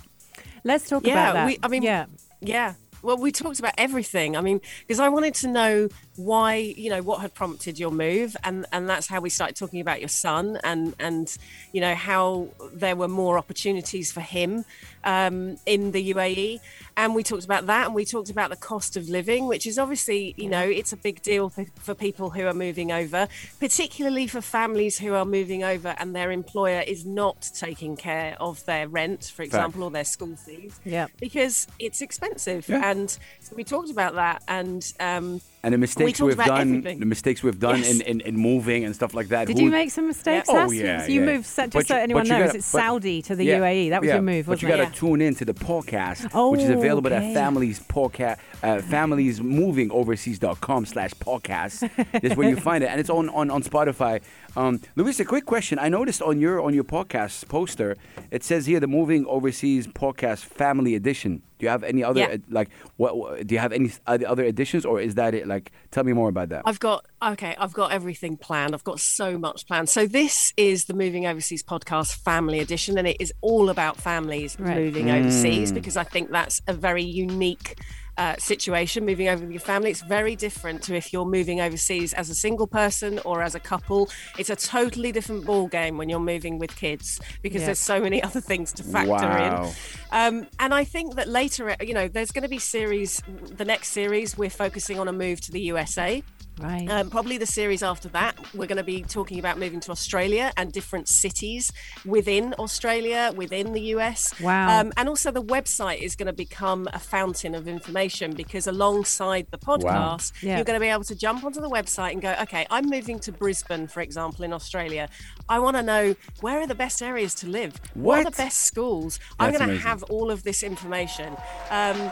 Let's 0.70 0.88
talk 0.88 1.04
Yeah, 1.04 1.14
about 1.14 1.34
that. 1.34 1.46
we- 1.48 1.60
I 1.64 1.68
mean, 1.68 1.82
yeah. 1.82 2.06
Yeah. 2.42 2.76
Well, 3.02 3.18
we 3.18 3.32
talked 3.32 3.60
about 3.60 3.74
everything. 3.78 4.36
I 4.38 4.42
mean, 4.42 4.60
because 4.86 5.00
I 5.00 5.08
wanted 5.10 5.34
to 5.36 5.48
know 5.48 5.88
why, 6.18 6.56
you 6.56 6.90
know, 6.90 7.02
what 7.02 7.22
had 7.22 7.34
prompted 7.34 7.80
your 7.80 7.92
move, 7.92 8.36
and 8.44 8.66
and 8.74 8.88
that's 8.90 9.08
how 9.08 9.20
we 9.22 9.30
started 9.30 9.56
talking 9.56 9.80
about 9.82 10.00
your 10.02 10.10
son, 10.10 10.60
and 10.66 10.94
and 11.00 11.26
you 11.72 11.80
know 11.82 11.96
how 11.96 12.50
there 12.74 12.96
were 12.98 13.08
more 13.08 13.38
opportunities 13.38 14.12
for 14.12 14.20
him 14.22 14.66
um, 15.06 15.58
in 15.66 15.92
the 15.92 16.14
UAE, 16.14 16.60
and 17.00 17.16
we 17.16 17.24
talked 17.24 17.46
about 17.46 17.66
that, 17.68 17.86
and 17.86 17.96
we 17.96 18.04
talked 18.04 18.30
about 18.30 18.50
the 18.50 18.58
cost 18.58 18.98
of 18.98 19.08
living, 19.08 19.48
which 19.48 19.66
is 19.66 19.80
obviously, 19.80 20.34
you 20.38 20.50
know, 20.50 20.62
it's 20.64 20.92
a 20.92 20.98
big 20.98 21.22
deal 21.22 21.48
for, 21.50 21.66
for 21.80 21.94
people 21.96 22.30
who 22.30 22.46
are 22.46 22.54
moving 22.54 22.92
over, 22.92 23.30
particularly 23.62 24.28
for 24.28 24.42
families 24.42 25.00
who 25.00 25.14
are 25.14 25.24
moving 25.24 25.64
over 25.64 25.96
and 25.98 26.14
their 26.14 26.30
employer 26.30 26.82
is 26.86 27.06
not 27.06 27.50
taking 27.56 27.96
care 27.96 28.36
of 28.42 28.66
their 28.66 28.90
rent, 28.90 29.32
for 29.34 29.44
example, 29.44 29.84
or 29.84 29.92
their 29.92 30.04
school 30.04 30.36
fees 30.36 30.78
Yeah. 30.84 31.08
because 31.22 31.68
it's 31.80 32.02
expensive. 32.02 32.68
Yeah. 32.68 32.82
And 32.92 33.10
so 33.40 33.56
we 33.56 33.64
talked 33.64 33.90
about 33.90 34.16
that. 34.16 34.44
And 34.50 34.92
um, 35.00 35.40
And 35.62 35.74
the 35.74 35.78
mistakes 35.78 36.20
talked 36.20 36.38
we've 36.38 36.46
done, 36.48 36.70
everything. 36.70 37.00
the 37.02 37.06
mistakes 37.06 37.44
we've 37.44 37.60
done 37.60 37.80
Yes. 37.80 37.96
in, 37.96 38.02
in, 38.04 38.22
in 38.22 38.38
moving 38.38 38.86
and 38.86 38.96
stuff 38.96 39.14
like 39.14 39.28
that. 39.28 39.48
Did 39.48 39.58
Who- 39.58 39.66
you 39.66 39.70
make 39.72 39.92
some 39.92 40.08
mistakes? 40.08 40.48
Oh, 40.50 40.54
Sass? 40.56 40.74
yeah, 40.74 41.06
You 41.06 41.20
yeah. 41.20 41.26
moved, 41.26 41.46
so- 41.48 41.64
just 41.64 41.74
But 41.74 41.88
so 41.88 41.98
anyone 41.98 42.26
knows, 42.30 42.46
gotta- 42.46 42.58
it's 42.60 42.72
but- 42.72 42.80
Saudi 42.80 43.22
to 43.24 43.36
the 43.36 43.44
Yeah, 43.44 43.60
UAE. 43.60 43.90
That 43.90 44.00
was 44.00 44.08
yeah, 44.08 44.14
your 44.14 44.22
move, 44.22 44.46
But 44.46 44.52
wasn't 44.54 44.72
you 44.72 44.78
got 44.78 44.94
to 44.94 44.98
tune 44.98 45.20
in 45.22 45.36
to 45.36 45.44
the 45.44 45.54
podcast, 45.54 46.30
Oh, 46.34 46.52
which 46.52 46.62
is 46.62 46.70
available 46.70 47.12
okay. 47.12 47.28
at 47.28 47.34
Families 47.34 47.82
Podcast, 47.82 48.38
uh, 48.64 48.80
Families 48.82 49.42
Moving 49.42 49.92
Overseas.com 49.92 50.86
slash 50.86 51.12
podcast. 51.16 51.90
is 52.24 52.38
where 52.38 52.48
you 52.48 52.56
find 52.70 52.82
it, 52.82 52.88
and 52.88 53.00
it's 53.02 53.10
on 53.10 53.28
on, 53.30 53.52
on 53.52 53.62
Spotify. 53.62 54.22
Um, 54.58 54.82
Louise, 54.96 55.20
a 55.20 55.26
quick 55.26 55.46
question. 55.46 55.80
I 55.80 55.90
noticed 55.90 56.22
on 56.22 56.40
your 56.40 56.62
on 56.62 56.74
your 56.74 56.84
podcast 56.84 57.48
poster, 57.48 57.96
it 58.32 58.44
says 58.44 58.66
here 58.66 58.80
the 58.80 58.88
Moving 58.88 59.26
Overseas 59.26 59.88
Podcast 59.88 60.46
Family 60.46 60.96
Edition. 60.96 61.42
Do 61.60 61.66
you 61.66 61.70
have 61.70 61.84
any 61.84 62.04
other 62.04 62.22
Yeah. 62.22 62.28
uh, 62.28 62.38
like 62.50 62.70
what, 62.98 63.18
what? 63.18 63.46
Do 63.46 63.54
you 63.54 63.60
have 63.60 63.72
any 63.74 63.92
other 64.08 64.28
other 64.28 64.44
additions, 64.46 64.86
or 64.86 65.00
is 65.02 65.16
that 65.16 65.34
it? 65.34 65.46
Like, 65.48 65.72
tell 65.92 66.04
me 66.04 66.14
more 66.14 66.30
about 66.30 66.50
that. 66.50 66.64
I've 66.66 66.80
got 66.80 67.06
okay, 67.22 67.56
I've 67.60 67.74
got 67.74 67.92
everything 67.92 68.38
planned. 68.38 68.74
I've 68.74 68.84
got 68.84 69.00
so 69.00 69.38
much 69.38 69.68
planned. 69.68 69.90
So 69.90 70.08
this 70.08 70.54
is 70.58 70.86
the 70.86 70.94
Moving 70.94 71.26
Overseas 71.26 71.64
podcast 71.64 72.16
family 72.16 72.60
edition 72.60 72.98
and 72.98 73.08
it 73.08 73.18
is 73.20 73.34
all 73.42 73.70
about 73.70 73.98
families 73.98 74.58
Right. 74.60 74.78
moving 74.78 75.10
overseas 75.12 75.72
because 75.72 75.98
I 75.98 76.04
think 76.06 76.32
that's 76.32 76.62
a 76.68 76.74
very 76.74 77.04
unique 77.04 77.78
uh, 78.20 78.36
situation 78.38 79.06
moving 79.06 79.30
over 79.30 79.42
with 79.44 79.52
your 79.52 79.62
family. 79.62 79.90
It's 79.90 80.02
very 80.02 80.36
different 80.36 80.84
to 80.84 80.96
if 80.96 81.14
you're 81.14 81.26
moving 81.26 81.62
overseas 81.62 82.14
as 82.14 82.30
a 82.30 82.36
single 82.36 82.68
person 82.68 83.20
or 83.24 83.42
as 83.42 83.56
a 83.56 83.62
couple. 83.62 84.10
It's 84.38 84.50
a 84.50 84.58
totally 84.58 85.12
different 85.14 85.46
ball 85.46 85.68
game 85.68 85.98
when 85.98 86.10
you're 86.10 86.20
moving 86.20 86.60
with 86.60 86.76
kids 86.76 87.20
because 87.42 87.62
Yeah. 87.62 87.68
there's 87.68 87.80
so 87.80 88.02
many 88.02 88.22
other 88.28 88.42
things 88.42 88.74
to 88.74 88.84
factor 88.84 89.10
Wow. 89.10 89.64
in. 89.64 89.74
Um, 90.12 90.48
and 90.60 90.74
I 90.74 90.84
think 90.84 91.16
that 91.16 91.28
later, 91.30 91.76
you 91.82 91.94
know, 91.94 92.08
there's 92.10 92.32
going 92.32 92.44
to 92.44 92.50
be 92.50 92.60
series. 92.60 93.22
The 93.58 93.66
next 93.66 93.90
series, 93.90 94.38
we're 94.38 94.50
focusing 94.50 95.00
on 95.00 95.08
a 95.08 95.14
move 95.14 95.40
to 95.42 95.52
the 95.54 95.62
USA. 95.62 96.22
Right. 96.60 96.90
Um, 96.90 97.10
probably 97.10 97.38
the 97.38 97.46
series 97.46 97.82
after 97.82 98.10
that, 98.10 98.38
we're 98.54 98.68
going 98.68 98.78
to 98.78 98.84
be 98.84 99.02
talking 99.04 99.40
about 99.40 99.58
moving 99.58 99.80
to 99.82 99.92
Australia 99.92 100.52
and 100.58 100.72
different 100.72 101.08
cities 101.08 101.72
within 102.06 102.54
Australia, 102.60 103.32
within 103.36 103.74
the 103.74 103.82
US. 103.96 104.40
Wow. 104.42 104.80
Um, 104.82 104.92
and 104.98 105.08
also, 105.08 105.32
the 105.32 105.42
website 105.44 106.02
is 106.02 106.16
going 106.16 106.28
to 106.28 106.34
become 106.34 106.88
a 106.94 107.00
fountain 107.00 107.56
of 107.56 107.68
information 107.68 108.34
because 108.34 108.68
alongside 108.68 109.48
the 109.52 109.58
podcast, 109.58 110.34
Yeah. 110.42 110.58
you're 110.58 110.66
going 110.66 110.80
to 110.80 110.84
be 110.84 110.88
able 110.90 111.06
to 111.06 111.16
jump 111.16 111.44
onto 111.44 111.62
the 111.62 111.70
website 111.70 112.12
and 112.12 112.22
go, 112.22 112.36
okay, 112.42 112.68
I'm 112.70 112.86
moving 112.90 113.20
to 113.20 113.32
Brisbane, 113.32 113.88
for 113.88 114.02
example, 114.02 114.44
in 114.44 114.52
Australia. 114.54 115.08
I 115.48 115.60
want 115.60 115.78
to 115.78 115.84
know 115.84 116.16
where 116.42 116.60
are 116.60 116.68
the 116.68 116.76
best 116.76 117.02
areas 117.02 117.34
to 117.36 117.48
live? 117.48 117.80
What, 117.94 118.20
are 118.20 118.24
the 118.26 118.32
best 118.32 118.60
schools? 118.62 119.20
I'm 119.40 119.54
going 119.54 119.70
to 119.70 119.78
have 119.78 120.04
all 120.04 120.30
of 120.30 120.44
this 120.44 120.64
information. 120.64 121.34
Um, 121.70 122.12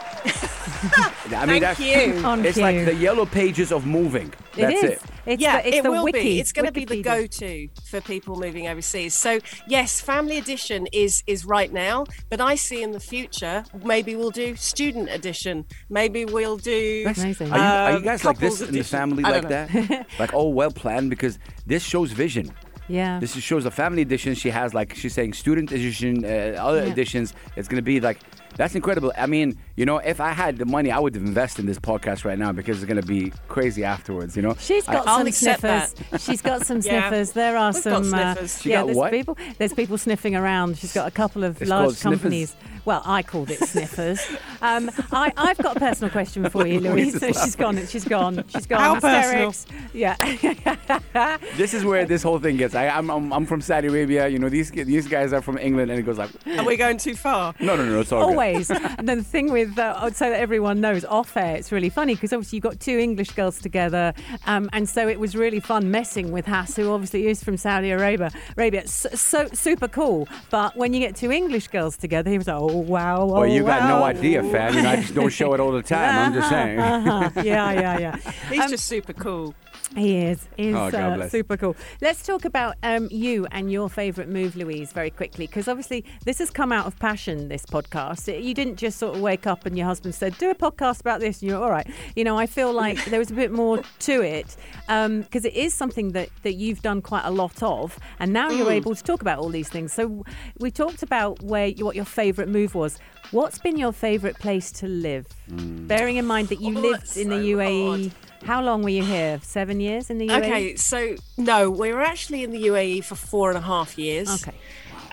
I 1.30 1.44
mean, 1.46 1.60
thank 1.60 1.62
that's, 1.62 1.80
you. 1.80 2.22
It's 2.48 2.54
cue. 2.54 2.62
like 2.62 2.84
the 2.84 2.94
yellow 2.94 3.26
pages 3.26 3.72
of 3.72 3.86
moving. 3.86 4.32
It 4.56 4.62
That's 4.62 4.82
is. 4.82 4.90
it. 4.90 5.02
It's 5.26 5.42
yeah, 5.42 5.60
the, 5.60 5.68
it's 5.68 5.76
it 5.78 5.82
the 5.82 5.90
will 5.90 6.04
wiki. 6.04 6.20
be. 6.20 6.40
It's 6.40 6.52
going 6.52 6.66
to 6.66 6.72
be 6.72 6.84
the 6.84 7.02
go-to 7.02 7.68
for 7.90 8.00
people 8.00 8.36
moving 8.36 8.66
overseas. 8.66 9.14
So 9.14 9.38
yes, 9.68 10.00
family 10.00 10.38
edition 10.38 10.86
is 10.92 11.22
is 11.26 11.44
right 11.44 11.72
now, 11.72 12.06
but 12.30 12.40
I 12.40 12.54
see 12.54 12.82
in 12.82 12.92
the 12.92 13.00
future 13.00 13.64
maybe 13.84 14.16
we'll 14.16 14.30
do 14.30 14.56
student 14.56 15.10
edition. 15.10 15.64
Maybe 15.90 16.24
we'll 16.24 16.56
do. 16.56 17.04
Amazing. 17.06 17.52
Are 17.52 17.58
you, 17.58 17.62
are 17.62 17.90
you 17.90 17.96
um, 17.98 18.02
guys 18.04 18.24
like 18.24 18.38
this 18.38 18.58
couples 18.58 18.68
in 18.68 18.74
the 18.74 18.84
family 18.84 19.22
like 19.22 19.42
don't 19.42 19.70
that? 19.70 20.06
like 20.18 20.34
all 20.34 20.52
well 20.54 20.70
planned 20.70 21.10
because 21.10 21.38
this 21.66 21.82
shows 21.82 22.12
vision. 22.12 22.52
Yeah. 22.88 23.20
This 23.20 23.34
shows 23.36 23.64
a 23.66 23.70
family 23.70 24.02
edition. 24.02 24.34
She 24.34 24.50
has 24.50 24.74
like 24.74 24.94
she's 24.94 25.14
saying 25.14 25.34
student 25.34 25.70
edition, 25.72 26.24
uh, 26.24 26.28
other 26.60 26.84
Yeah. 26.84 26.92
editions. 26.92 27.34
It's 27.56 27.68
gonna 27.68 27.82
be 27.82 28.00
like 28.00 28.18
that's 28.56 28.74
incredible. 28.74 29.12
I 29.16 29.26
mean, 29.26 29.56
you 29.76 29.86
know, 29.86 29.98
if 29.98 30.20
I 30.20 30.32
had 30.32 30.56
the 30.56 30.64
money, 30.64 30.90
I 30.90 30.98
would 30.98 31.14
invest 31.14 31.60
in 31.60 31.66
this 31.66 31.78
podcast 31.78 32.24
right 32.24 32.36
now 32.38 32.50
because 32.50 32.78
it's 32.82 32.86
gonna 32.88 33.02
be 33.02 33.32
crazy 33.46 33.84
afterwards. 33.84 34.34
You 34.36 34.42
know, 34.42 34.56
She's 34.58 34.88
I- 34.88 34.94
got 34.94 35.06
I'll 35.06 35.18
some 35.18 35.30
sniffers. 35.32 35.94
She's 36.18 36.42
got 36.42 36.66
some 36.66 36.78
Yeah. 36.84 37.08
sniffers. 37.08 37.32
There 37.32 37.56
are 37.56 37.72
We've 37.72 37.84
got 37.84 38.04
some. 38.04 38.14
Uh, 38.14 38.34
sniffers. 38.34 38.62
She 38.62 38.70
yeah, 38.70 38.76
got 38.80 38.86
there's 38.86 38.96
what? 38.96 39.12
people. 39.12 39.38
There's 39.58 39.72
people 39.74 39.96
sniffing 39.98 40.34
around. 40.34 40.78
She's 40.78 40.92
got 40.92 41.06
a 41.06 41.10
couple 41.12 41.44
of 41.44 41.60
It's 41.62 41.70
called 41.70 41.82
large 41.84 41.96
sniffers? 41.96 42.56
Companies. 42.88 43.04
Well, 43.06 43.14
I 43.14 43.22
called 43.22 43.50
it 43.50 43.60
sniffers. 43.60 44.20
Um, 44.60 44.90
I, 45.12 45.32
I've 45.36 45.58
got 45.58 45.76
a 45.76 45.80
personal 45.80 46.10
question 46.10 46.48
for 46.50 46.66
you, 46.66 46.80
Louise. 46.88 47.18
So 47.18 47.32
she's 47.32 47.56
gone. 47.56 47.86
She's 47.86 48.04
gone. 48.04 48.44
She's 48.48 48.66
gone. 48.66 48.80
How 48.80 49.00
personal? 49.00 49.54
Yeah. 49.92 50.16
this 51.56 51.74
is 51.74 51.84
where 51.84 52.04
this 52.04 52.22
whole 52.22 52.38
thing 52.38 52.56
gets. 52.56 52.74
I, 52.74 52.88
I'm, 52.88 53.10
I'm 53.10 53.32
I'm 53.32 53.46
from 53.46 53.60
Saudi 53.60 53.88
Arabia. 53.88 54.28
You 54.28 54.38
know, 54.38 54.48
these 54.48 54.70
these 54.70 55.06
guys 55.06 55.32
are 55.32 55.42
from 55.42 55.58
England, 55.58 55.90
and 55.90 56.00
it 56.00 56.02
goes 56.02 56.18
like, 56.18 56.30
Are 56.58 56.64
we 56.64 56.76
going 56.76 56.98
too 56.98 57.14
far? 57.14 57.54
no, 57.60 57.76
no, 57.76 57.84
no, 57.84 58.00
it's 58.00 58.12
all. 58.12 58.22
Always. 58.22 58.70
and 58.70 59.08
then 59.08 59.18
the 59.18 59.24
thing 59.24 59.52
with, 59.52 59.78
uh, 59.78 59.94
I'd 59.98 60.16
say 60.16 60.30
that 60.30 60.40
everyone 60.40 60.80
knows 60.80 61.04
off 61.04 61.36
air, 61.36 61.56
it's 61.56 61.72
really 61.72 61.90
funny 61.90 62.14
because 62.14 62.32
obviously 62.32 62.56
you've 62.56 62.64
got 62.64 62.80
two 62.80 62.98
English 62.98 63.30
girls 63.32 63.60
together. 63.60 64.14
Um, 64.46 64.68
and 64.72 64.88
so 64.88 65.08
it 65.08 65.20
was 65.20 65.36
really 65.36 65.60
fun 65.60 65.90
messing 65.90 66.32
with 66.32 66.46
Hass, 66.46 66.76
who 66.76 66.90
obviously 66.92 67.26
is 67.28 67.42
from 67.42 67.56
Saudi 67.56 67.90
Arabia. 67.90 68.30
Arabia. 68.56 68.86
So, 68.86 69.08
so 69.10 69.48
super 69.52 69.88
cool. 69.88 70.28
But 70.50 70.76
when 70.76 70.94
you 70.94 71.00
get 71.00 71.16
two 71.16 71.30
English 71.30 71.68
girls 71.68 71.96
together, 71.96 72.30
he 72.30 72.38
was 72.38 72.46
like, 72.46 72.56
oh, 72.58 72.77
wow. 72.78 73.24
Well, 73.26 73.36
oh, 73.38 73.42
you 73.44 73.62
got 73.64 73.88
no 73.88 74.02
idea, 74.04 74.42
fam. 74.42 74.74
You 74.74 74.82
know, 74.82 74.90
I 74.90 74.96
just 74.96 75.14
don't 75.14 75.30
show 75.30 75.54
it 75.54 75.60
all 75.60 75.72
the 75.72 75.82
time. 75.82 76.26
I'm 76.26 76.32
just 76.34 76.48
saying. 76.56 76.78
Uh-huh. 76.78 77.30
Yeah, 77.44 77.72
yeah, 77.72 77.98
yeah. 77.98 78.16
He's 78.50 78.60
Um, 78.60 78.70
just 78.70 78.86
super 78.86 79.12
cool. 79.12 79.54
He 79.96 80.18
is. 80.18 80.46
He's 80.56 80.74
Oh, 80.74 80.88
uh, 80.88 81.28
super 81.28 81.56
cool. 81.56 81.74
Let's 82.02 82.22
talk 82.24 82.44
about 82.44 82.76
um, 82.82 83.08
you 83.10 83.46
and 83.50 83.72
your 83.72 83.88
favourite 83.88 84.28
move, 84.28 84.54
Louise, 84.54 84.92
very 84.92 85.10
quickly, 85.10 85.46
because 85.46 85.66
obviously 85.66 86.04
this 86.24 86.38
has 86.38 86.50
come 86.50 86.72
out 86.72 86.86
of 86.86 86.98
passion. 86.98 87.48
This 87.48 87.64
podcast. 87.64 88.26
You 88.44 88.52
didn't 88.54 88.76
just 88.76 88.98
sort 88.98 89.16
of 89.16 89.22
wake 89.22 89.46
up 89.46 89.64
and 89.66 89.76
your 89.78 89.86
husband 89.86 90.14
said, 90.14 90.36
"Do 90.38 90.50
a 90.50 90.54
podcast 90.54 91.00
about 91.00 91.20
this," 91.20 91.40
and 91.40 91.50
you're 91.50 91.62
all 91.62 91.70
right. 91.70 91.86
You 92.14 92.24
know, 92.24 92.36
I 92.38 92.46
feel 92.46 92.72
like 92.72 93.02
there 93.06 93.18
was 93.18 93.30
a 93.30 93.34
bit 93.34 93.50
more 93.50 93.82
to 94.00 94.22
it 94.22 94.56
because 94.86 95.44
it 95.46 95.54
is 95.54 95.72
something 95.74 96.12
that 96.12 96.28
that 96.42 96.54
you've 96.54 96.82
done 96.82 97.00
quite 97.00 97.24
a 97.24 97.30
lot 97.30 97.62
of, 97.62 97.98
and 98.20 98.32
now 98.32 98.50
you're 98.50 98.70
able 98.70 98.94
to 98.94 99.02
talk 99.02 99.22
about 99.22 99.38
all 99.38 99.48
these 99.48 99.68
things. 99.70 99.92
So 99.94 100.22
we 100.58 100.70
talked 100.70 101.02
about 101.02 101.42
where 101.42 101.66
you- 101.68 101.84
what 101.84 101.96
your 101.96 102.04
favourite 102.04 102.50
move 102.50 102.74
was. 102.74 102.98
What's 103.30 103.58
been 103.58 103.76
your 103.78 103.92
favourite 103.92 104.38
place 104.38 104.70
to 104.72 104.86
live? 104.86 105.26
Bearing 105.48 106.16
in 106.16 106.26
mind 106.26 106.48
that 106.48 106.60
you 106.60 106.76
Oh, 106.76 106.80
lived 106.80 107.00
that's 107.02 107.16
in 107.16 107.30
the 107.30 107.36
UAE. 107.36 107.86
hard. 107.88 108.12
How 108.44 108.62
long 108.62 108.82
were 108.82 108.88
you 108.88 109.04
here? 109.04 109.40
Seven 109.42 109.80
years 109.80 110.10
in 110.10 110.18
the 110.18 110.28
UAE? 110.28 110.38
Okay, 110.38 110.76
so 110.76 111.16
no, 111.36 111.70
we 111.70 111.92
were 111.92 112.02
actually 112.02 112.44
in 112.44 112.50
the 112.50 112.64
UAE 112.66 113.04
for 113.04 113.14
four 113.14 113.50
and 113.50 113.58
a 113.58 113.62
half 113.62 113.98
years. 113.98 114.42
Okay. 114.42 114.56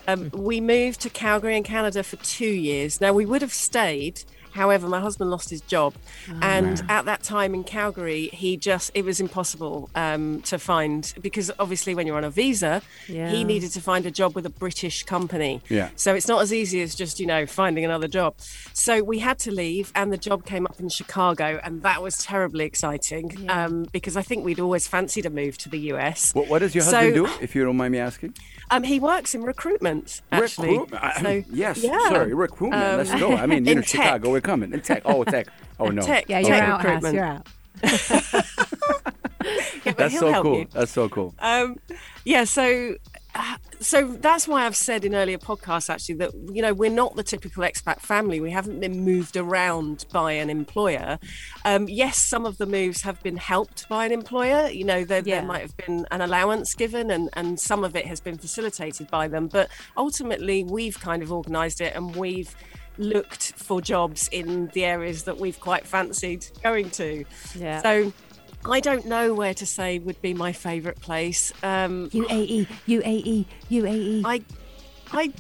Um, 0.08 0.30
we 0.34 0.62
moved 0.62 1.02
to 1.02 1.10
Calgary 1.10 1.58
in 1.58 1.64
Canada 1.64 2.04
for 2.04 2.18
two 2.18 2.46
years. 2.46 3.02
Now, 3.02 3.14
we 3.14 3.26
would 3.26 3.42
have 3.42 3.54
stayed. 3.54 4.24
However, 4.56 4.88
my 4.88 5.00
husband 5.02 5.30
lost 5.30 5.50
his 5.50 5.62
job. 5.62 5.94
and 6.42 6.82
at 6.90 7.06
that 7.06 7.22
time 7.24 7.54
in 7.54 7.64
Calgary, 7.64 8.30
he 8.34 8.58
just, 8.58 8.90
it 8.94 9.04
was 9.04 9.20
impossible 9.20 9.90
um, 9.96 10.42
to 10.44 10.58
find 10.58 11.14
because 11.22 11.52
obviously 11.60 11.94
when 11.94 12.08
you're 12.08 12.18
on 12.18 12.24
a 12.24 12.30
visa, 12.30 12.82
Yeah. 13.08 13.30
he 13.30 13.44
needed 13.44 13.72
to 13.74 13.82
find 13.82 14.06
a 14.06 14.12
job 14.12 14.34
with 14.36 14.46
a 14.46 14.50
British 14.50 15.04
company. 15.04 15.62
Yeah. 15.70 15.90
So 15.96 16.16
it's 16.16 16.28
not 16.28 16.42
as 16.42 16.54
easy 16.54 16.82
as 16.82 16.96
just, 16.96 17.20
you 17.20 17.26
know, 17.28 17.46
finding 17.46 17.84
another 17.86 18.08
job. 18.08 18.36
So 18.74 19.04
we 19.04 19.20
had 19.20 19.38
to 19.40 19.52
leave, 19.52 19.92
and 19.94 20.12
the 20.12 20.18
job 20.18 20.46
came 20.46 20.66
up 20.66 20.80
in 20.80 20.90
Chicago, 20.90 21.60
and 21.64 21.84
that 21.84 22.02
was 22.02 22.18
terribly 22.18 22.66
exciting 22.66 23.50
um, 23.50 23.86
because 23.92 24.16
I 24.18 24.22
think 24.22 24.46
we'd 24.46 24.60
always 24.60 24.88
fancied 24.88 25.26
a 25.26 25.30
move 25.30 25.58
to 25.60 25.70
the 25.70 25.80
US. 25.94 26.34
What, 26.34 26.48
what 26.48 26.60
does 26.60 26.74
your 26.74 26.84
So- 26.84 26.92
husband 26.98 27.16
do, 27.16 27.28
if 27.42 27.56
you 27.56 27.64
don't 27.66 27.78
mind 27.78 27.92
me 27.92 28.00
asking? 28.00 28.34
Um, 28.72 28.82
he 28.84 29.00
works 29.00 29.36
in 29.36 29.44
recruitment, 29.44 30.22
actually. 30.32 30.80
Recruitment. 30.80 31.16
So, 31.22 31.44
yes, 31.52 31.84
yeah. 31.84 31.92
Um, 31.92 32.00
sorry, 32.10 32.34
recruitment. 32.34 32.98
Let's 32.98 33.14
go. 33.20 33.36
I 33.36 33.46
mean, 33.46 33.64
you 33.66 33.72
in 33.74 33.78
know, 33.80 33.82
Chicago, 33.84 34.34
tech. 34.34 34.34
Coming. 34.46 34.74
In 34.74 34.82
tech. 34.82 35.02
Oh, 35.06 35.24
tech. 35.24 35.48
Oh, 35.80 35.90
no. 35.90 36.02
Tech, 36.02 36.30
Yeah, 36.30 36.40
you're 36.40 36.50
tech 36.52 36.64
out, 36.64 36.82
Hass. 36.82 37.04
recruitment. 37.04 37.16
You're 37.16 37.26
out. 37.26 38.46
Yeah, 39.86 39.92
but 39.92 39.98
That's 39.98 40.14
he'll 40.14 40.22
so 40.34 40.42
cool. 40.42 40.58
you. 40.60 40.68
That's 40.72 40.92
so 40.92 41.10
cool. 41.10 41.36
Um, 41.38 41.76
yeah, 42.24 42.46
so 42.46 42.96
uh, 43.36 43.58
so 43.80 44.08
that's 44.14 44.48
why 44.48 44.66
I've 44.66 44.76
said 44.76 45.06
in 45.06 45.14
earlier 45.14 45.38
podcasts 45.38 45.88
actually 45.92 46.16
that 46.16 46.32
you 46.52 46.64
know 46.64 46.74
we're 46.74 46.90
not 46.90 47.16
the 47.16 47.22
typical 47.22 47.62
expat 47.64 48.00
family. 48.00 48.40
We 48.42 48.50
haven't 48.50 48.80
been 48.80 49.02
moved 49.06 49.38
around 49.38 50.06
by 50.12 50.32
an 50.32 50.50
employer. 50.50 51.20
Um, 51.64 51.88
yes, 51.88 52.18
some 52.18 52.48
of 52.48 52.58
the 52.58 52.66
moves 52.66 53.04
have 53.04 53.22
been 53.22 53.38
helped 53.38 53.88
by 53.88 54.06
an 54.08 54.12
employer. 54.12 54.70
You 54.70 54.86
know, 54.86 55.04
there, 55.04 55.22
Yeah. 55.24 55.36
there 55.42 55.46
might 55.46 55.62
have 55.62 55.78
been 55.78 56.08
an 56.10 56.22
allowance 56.22 56.74
given, 56.74 57.12
and 57.12 57.30
and 57.34 57.60
some 57.60 57.84
of 57.84 57.96
it 57.96 58.08
has 58.08 58.20
been 58.20 58.40
facilitated 58.40 59.12
by 59.12 59.28
them. 59.28 59.48
But 59.48 59.70
ultimately, 59.96 60.64
we've 60.64 61.00
kind 61.00 61.22
of 61.22 61.32
organised 61.32 61.82
it, 61.82 61.94
and 61.96 62.16
we've 62.16 62.56
looked 62.98 63.54
for 63.54 63.82
jobs 63.82 64.30
in 64.32 64.68
the 64.74 64.86
areas 64.86 65.24
that 65.24 65.38
we've 65.38 65.60
quite 65.60 65.86
fancied 65.86 66.48
going 66.64 66.90
to. 66.92 67.26
Yeah. 67.56 67.82
So. 67.82 68.14
I 68.68 68.80
don't 68.80 69.06
know 69.06 69.32
where 69.36 69.54
to 69.54 69.66
say 69.68 70.00
would 70.00 70.20
be 70.24 70.34
my 70.34 70.52
favourite 70.52 71.00
place. 71.00 71.54
Um, 71.62 72.10
UAE, 72.10 72.66
UAE, 72.88 73.46
UAE. 73.70 74.24
I, 74.26 74.42
I, 75.12 75.32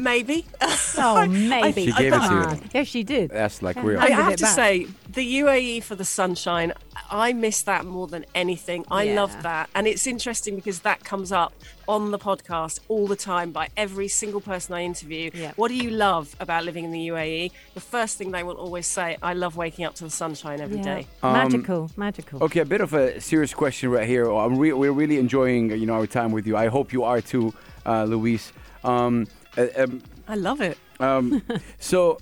maybe. 0.00 0.44
oh, 0.98 1.26
maybe. 1.26 1.86
She 1.86 1.92
gave 1.92 2.12
it 2.12 2.18
to 2.18 2.58
you. 2.62 2.68
Yes, 2.74 2.86
she 2.88 3.02
did. 3.02 3.30
That's 3.30 3.62
like 3.62 3.76
Yeah. 3.76 3.82
real. 3.82 4.00
I 4.00 4.10
have 4.10 4.36
to 4.36 4.42
back. 4.44 4.54
say, 4.54 4.86
the 5.12 5.24
UAE 5.40 5.82
for 5.82 5.94
the 5.94 6.04
sunshine, 6.04 6.72
I 7.10 7.32
miss 7.32 7.62
that 7.62 7.84
more 7.86 8.06
than 8.06 8.24
anything. 8.34 8.84
I 8.90 9.04
Yeah. 9.04 9.20
love 9.20 9.42
that. 9.42 9.70
And 9.74 9.86
it's 9.86 10.06
interesting 10.06 10.56
because 10.56 10.80
that 10.80 11.04
comes 11.04 11.30
up 11.32 11.52
on 11.86 12.10
the 12.10 12.18
podcast 12.18 12.80
all 12.88 13.06
the 13.06 13.16
time 13.16 13.52
by 13.52 13.68
every 13.76 14.08
single 14.08 14.40
person 14.40 14.74
I 14.74 14.82
interview. 14.82 15.30
Yeah. 15.34 15.52
What 15.56 15.68
do 15.68 15.74
you 15.76 15.90
love 15.90 16.34
about 16.40 16.64
living 16.64 16.84
in 16.84 16.90
the 16.92 17.06
UAE? 17.10 17.50
The 17.74 17.80
first 17.80 18.18
thing 18.18 18.30
they 18.32 18.42
will 18.42 18.56
always 18.56 18.86
say, 18.86 19.16
I 19.22 19.34
love 19.34 19.56
waking 19.56 19.84
up 19.84 19.94
to 19.96 20.04
the 20.04 20.10
sunshine 20.10 20.60
every 20.60 20.78
Yeah. 20.78 20.82
day. 20.94 21.06
magical, 21.22 21.90
magical. 21.96 22.42
Okay, 22.44 22.60
a 22.60 22.64
bit 22.64 22.80
of 22.80 22.94
a 22.94 23.20
serious 23.20 23.52
question 23.54 23.90
right 23.90 24.06
here. 24.08 24.30
I'm 24.30 24.56
re- 24.58 24.72
we're 24.72 24.92
really 24.92 25.18
enjoying, 25.18 25.70
you 25.70 25.86
know, 25.86 25.94
our 25.94 26.06
time 26.06 26.32
with 26.32 26.46
you. 26.46 26.56
I 26.56 26.68
hope 26.68 26.92
you 26.92 27.04
are 27.04 27.20
too, 27.20 27.52
uh, 27.86 28.04
Louise. 28.04 28.52
Um, 28.82 29.26
uh, 29.56 29.66
um, 29.76 30.02
I 30.28 30.34
love 30.34 30.60
it. 30.60 30.78
um, 31.00 31.42
so, 31.78 32.18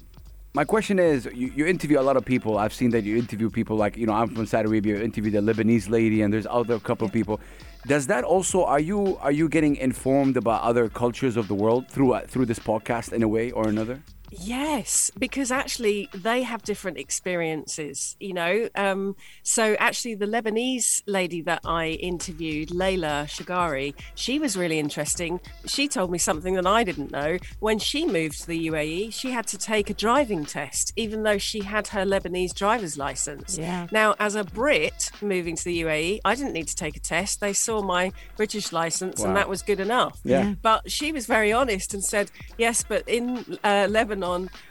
my 0.55 0.65
question 0.65 0.99
is: 0.99 1.29
you, 1.35 1.53
you 1.55 1.67
interview 1.67 1.99
a 1.99 2.03
lot 2.03 2.17
of 2.17 2.25
people. 2.25 2.59
I've 2.59 2.75
seen 2.75 2.91
that 2.91 3.05
you 3.05 3.17
interview 3.17 3.51
people 3.51 3.77
like, 3.77 3.97
you 3.97 4.07
know, 4.07 4.13
I'm 4.13 4.35
from 4.35 4.47
Saudi 4.47 4.69
Arabia. 4.69 4.99
You 4.99 5.03
interviewed 5.03 5.35
a 5.35 5.41
Lebanese 5.41 5.89
lady, 5.89 6.23
and 6.23 6.33
there's 6.33 6.47
other 6.49 6.79
couple 6.79 7.07
of 7.07 7.13
people. 7.13 7.41
Does 7.87 8.07
that 8.07 8.23
also 8.23 8.65
are 8.65 8.79
you 8.81 9.17
are 9.19 9.33
you 9.33 9.49
getting 9.49 9.77
informed 9.77 10.37
about 10.37 10.63
other 10.63 10.89
cultures 10.89 11.37
of 11.37 11.49
the 11.49 11.55
world 11.55 11.89
through 11.89 12.15
uh, 12.15 12.27
through 12.27 12.47
this 12.47 12.59
podcast 12.59 13.13
in 13.13 13.23
a 13.23 13.29
way 13.29 13.51
or 13.51 13.69
another? 13.69 14.03
Yes, 14.41 15.11
because 15.19 15.51
actually 15.53 16.09
they 16.15 16.43
have 16.43 16.63
different 16.63 16.99
experiences, 16.99 18.17
you 18.21 18.33
know. 18.33 18.69
Um, 18.75 19.17
so 19.43 19.75
actually, 19.79 20.15
the 20.15 20.27
Lebanese 20.27 21.03
lady 21.07 21.43
that 21.43 21.61
I 21.65 21.89
interviewed, 21.89 22.71
Layla 22.71 23.25
Shagari, 23.27 23.95
she 24.15 24.39
was 24.39 24.57
really 24.57 24.79
interesting. 24.79 25.41
She 25.67 25.89
told 25.89 26.11
me 26.11 26.19
something 26.19 26.55
that 26.55 26.67
I 26.67 26.85
didn't 26.85 27.11
know. 27.11 27.39
When 27.61 27.79
she 27.79 28.07
moved 28.07 28.41
to 28.43 28.47
the 28.47 28.67
UAE, 28.69 29.13
she 29.13 29.31
had 29.33 29.47
to 29.49 29.59
take 29.59 29.91
a 29.91 29.95
driving 29.95 30.45
test, 30.45 30.93
even 30.97 31.23
though 31.23 31.39
she 31.39 31.61
had 31.61 31.89
her 31.89 32.05
Lebanese 32.05 32.55
driver's 32.55 32.97
license. 32.97 33.59
Yeah. 33.59 33.87
Now, 33.91 34.15
as 34.19 34.35
a 34.35 34.45
Brit 34.45 35.11
moving 35.21 35.57
to 35.57 35.65
the 35.65 35.83
UAE, 35.83 36.21
I 36.25 36.35
didn't 36.35 36.53
need 36.53 36.69
to 36.69 36.77
take 36.77 36.97
a 36.97 37.01
test. 37.01 37.41
They 37.41 37.53
saw 37.53 37.83
my 37.83 38.13
British 38.37 38.73
license, 38.73 39.21
Wow. 39.21 39.27
and 39.29 39.37
that 39.37 39.49
was 39.49 39.63
good 39.63 39.81
enough. 39.81 40.21
Yeah. 40.25 40.33
Yeah. 40.49 40.55
But 40.63 40.91
she 40.91 41.13
was 41.13 41.27
very 41.27 41.53
honest 41.53 41.93
and 41.95 42.03
said, 42.05 42.31
yes, 42.57 42.85
but 42.89 43.07
in 43.09 43.59
uh, 43.63 43.87
Lebanon, 43.91 44.22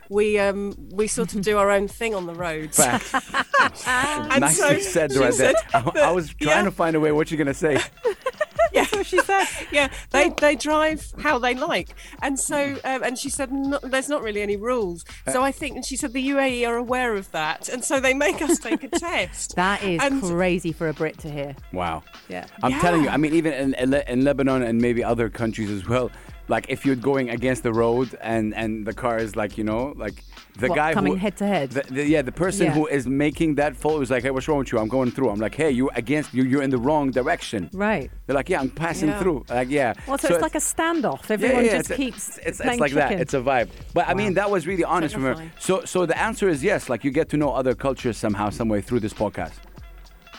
we 0.09 0.37
um, 0.39 0.75
we 0.91 1.07
sort 1.07 1.33
of 1.35 1.41
do 1.41 1.57
our 1.57 1.69
own 1.71 1.87
thing 1.87 2.15
on 2.15 2.25
the 2.25 2.33
roads. 2.35 2.77
Facts. 2.77 3.13
And 3.85 4.41
Nicely 4.41 4.81
so 4.81 4.89
said 4.89 5.11
she 5.13 5.19
right 5.19 5.33
there. 5.33 5.53
said 5.53 5.55
I, 5.73 5.99
I 6.09 6.11
was 6.11 6.33
trying 6.33 6.57
yeah. 6.59 6.63
to 6.63 6.71
find 6.71 6.95
a 6.95 6.99
way. 6.99 7.11
What 7.11 7.29
you're 7.31 7.37
gonna 7.37 7.53
say? 7.53 7.79
That's 8.73 8.91
what 8.91 9.05
she 9.05 9.19
said. 9.19 9.45
Yeah, 9.71 9.89
they 10.11 10.29
they 10.29 10.55
drive 10.55 11.05
how 11.19 11.37
they 11.39 11.53
like, 11.55 11.89
and 12.21 12.39
so 12.39 12.77
um, 12.83 13.03
and 13.03 13.17
she 13.17 13.29
said 13.29 13.51
no, 13.51 13.79
there's 13.83 14.09
not 14.09 14.23
really 14.23 14.41
any 14.41 14.55
rules. 14.57 15.05
Uh, 15.27 15.31
So 15.31 15.43
I 15.43 15.51
think, 15.51 15.75
and 15.75 15.85
she 15.85 15.95
said 15.95 16.13
the 16.13 16.29
UAE 16.29 16.67
are 16.67 16.75
aware 16.77 17.15
of 17.15 17.29
that, 17.31 17.69
and 17.69 17.83
so 17.83 17.99
they 17.99 18.13
make 18.13 18.41
us 18.41 18.57
take 18.59 18.83
a 18.83 18.87
test. 18.99 19.55
That 19.55 19.83
is 19.83 20.01
And- 20.01 20.21
crazy 20.23 20.71
for 20.71 20.87
a 20.89 20.93
Brit 20.93 21.17
to 21.19 21.29
hear. 21.29 21.55
Wow. 21.71 22.03
Yeah. 22.29 22.45
I'm 22.63 22.73
telling 22.79 23.03
you. 23.03 23.09
I 23.09 23.17
mean, 23.17 23.33
even 23.33 23.53
in, 23.53 23.73
in 23.75 23.93
in 23.93 24.23
Lebanon 24.23 24.63
and 24.63 24.81
maybe 24.81 25.03
other 25.03 25.29
countries 25.29 25.69
as 25.69 25.87
well. 25.87 26.09
Like 26.47 26.65
if 26.69 26.85
you're 26.85 26.95
going 26.95 27.29
against 27.29 27.63
the 27.63 27.71
road 27.73 28.17
and 28.21 28.53
and 28.53 28.85
the 28.85 28.93
car 28.93 29.17
is 29.17 29.35
like 29.35 29.57
you 29.57 29.63
know 29.63 29.93
like 29.95 30.23
the 30.59 30.67
What, 30.67 30.75
guy 30.75 30.93
coming 30.93 31.13
who, 31.13 31.19
head 31.19 31.37
to 31.37 31.47
head? 31.47 31.71
The, 31.71 31.83
the- 31.93 32.05
yeah, 32.05 32.21
the 32.21 32.31
person 32.31 32.65
Yeah. 32.65 32.73
who 32.73 32.85
is 32.87 33.07
making 33.07 33.55
that 33.55 33.77
fault 33.77 33.99
was 33.99 34.11
like, 34.11 34.23
hey, 34.23 34.31
what's 34.31 34.47
wrong 34.49 34.57
with 34.59 34.71
you? 34.73 34.79
I'm 34.79 34.89
going 34.89 35.09
through. 35.11 35.29
I'm 35.29 35.39
like, 35.39 35.55
hey, 35.55 35.71
you're 35.71 35.91
against 35.95 36.33
you. 36.33 36.43
You're 36.43 36.61
in 36.61 36.71
the 36.71 36.77
wrong 36.77 37.09
direction. 37.11 37.69
Right. 37.71 38.11
They're 38.25 38.35
like, 38.35 38.49
yeah, 38.49 38.59
I'm 38.59 38.69
passing 38.69 39.07
Yeah. 39.09 39.19
through. 39.21 39.45
Like, 39.49 39.69
yeah. 39.69 39.93
Well, 40.07 40.17
so, 40.17 40.27
it's 40.27 40.41
like 40.41 40.55
a 40.55 40.57
standoff. 40.57 41.31
Everyone 41.31 41.63
yeah, 41.63 41.77
just 41.77 41.91
it's, 41.91 41.97
keeps 41.97 42.37
it's, 42.39 42.59
it's, 42.59 42.79
like 42.81 42.91
that. 42.93 43.13
It's 43.13 43.33
a 43.33 43.39
vibe. 43.39 43.69
But 43.93 44.09
I 44.09 44.13
mean, 44.13 44.33
that 44.33 44.51
was 44.51 44.67
really 44.67 44.83
honest 44.83 45.13
from 45.13 45.23
her. 45.23 45.51
So, 45.57 45.85
so 45.85 46.05
the 46.05 46.17
answer 46.19 46.49
is 46.49 46.61
yes. 46.63 46.89
Like 46.89 47.05
you 47.05 47.11
get 47.11 47.29
to 47.29 47.37
know 47.37 47.51
other 47.51 47.73
cultures 47.73 48.17
somehow, 48.17 48.49
some 48.49 48.67
way 48.67 48.81
through 48.81 48.99
this 48.99 49.13
podcast. 49.13 49.53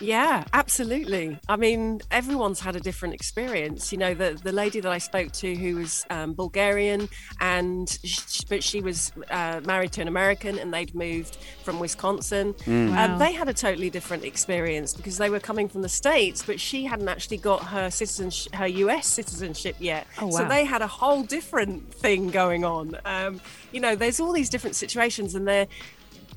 Yeah, 0.03 0.45
absolutely. 0.53 1.39
I 1.49 1.57
mean, 1.57 2.01
everyone's 2.11 2.61
had 2.61 2.77
a 2.77 2.81
different 2.81 3.15
experience. 3.15 3.93
You 3.93 3.99
know, 3.99 4.15
the 4.15 4.39
the 4.43 4.53
lady 4.53 4.81
that 4.81 4.91
I 4.91 4.99
spoke 4.99 5.33
to 5.33 5.55
who 5.55 5.77
was 5.77 6.05
um, 6.11 6.35
Bulgarian, 6.35 7.09
and 7.41 7.89
sh- 8.05 8.43
but 8.49 8.65
she 8.65 8.81
was 8.81 9.13
uh, 9.31 9.61
married 9.65 9.93
to 9.93 10.03
an 10.03 10.09
American, 10.09 10.59
and 10.59 10.75
they'd 10.75 10.95
moved 10.95 11.37
from 11.63 11.79
Wisconsin. 11.79 12.55
Wow. 12.67 13.05
Um, 13.15 13.19
they 13.19 13.33
had 13.33 13.49
a 13.49 13.55
totally 13.55 13.91
different 13.91 14.25
experience 14.25 14.93
because 14.95 15.19
they 15.19 15.31
were 15.31 15.41
coming 15.41 15.69
from 15.69 15.83
the 15.83 15.89
states, 15.89 16.43
but 16.45 16.59
she 16.59 16.85
hadn't 16.85 17.09
actually 17.09 17.39
got 17.39 17.63
her 17.65 17.91
citizenship, 17.91 18.55
her 18.55 18.67
U.S. 18.67 19.07
citizenship 19.07 19.77
yet. 19.79 20.07
Oh, 20.21 20.31
So 20.31 20.45
they 20.47 20.65
had 20.65 20.83
a 20.83 20.87
whole 20.87 21.23
different 21.23 21.95
thing 21.95 22.29
going 22.29 22.65
on. 22.65 22.97
Um, 23.05 23.41
you 23.71 23.81
know, 23.81 23.95
there's 23.95 24.19
all 24.21 24.33
these 24.33 24.51
different 24.51 24.77
situations, 24.77 25.35
and 25.35 25.47
they're 25.47 25.69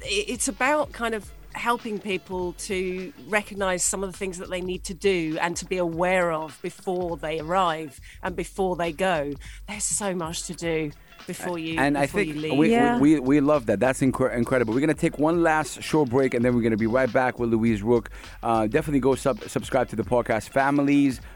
it's 0.01 0.47
about 0.47 0.91
kind 0.91 1.15
of 1.15 1.31
helping 1.55 1.99
people 1.99 2.53
to 2.53 3.13
recognize 3.27 3.83
some 3.83 4.03
of 4.03 4.11
the 4.11 4.17
things 4.17 4.37
that 4.37 4.49
they 4.49 4.61
need 4.61 4.83
to 4.83 4.93
do 4.93 5.37
and 5.41 5.55
to 5.57 5.65
be 5.65 5.77
aware 5.77 6.31
of 6.31 6.59
before 6.61 7.17
they 7.17 7.39
arrive 7.39 7.99
and 8.23 8.35
before 8.35 8.75
they 8.75 8.91
go 8.91 9.33
there's 9.67 9.83
so 9.83 10.13
much 10.13 10.43
to 10.43 10.53
do 10.53 10.91
before 11.27 11.57
you 11.57 11.79
And 11.79 11.97
I 11.97 12.01
before 12.05 12.19
think 12.21 12.35
you 12.35 12.41
leave 12.41 12.57
we, 12.57 12.71
Yeah. 12.71 12.99
we, 12.99 13.13
we, 13.15 13.19
we 13.19 13.39
love 13.39 13.65
that. 13.67 13.79
That's 13.79 14.01
incre- 14.01 14.35
incredible. 14.35 14.73
We're 14.75 14.81
going 14.81 14.93
to 14.93 14.99
take 14.99 15.17
one 15.17 15.41
last 15.41 15.81
short 15.81 16.09
break 16.09 16.35
and 16.35 16.45
then 16.45 16.53
we're 16.53 16.61
going 16.61 16.71
to 16.71 16.77
be 16.77 16.85
right 16.87 17.11
back 17.11 17.39
with 17.39 17.49
Louise 17.49 17.81
Rook. 17.81 18.11
Uh, 18.43 18.67
definitely 18.67 18.99
go 18.99 19.15
sub- 19.15 19.41
subscribe 19.49 19.89
to 19.89 19.95
the 19.95 20.03
podcast, 20.03 20.49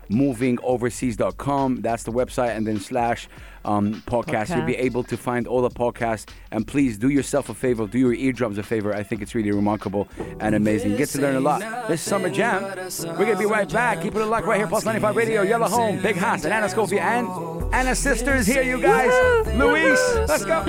familiesmovingoverseas.com. 0.10 1.82
That's 1.82 2.04
the 2.04 2.12
website. 2.12 2.56
And 2.56 2.66
then 2.66 2.80
slash 2.80 3.28
um, 3.66 4.02
podcast. 4.08 4.56
You'll 4.56 4.66
be 4.66 4.76
able 4.78 5.04
to 5.04 5.18
find 5.18 5.48
all 5.48 5.62
the 5.62 5.70
podcasts. 5.70 6.30
And 6.52 6.66
please 6.68 6.98
do 6.98 7.10
yourself 7.10 7.50
a 7.50 7.54
favor, 7.54 7.88
do 7.88 8.00
your 8.00 8.14
eardrums 8.14 8.58
a 8.58 8.64
favor. 8.64 8.94
I 8.94 9.04
think 9.04 9.22
it's 9.22 9.36
really 9.36 9.52
remarkable 9.52 10.08
and 10.40 10.56
amazing. 10.56 10.96
Get 10.96 11.10
to 11.10 11.22
learn 11.22 11.36
a 11.36 11.40
lot. 11.40 11.88
This 11.88 12.02
Summer 12.02 12.30
Jam. 12.30 12.64
We're 12.64 13.26
going 13.26 13.34
to 13.34 13.38
be 13.38 13.46
right 13.46 13.72
back. 13.72 14.02
Keep 14.02 14.16
it 14.16 14.26
locked 14.26 14.48
right 14.48 14.58
here, 14.58 14.68
Pulse 14.68 14.86
95 14.86 15.16
Radio, 15.16 15.42
Yalla 15.42 15.68
Home, 15.68 16.02
Big 16.02 16.16
Hass, 16.16 16.44
and 16.44 16.54
Anna 16.54 16.68
Scofia, 16.68 17.00
and 17.00 17.74
Anna's 17.74 18.00
sister 18.00 18.36
is 18.36 18.48
here, 18.48 18.64
you 18.64 18.82
guys. 18.82 19.48
Louise, 19.56 20.00
let's 20.28 20.46
go. 20.46 20.64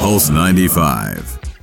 Pulse 0.00 0.30
95. 0.30 1.57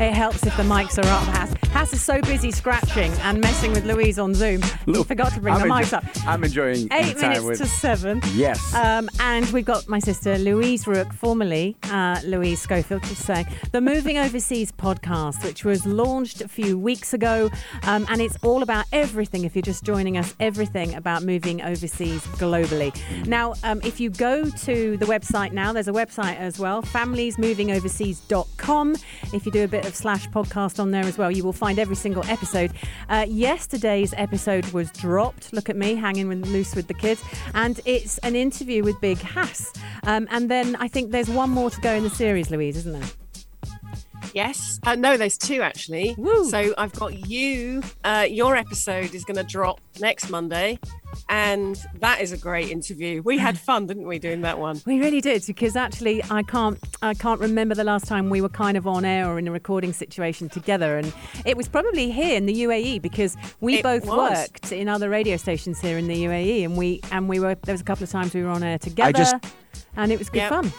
It 0.00 0.14
helps 0.14 0.46
if 0.46 0.56
the 0.56 0.62
mics 0.62 0.96
are 0.96 1.06
up. 1.08 1.24
Hass, 1.34 1.52
Hass 1.72 1.92
is 1.92 2.00
so 2.00 2.20
busy 2.22 2.52
scratching 2.52 3.10
and 3.22 3.40
messing 3.40 3.72
with 3.72 3.84
Louise 3.84 4.16
on 4.18 4.32
Zoom. 4.32 4.62
He 4.86 5.02
forgot 5.02 5.32
to 5.32 5.40
bring 5.40 5.54
I'm 5.54 5.62
the 5.62 5.66
enjo- 5.74 5.82
mics 5.82 5.92
up. 5.92 6.04
I'm 6.26 6.44
enjoying 6.44 6.86
Eight 6.92 7.16
minutes 7.20 7.42
with. 7.44 7.58
to 7.58 7.66
seven. 7.66 8.20
Yes. 8.32 8.72
Um, 8.76 9.10
and 9.18 9.44
we've 9.50 9.64
got 9.64 9.88
my 9.88 9.98
sister 9.98 10.38
Louise 10.38 10.86
Rook, 10.86 11.12
formerly 11.12 11.76
uh, 11.90 12.20
Louise 12.24 12.60
Schofield, 12.62 13.02
just 13.02 13.22
saying, 13.24 13.46
the 13.72 13.80
Moving 13.80 14.18
Overseas 14.18 14.70
podcast, 14.70 15.42
which 15.44 15.64
was 15.64 15.84
launched 15.84 16.42
a 16.42 16.48
few 16.48 16.78
weeks 16.78 17.12
ago. 17.12 17.50
Um, 17.82 18.06
and 18.08 18.20
it's 18.20 18.36
all 18.44 18.62
about 18.62 18.84
everything, 18.92 19.42
if 19.44 19.56
you're 19.56 19.62
just 19.62 19.82
joining 19.82 20.16
us, 20.16 20.32
everything 20.38 20.94
about 20.94 21.24
moving 21.24 21.60
overseas 21.62 22.22
globally. 22.38 22.94
Now, 23.26 23.54
um, 23.64 23.80
if 23.82 23.98
you 23.98 24.10
go 24.10 24.48
to 24.48 24.96
the 24.96 25.06
website 25.06 25.50
now, 25.50 25.72
there's 25.72 25.88
a 25.88 25.92
website 25.92 26.36
as 26.38 26.60
well, 26.60 26.82
familiesmovingoverseas.com. 26.82 28.94
If 29.34 29.44
you 29.44 29.50
do 29.50 29.64
a 29.64 29.68
bit 29.68 29.87
of 29.88 29.96
slash 29.96 30.28
podcast 30.28 30.78
on 30.78 30.90
there 30.90 31.04
as 31.04 31.18
well, 31.18 31.30
you 31.30 31.42
will 31.42 31.52
find 31.52 31.78
every 31.78 31.96
single 31.96 32.24
episode. 32.26 32.70
Uh, 33.08 33.26
yesterday's 33.28 34.14
episode 34.16 34.66
was 34.72 34.90
dropped. 34.92 35.52
Look 35.52 35.68
at 35.68 35.76
me 35.76 35.96
hanging 35.96 36.28
with, 36.28 36.46
loose 36.46 36.76
with 36.76 36.86
the 36.86 36.94
kids. 36.94 37.22
And 37.54 37.80
it's 37.84 38.18
an 38.18 38.36
interview 38.36 38.84
with 38.84 39.00
Big 39.00 39.18
Hass. 39.18 39.72
Um, 40.04 40.28
and 40.30 40.50
then 40.50 40.76
I 40.76 40.88
think 40.88 41.10
there's 41.10 41.30
one 41.30 41.50
more 41.50 41.70
to 41.70 41.80
go 41.80 41.94
in 41.94 42.04
the 42.04 42.10
series, 42.10 42.50
Louise, 42.50 42.76
isn't 42.76 42.92
there? 42.92 43.27
Yes 44.42 44.78
uh, 44.86 44.94
no 44.94 45.16
there's 45.16 45.36
two 45.36 45.60
actually 45.62 46.14
Woo. 46.16 46.48
so 46.48 46.72
i've 46.78 46.92
got 47.02 47.12
you 47.28 47.82
uh, 48.04 48.26
your 48.40 48.54
episode 48.64 49.12
is 49.18 49.24
going 49.24 49.36
to 49.36 49.42
drop 49.56 49.80
next 50.00 50.30
monday 50.30 50.78
and 51.28 51.74
that 52.00 52.20
is 52.20 52.30
a 52.32 52.36
great 52.38 52.68
interview 52.70 53.20
we 53.24 53.36
had 53.38 53.58
fun 53.68 53.86
didn't 53.86 54.06
we 54.06 54.18
doing 54.18 54.42
that 54.42 54.56
one 54.58 54.80
We 54.86 55.00
really 55.00 55.20
did 55.20 55.44
because 55.46 55.74
actually 55.74 56.22
I 56.30 56.42
can't 56.42 56.78
I 57.02 57.14
can't 57.14 57.40
remember 57.40 57.74
the 57.74 57.88
last 57.92 58.06
time 58.06 58.30
we 58.30 58.40
were 58.40 58.48
kind 58.64 58.76
of 58.76 58.86
on 58.86 59.04
air 59.04 59.26
or 59.28 59.38
in 59.40 59.48
a 59.48 59.50
recording 59.50 59.92
situation 59.92 60.48
together 60.48 60.90
and 60.98 61.12
it 61.44 61.56
was 61.56 61.66
probably 61.68 62.10
here 62.12 62.36
in 62.36 62.46
the 62.46 62.54
UAE 62.66 63.02
because 63.02 63.36
we 63.60 63.78
It 63.78 63.82
both 63.82 64.04
was. 64.06 64.30
worked 64.30 64.70
in 64.72 64.88
other 64.88 65.08
radio 65.18 65.36
stations 65.36 65.80
here 65.80 65.98
in 65.98 66.06
the 66.06 66.18
UAE 66.26 66.64
and 66.64 66.76
we 66.76 67.00
and 67.10 67.28
we 67.28 67.40
were 67.40 67.54
there 67.64 67.74
was 67.74 67.80
a 67.80 67.84
couple 67.90 68.04
of 68.04 68.10
times 68.10 68.32
we 68.34 68.42
were 68.42 68.50
on 68.58 68.62
air 68.62 68.78
together 68.78 69.12
just- 69.12 69.36
and 69.96 70.12
it 70.12 70.18
was 70.18 70.28
good 70.30 70.38
Yep. 70.46 70.50
fun. 70.50 70.72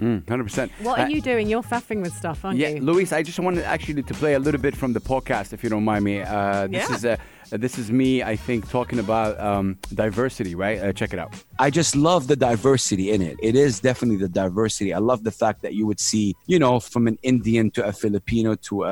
Mm, 0.00 0.24
100%. 0.26 0.70
What 0.82 1.00
are 1.00 1.06
Uh, 1.06 1.08
you 1.08 1.20
doing? 1.20 1.48
You're 1.48 1.62
faffing 1.62 2.02
with 2.02 2.12
stuff, 2.14 2.44
aren't 2.44 2.58
Yeah, 2.58 2.68
you? 2.68 2.80
Louise, 2.82 3.12
I 3.12 3.22
just 3.22 3.38
wanted 3.40 3.64
actually 3.64 4.02
to 4.04 4.14
play 4.14 4.34
a 4.34 4.38
little 4.38 4.60
bit 4.60 4.76
from 4.76 4.92
the 4.92 5.00
podcast, 5.00 5.52
if 5.52 5.64
you 5.64 5.70
don't 5.70 5.84
mind 5.84 6.04
me. 6.04 6.20
Uh, 6.22 6.68
this 6.68 6.88
Yeah. 6.88 6.94
is 6.96 7.04
uh, 7.04 7.16
this 7.50 7.78
is 7.78 7.90
me, 7.90 8.22
I 8.22 8.36
think, 8.36 8.68
talking 8.68 8.98
about 8.98 9.40
um, 9.40 9.78
diversity, 9.94 10.54
right? 10.54 10.78
Uh, 10.78 10.92
check 10.92 11.14
it 11.14 11.18
out. 11.18 11.32
I 11.58 11.70
just 11.70 11.96
love 11.96 12.26
the 12.26 12.36
diversity 12.36 13.10
in 13.10 13.22
it. 13.22 13.36
It 13.42 13.56
is 13.56 13.80
definitely 13.80 14.18
the 14.18 14.28
diversity. 14.28 14.92
I 14.92 14.98
love 14.98 15.24
the 15.24 15.30
fact 15.30 15.62
that 15.62 15.72
you 15.74 15.86
would 15.86 15.98
see, 15.98 16.34
you 16.46 16.58
know, 16.58 16.78
from 16.78 17.06
an 17.08 17.18
Indian 17.22 17.70
to 17.72 17.86
a 17.86 17.92
Filipino 17.92 18.54
to 18.68 18.84
uh, 18.84 18.88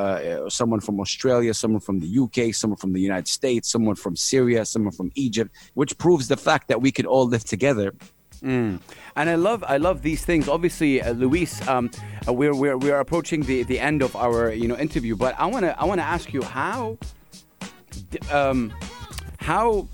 uh, 0.46 0.48
someone 0.50 0.80
from 0.80 0.98
Australia, 1.00 1.52
someone 1.52 1.80
from 1.82 2.00
the 2.00 2.08
UK, 2.22 2.54
someone 2.54 2.78
from 2.78 2.94
the 2.94 3.00
United 3.00 3.28
States, 3.28 3.70
someone 3.70 3.94
from 3.94 4.16
Syria, 4.16 4.64
someone 4.64 4.92
from 4.92 5.10
Egypt, 5.16 5.54
which 5.74 5.96
proves 5.98 6.26
the 6.28 6.36
fact 6.38 6.68
that 6.68 6.80
we 6.80 6.90
could 6.90 7.06
all 7.06 7.26
live 7.28 7.44
together. 7.44 7.92
And 8.42 9.30
I 9.30 9.34
love 9.34 9.64
I 9.66 9.78
love 9.78 10.02
these 10.02 10.24
things. 10.24 10.48
Obviously, 10.48 11.00
uh, 11.02 11.12
Louise, 11.12 11.66
um, 11.68 11.90
uh, 12.28 12.32
we're, 12.32 12.54
we're 12.54 12.76
we're 12.76 13.00
approaching 13.00 13.42
the, 13.42 13.62
the 13.62 13.80
end 13.80 14.02
of 14.02 14.14
our 14.14 14.52
you 14.52 14.68
know 14.68 14.76
interview, 14.76 15.16
but 15.16 15.34
I 15.38 15.46
wanna 15.46 15.74
I 15.78 15.84
wanna 15.84 16.02
ask 16.02 16.32
you 16.32 16.42
how 16.42 16.98
um, 18.30 18.72
how 19.38 19.88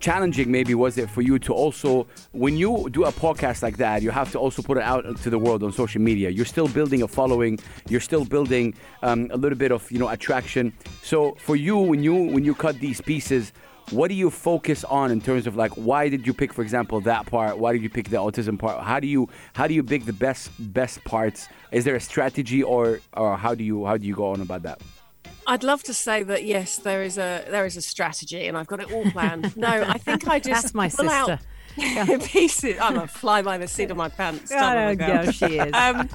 challenging 0.00 0.50
maybe 0.50 0.74
was 0.74 0.96
it 0.96 1.10
for 1.10 1.20
you 1.20 1.38
to 1.38 1.52
also 1.52 2.06
when 2.32 2.56
you 2.56 2.88
do 2.90 3.04
a 3.04 3.12
podcast 3.12 3.62
like 3.62 3.76
that 3.76 4.00
you 4.00 4.10
have 4.10 4.32
to 4.32 4.38
also 4.38 4.62
put 4.62 4.78
it 4.78 4.82
out 4.82 5.04
to 5.18 5.28
the 5.28 5.38
world 5.38 5.62
on 5.62 5.70
social 5.72 6.00
media. 6.00 6.30
You're 6.30 6.46
still 6.46 6.68
building 6.68 7.02
a 7.02 7.08
following. 7.08 7.58
You're 7.88 8.00
still 8.00 8.24
building 8.24 8.74
um, 9.02 9.28
a 9.30 9.36
little 9.36 9.58
bit 9.58 9.72
of 9.72 9.90
you 9.92 9.98
know 9.98 10.08
attraction. 10.08 10.72
So 11.02 11.36
for 11.38 11.56
you 11.56 11.76
when 11.76 12.02
you 12.02 12.14
when 12.14 12.44
you 12.44 12.54
cut 12.54 12.78
these 12.80 13.00
pieces 13.00 13.52
what 13.90 14.08
do 14.08 14.14
you 14.14 14.30
focus 14.30 14.84
on 14.84 15.10
in 15.10 15.20
terms 15.20 15.46
of 15.46 15.56
like 15.56 15.72
why 15.72 16.08
did 16.08 16.26
you 16.26 16.32
pick 16.34 16.52
for 16.52 16.62
example 16.62 17.00
that 17.00 17.26
part 17.26 17.58
why 17.58 17.72
did 17.72 17.82
you 17.82 17.90
pick 17.90 18.08
the 18.08 18.16
autism 18.16 18.58
part 18.58 18.82
how 18.84 19.00
do 19.00 19.06
you 19.06 19.28
how 19.54 19.66
do 19.66 19.74
you 19.74 19.82
pick 19.82 20.04
the 20.04 20.12
best 20.12 20.50
best 20.72 21.02
parts 21.04 21.48
is 21.72 21.84
there 21.84 21.96
a 21.96 22.00
strategy 22.00 22.62
or 22.62 23.00
or 23.16 23.36
how 23.36 23.54
do 23.54 23.64
you 23.64 23.84
how 23.86 23.96
do 23.96 24.06
you 24.06 24.14
go 24.14 24.30
on 24.32 24.40
about 24.40 24.62
that 24.62 24.80
I'd 25.46 25.64
love 25.64 25.82
to 25.84 25.94
say 25.94 26.22
that 26.22 26.44
yes, 26.44 26.76
there 26.76 27.02
is 27.02 27.18
a 27.18 27.44
there 27.50 27.66
is 27.66 27.76
a 27.76 27.82
strategy, 27.82 28.46
and 28.46 28.56
I've 28.56 28.68
got 28.68 28.78
it 28.80 28.92
all 28.92 29.10
planned. 29.10 29.56
No, 29.56 29.66
I 29.68 29.98
think 29.98 30.28
I 30.28 30.38
just 30.50 30.62
That's 30.62 30.74
my 30.74 30.88
pull 30.88 31.10
out 31.10 31.40
sister. 31.76 32.18
pieces. 32.28 32.76
I'm 32.80 32.98
a 32.98 33.08
fly 33.08 33.42
by 33.42 33.58
the 33.58 33.66
seat 33.66 33.90
of 33.90 33.96
my 33.96 34.10
pants. 34.10 34.52
Oh, 34.52 34.56
type 34.58 34.78
of 34.78 34.90
a 34.92 34.96
girl. 34.96 35.24
yeah, 35.24 35.30
she 35.32 35.58
is. 35.58 35.72
Um, 35.72 36.08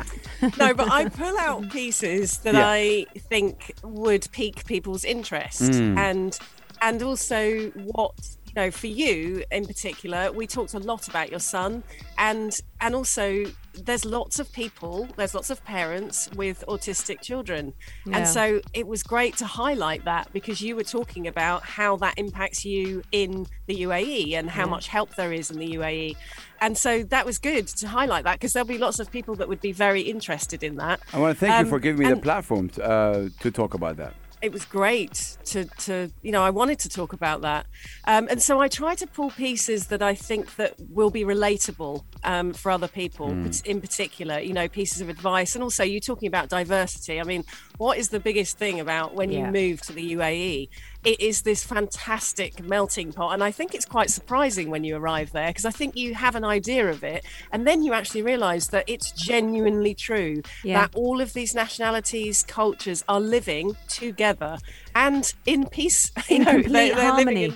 no, 0.58 0.74
but 0.74 0.90
I 0.90 1.10
pull 1.24 1.38
out 1.38 1.70
pieces 1.70 2.38
that 2.40 2.54
Yeah. 2.54 2.70
I 2.70 3.06
think 3.30 3.74
would 3.84 4.28
pique 4.32 4.64
people's 4.66 5.04
interest, 5.04 5.64
Mm. 5.72 5.98
and 5.98 6.40
and 6.86 7.02
also 7.04 7.70
what 7.96 8.14
you 8.48 8.54
know 8.56 8.72
for 8.72 8.88
you 8.88 9.44
in 9.52 9.66
particular. 9.66 10.32
We 10.32 10.48
talked 10.48 10.74
a 10.76 10.80
lot 10.80 11.08
about 11.08 11.30
your 11.30 11.40
son, 11.40 11.84
and 12.18 12.52
and 12.80 12.96
also 12.96 13.46
there's 13.88 14.06
lots 14.06 14.40
of 14.40 14.50
people, 14.54 15.08
there's 15.18 15.34
lots 15.36 15.50
of 15.50 15.62
parents 15.66 16.30
with 16.36 16.64
autistic 16.74 17.20
children, 17.22 17.74
Yeah. 18.06 18.18
and 18.18 18.28
so 18.28 18.62
it 18.74 18.88
was 18.88 19.04
great 19.04 19.36
to 19.38 19.46
highlight 19.46 20.06
that 20.06 20.32
because 20.32 20.62
you 20.62 20.78
were 20.78 20.86
talking 21.00 21.28
about 21.28 21.64
how 21.64 21.98
that 21.98 22.14
impacts 22.18 22.64
you 22.64 23.02
in 23.12 23.48
the 23.68 23.76
UAE 23.88 24.34
and 24.40 24.50
how 24.50 24.66
much 24.66 24.88
help 24.88 25.16
there 25.16 25.34
is 25.34 25.52
in 25.52 25.58
the 25.60 25.74
UAE. 25.78 26.16
And 26.62 26.78
so 26.78 27.04
that 27.04 27.26
was 27.26 27.38
good 27.38 27.68
to 27.82 27.88
highlight 27.90 28.24
that 28.24 28.36
because 28.40 28.54
there'll 28.54 28.66
be 28.78 28.78
lots 28.78 29.00
of 29.00 29.12
people 29.12 29.36
that 29.36 29.48
would 29.50 29.60
be 29.62 29.74
very 29.74 30.02
interested 30.02 30.64
in 30.64 30.78
that. 30.78 31.02
I 31.12 31.20
want 31.20 31.32
to 31.36 31.40
thank 31.46 31.52
you 31.60 31.66
Um, 31.66 31.70
for 31.70 31.80
giving 31.80 32.08
me 32.08 32.14
the 32.14 32.22
platform 32.22 32.70
to, 32.70 32.82
uh, 32.84 33.30
to 33.42 33.52
talk 33.52 33.74
about 33.74 33.98
that. 33.98 34.14
It 34.42 34.52
was 34.52 34.66
great 34.66 35.38
to, 35.46 35.66
to 35.80 36.12
you 36.22 36.32
know 36.32 36.44
i 36.44 36.50
wanted 36.50 36.80
to 36.80 36.90
talk 36.90 37.14
about 37.14 37.42
that. 37.42 37.66
Um, 38.06 38.28
and 38.30 38.42
so 38.42 38.60
i 38.60 38.68
try 38.68 38.96
to 38.96 39.08
pull 39.08 39.32
pieces 39.32 39.88
that 39.88 40.02
i 40.02 40.14
think 40.14 40.56
that 40.56 40.76
will 40.90 41.10
be 41.10 41.24
relatable 41.24 42.04
um, 42.24 42.54
for 42.54 42.72
other 42.72 42.88
people 42.88 43.34
but 43.34 43.62
in 43.66 43.82
particular 43.82 44.40
you 44.40 44.54
know 44.54 44.68
pieces 44.68 45.02
of 45.02 45.10
advice. 45.10 45.56
And 45.56 45.64
also 45.64 45.84
you 45.84 46.00
talking 46.00 46.28
about 46.28 46.50
diversity 46.50 47.20
i 47.20 47.24
mean 47.24 47.44
what 47.78 47.98
is 47.98 48.10
the 48.10 48.20
biggest 48.20 48.58
thing 48.58 48.80
about 48.80 49.14
when 49.16 49.32
Yeah. 49.32 49.46
you 49.48 49.52
move 49.52 49.82
to 49.82 49.94
the 49.94 50.14
uae 50.16 50.70
it 51.04 51.20
is 51.22 51.42
this 51.44 51.64
fantastic 51.64 52.64
melting 52.64 53.14
pot 53.14 53.34
and 53.34 53.44
i 53.44 53.52
think 53.52 53.74
it's 53.76 53.86
quite 53.86 54.10
surprising 54.10 54.70
when 54.70 54.84
you 54.84 54.96
arrive 54.96 55.32
there 55.32 55.48
because 55.48 55.66
i 55.66 55.72
think 55.72 55.96
you 55.96 56.14
have 56.16 56.36
an 56.36 56.44
idea 56.44 56.88
of 56.90 57.04
it 57.04 57.24
and 57.52 57.68
then 57.68 57.84
you 57.84 57.94
actually 57.94 58.22
realize 58.22 58.70
that 58.70 58.84
it's 58.88 59.12
genuinely 59.12 59.94
true 59.94 60.42
Yeah. 60.64 60.82
that 60.82 60.96
all 60.96 61.22
of 61.22 61.34
these 61.34 61.54
nationalities, 61.56 62.44
cultures 62.44 63.04
are 63.08 63.20
living 63.20 63.76
together 63.88 64.58
and 64.96 65.34
in 65.46 65.68
peace. 65.68 66.12
you 66.30 66.38
In 66.38 66.44
know, 66.44 66.52
complete 66.54 66.72
living 66.96 66.98
harmony. 66.98 67.44
in, 67.46 67.52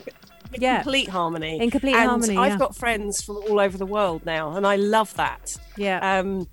in 0.54 0.62
Yeah. 0.62 0.82
complete 0.82 1.10
harmony. 1.10 1.60
In 1.62 1.70
complete 1.72 1.96
and 1.96 2.10
harmony, 2.10 2.38
I've 2.38 2.54
yeah. 2.54 2.58
got 2.58 2.76
friends 2.76 3.22
from 3.22 3.38
all 3.38 3.60
over 3.60 3.78
the 3.78 3.86
world 3.86 4.26
now, 4.26 4.56
and 4.56 4.66
I 4.68 4.76
love 4.76 5.14
that. 5.16 5.56
Yeah. 5.78 6.00
Um, 6.20 6.48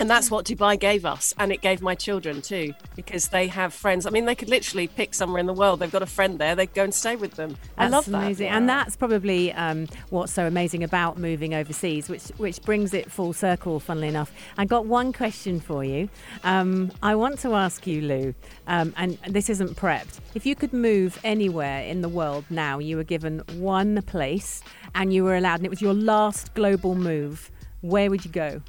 and 0.00 0.08
that's 0.08 0.30
what 0.30 0.44
Dubai 0.44 0.78
gave 0.78 1.04
us, 1.04 1.34
and 1.38 1.52
it 1.52 1.60
gave 1.60 1.82
my 1.82 1.94
children 1.94 2.42
too, 2.42 2.74
because 2.96 3.28
they 3.28 3.48
have 3.48 3.74
friends. 3.74 4.06
I 4.06 4.10
mean, 4.10 4.24
they 4.24 4.34
could 4.34 4.48
literally 4.48 4.86
pick 4.88 5.14
somewhere 5.14 5.40
in 5.40 5.46
the 5.46 5.52
world. 5.52 5.80
They've 5.80 5.90
got 5.90 6.02
a 6.02 6.06
friend 6.06 6.38
there. 6.38 6.54
They 6.54 6.66
go 6.66 6.84
and 6.84 6.94
stay 6.94 7.16
with 7.16 7.34
them. 7.34 7.56
I 7.76 7.88
love 7.88 8.06
that. 8.06 8.18
amazing, 8.18 8.48
and 8.48 8.68
that's 8.68 8.96
probably 8.96 9.52
um, 9.52 9.88
what's 10.10 10.32
so 10.32 10.46
amazing 10.46 10.84
about 10.84 11.18
moving 11.18 11.54
overseas, 11.54 12.08
which 12.08 12.24
which 12.36 12.62
brings 12.62 12.94
it 12.94 13.10
full 13.10 13.32
circle. 13.32 13.80
Funnily 13.80 14.08
enough, 14.08 14.32
I 14.56 14.64
got 14.64 14.86
one 14.86 15.12
question 15.12 15.60
for 15.60 15.84
you. 15.84 16.08
Um, 16.44 16.90
I 17.02 17.14
want 17.14 17.38
to 17.40 17.54
ask 17.54 17.86
you, 17.86 18.02
Lou, 18.02 18.34
um, 18.66 18.94
and 18.96 19.18
this 19.28 19.50
isn't 19.50 19.76
prepped. 19.76 20.20
If 20.34 20.46
you 20.46 20.54
could 20.54 20.72
move 20.72 21.18
anywhere 21.24 21.82
in 21.82 22.00
the 22.00 22.08
world 22.08 22.44
now, 22.50 22.78
you 22.78 22.96
were 22.96 23.04
given 23.04 23.42
one 23.56 24.02
place, 24.02 24.62
and 24.94 25.12
you 25.12 25.24
were 25.24 25.36
allowed, 25.36 25.56
and 25.56 25.66
it 25.66 25.70
was 25.70 25.82
your 25.82 25.94
last 25.94 26.54
global 26.54 26.94
move. 26.94 27.50
Where 27.80 28.10
would 28.10 28.24
you 28.24 28.30
go? 28.30 28.60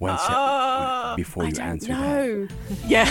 One 0.00 0.16
sec- 0.18 0.26
Ah, 0.30 1.12
before 1.16 1.44
I 1.44 1.46
you 1.48 1.52
don't 1.52 1.66
answer 1.66 1.88
that. 1.88 2.00
know. 2.00 2.48
Yeah. 2.88 3.08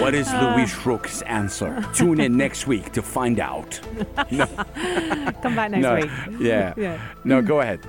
What 0.00 0.14
is 0.14 0.28
Uh. 0.28 0.54
Louise 0.54 0.86
Rook's 0.86 1.22
answer? 1.22 1.84
Tune 1.92 2.20
in 2.20 2.36
next 2.36 2.68
week 2.68 2.92
to 2.92 3.02
find 3.02 3.40
out. 3.40 3.80
Come 5.42 5.54
back 5.56 5.70
next 5.72 5.82
no, 5.82 5.94
week. 5.96 6.10
yeah. 6.40 6.72
Yeah. 6.76 7.00
No, 7.24 7.42
go 7.42 7.60
ahead. 7.60 7.80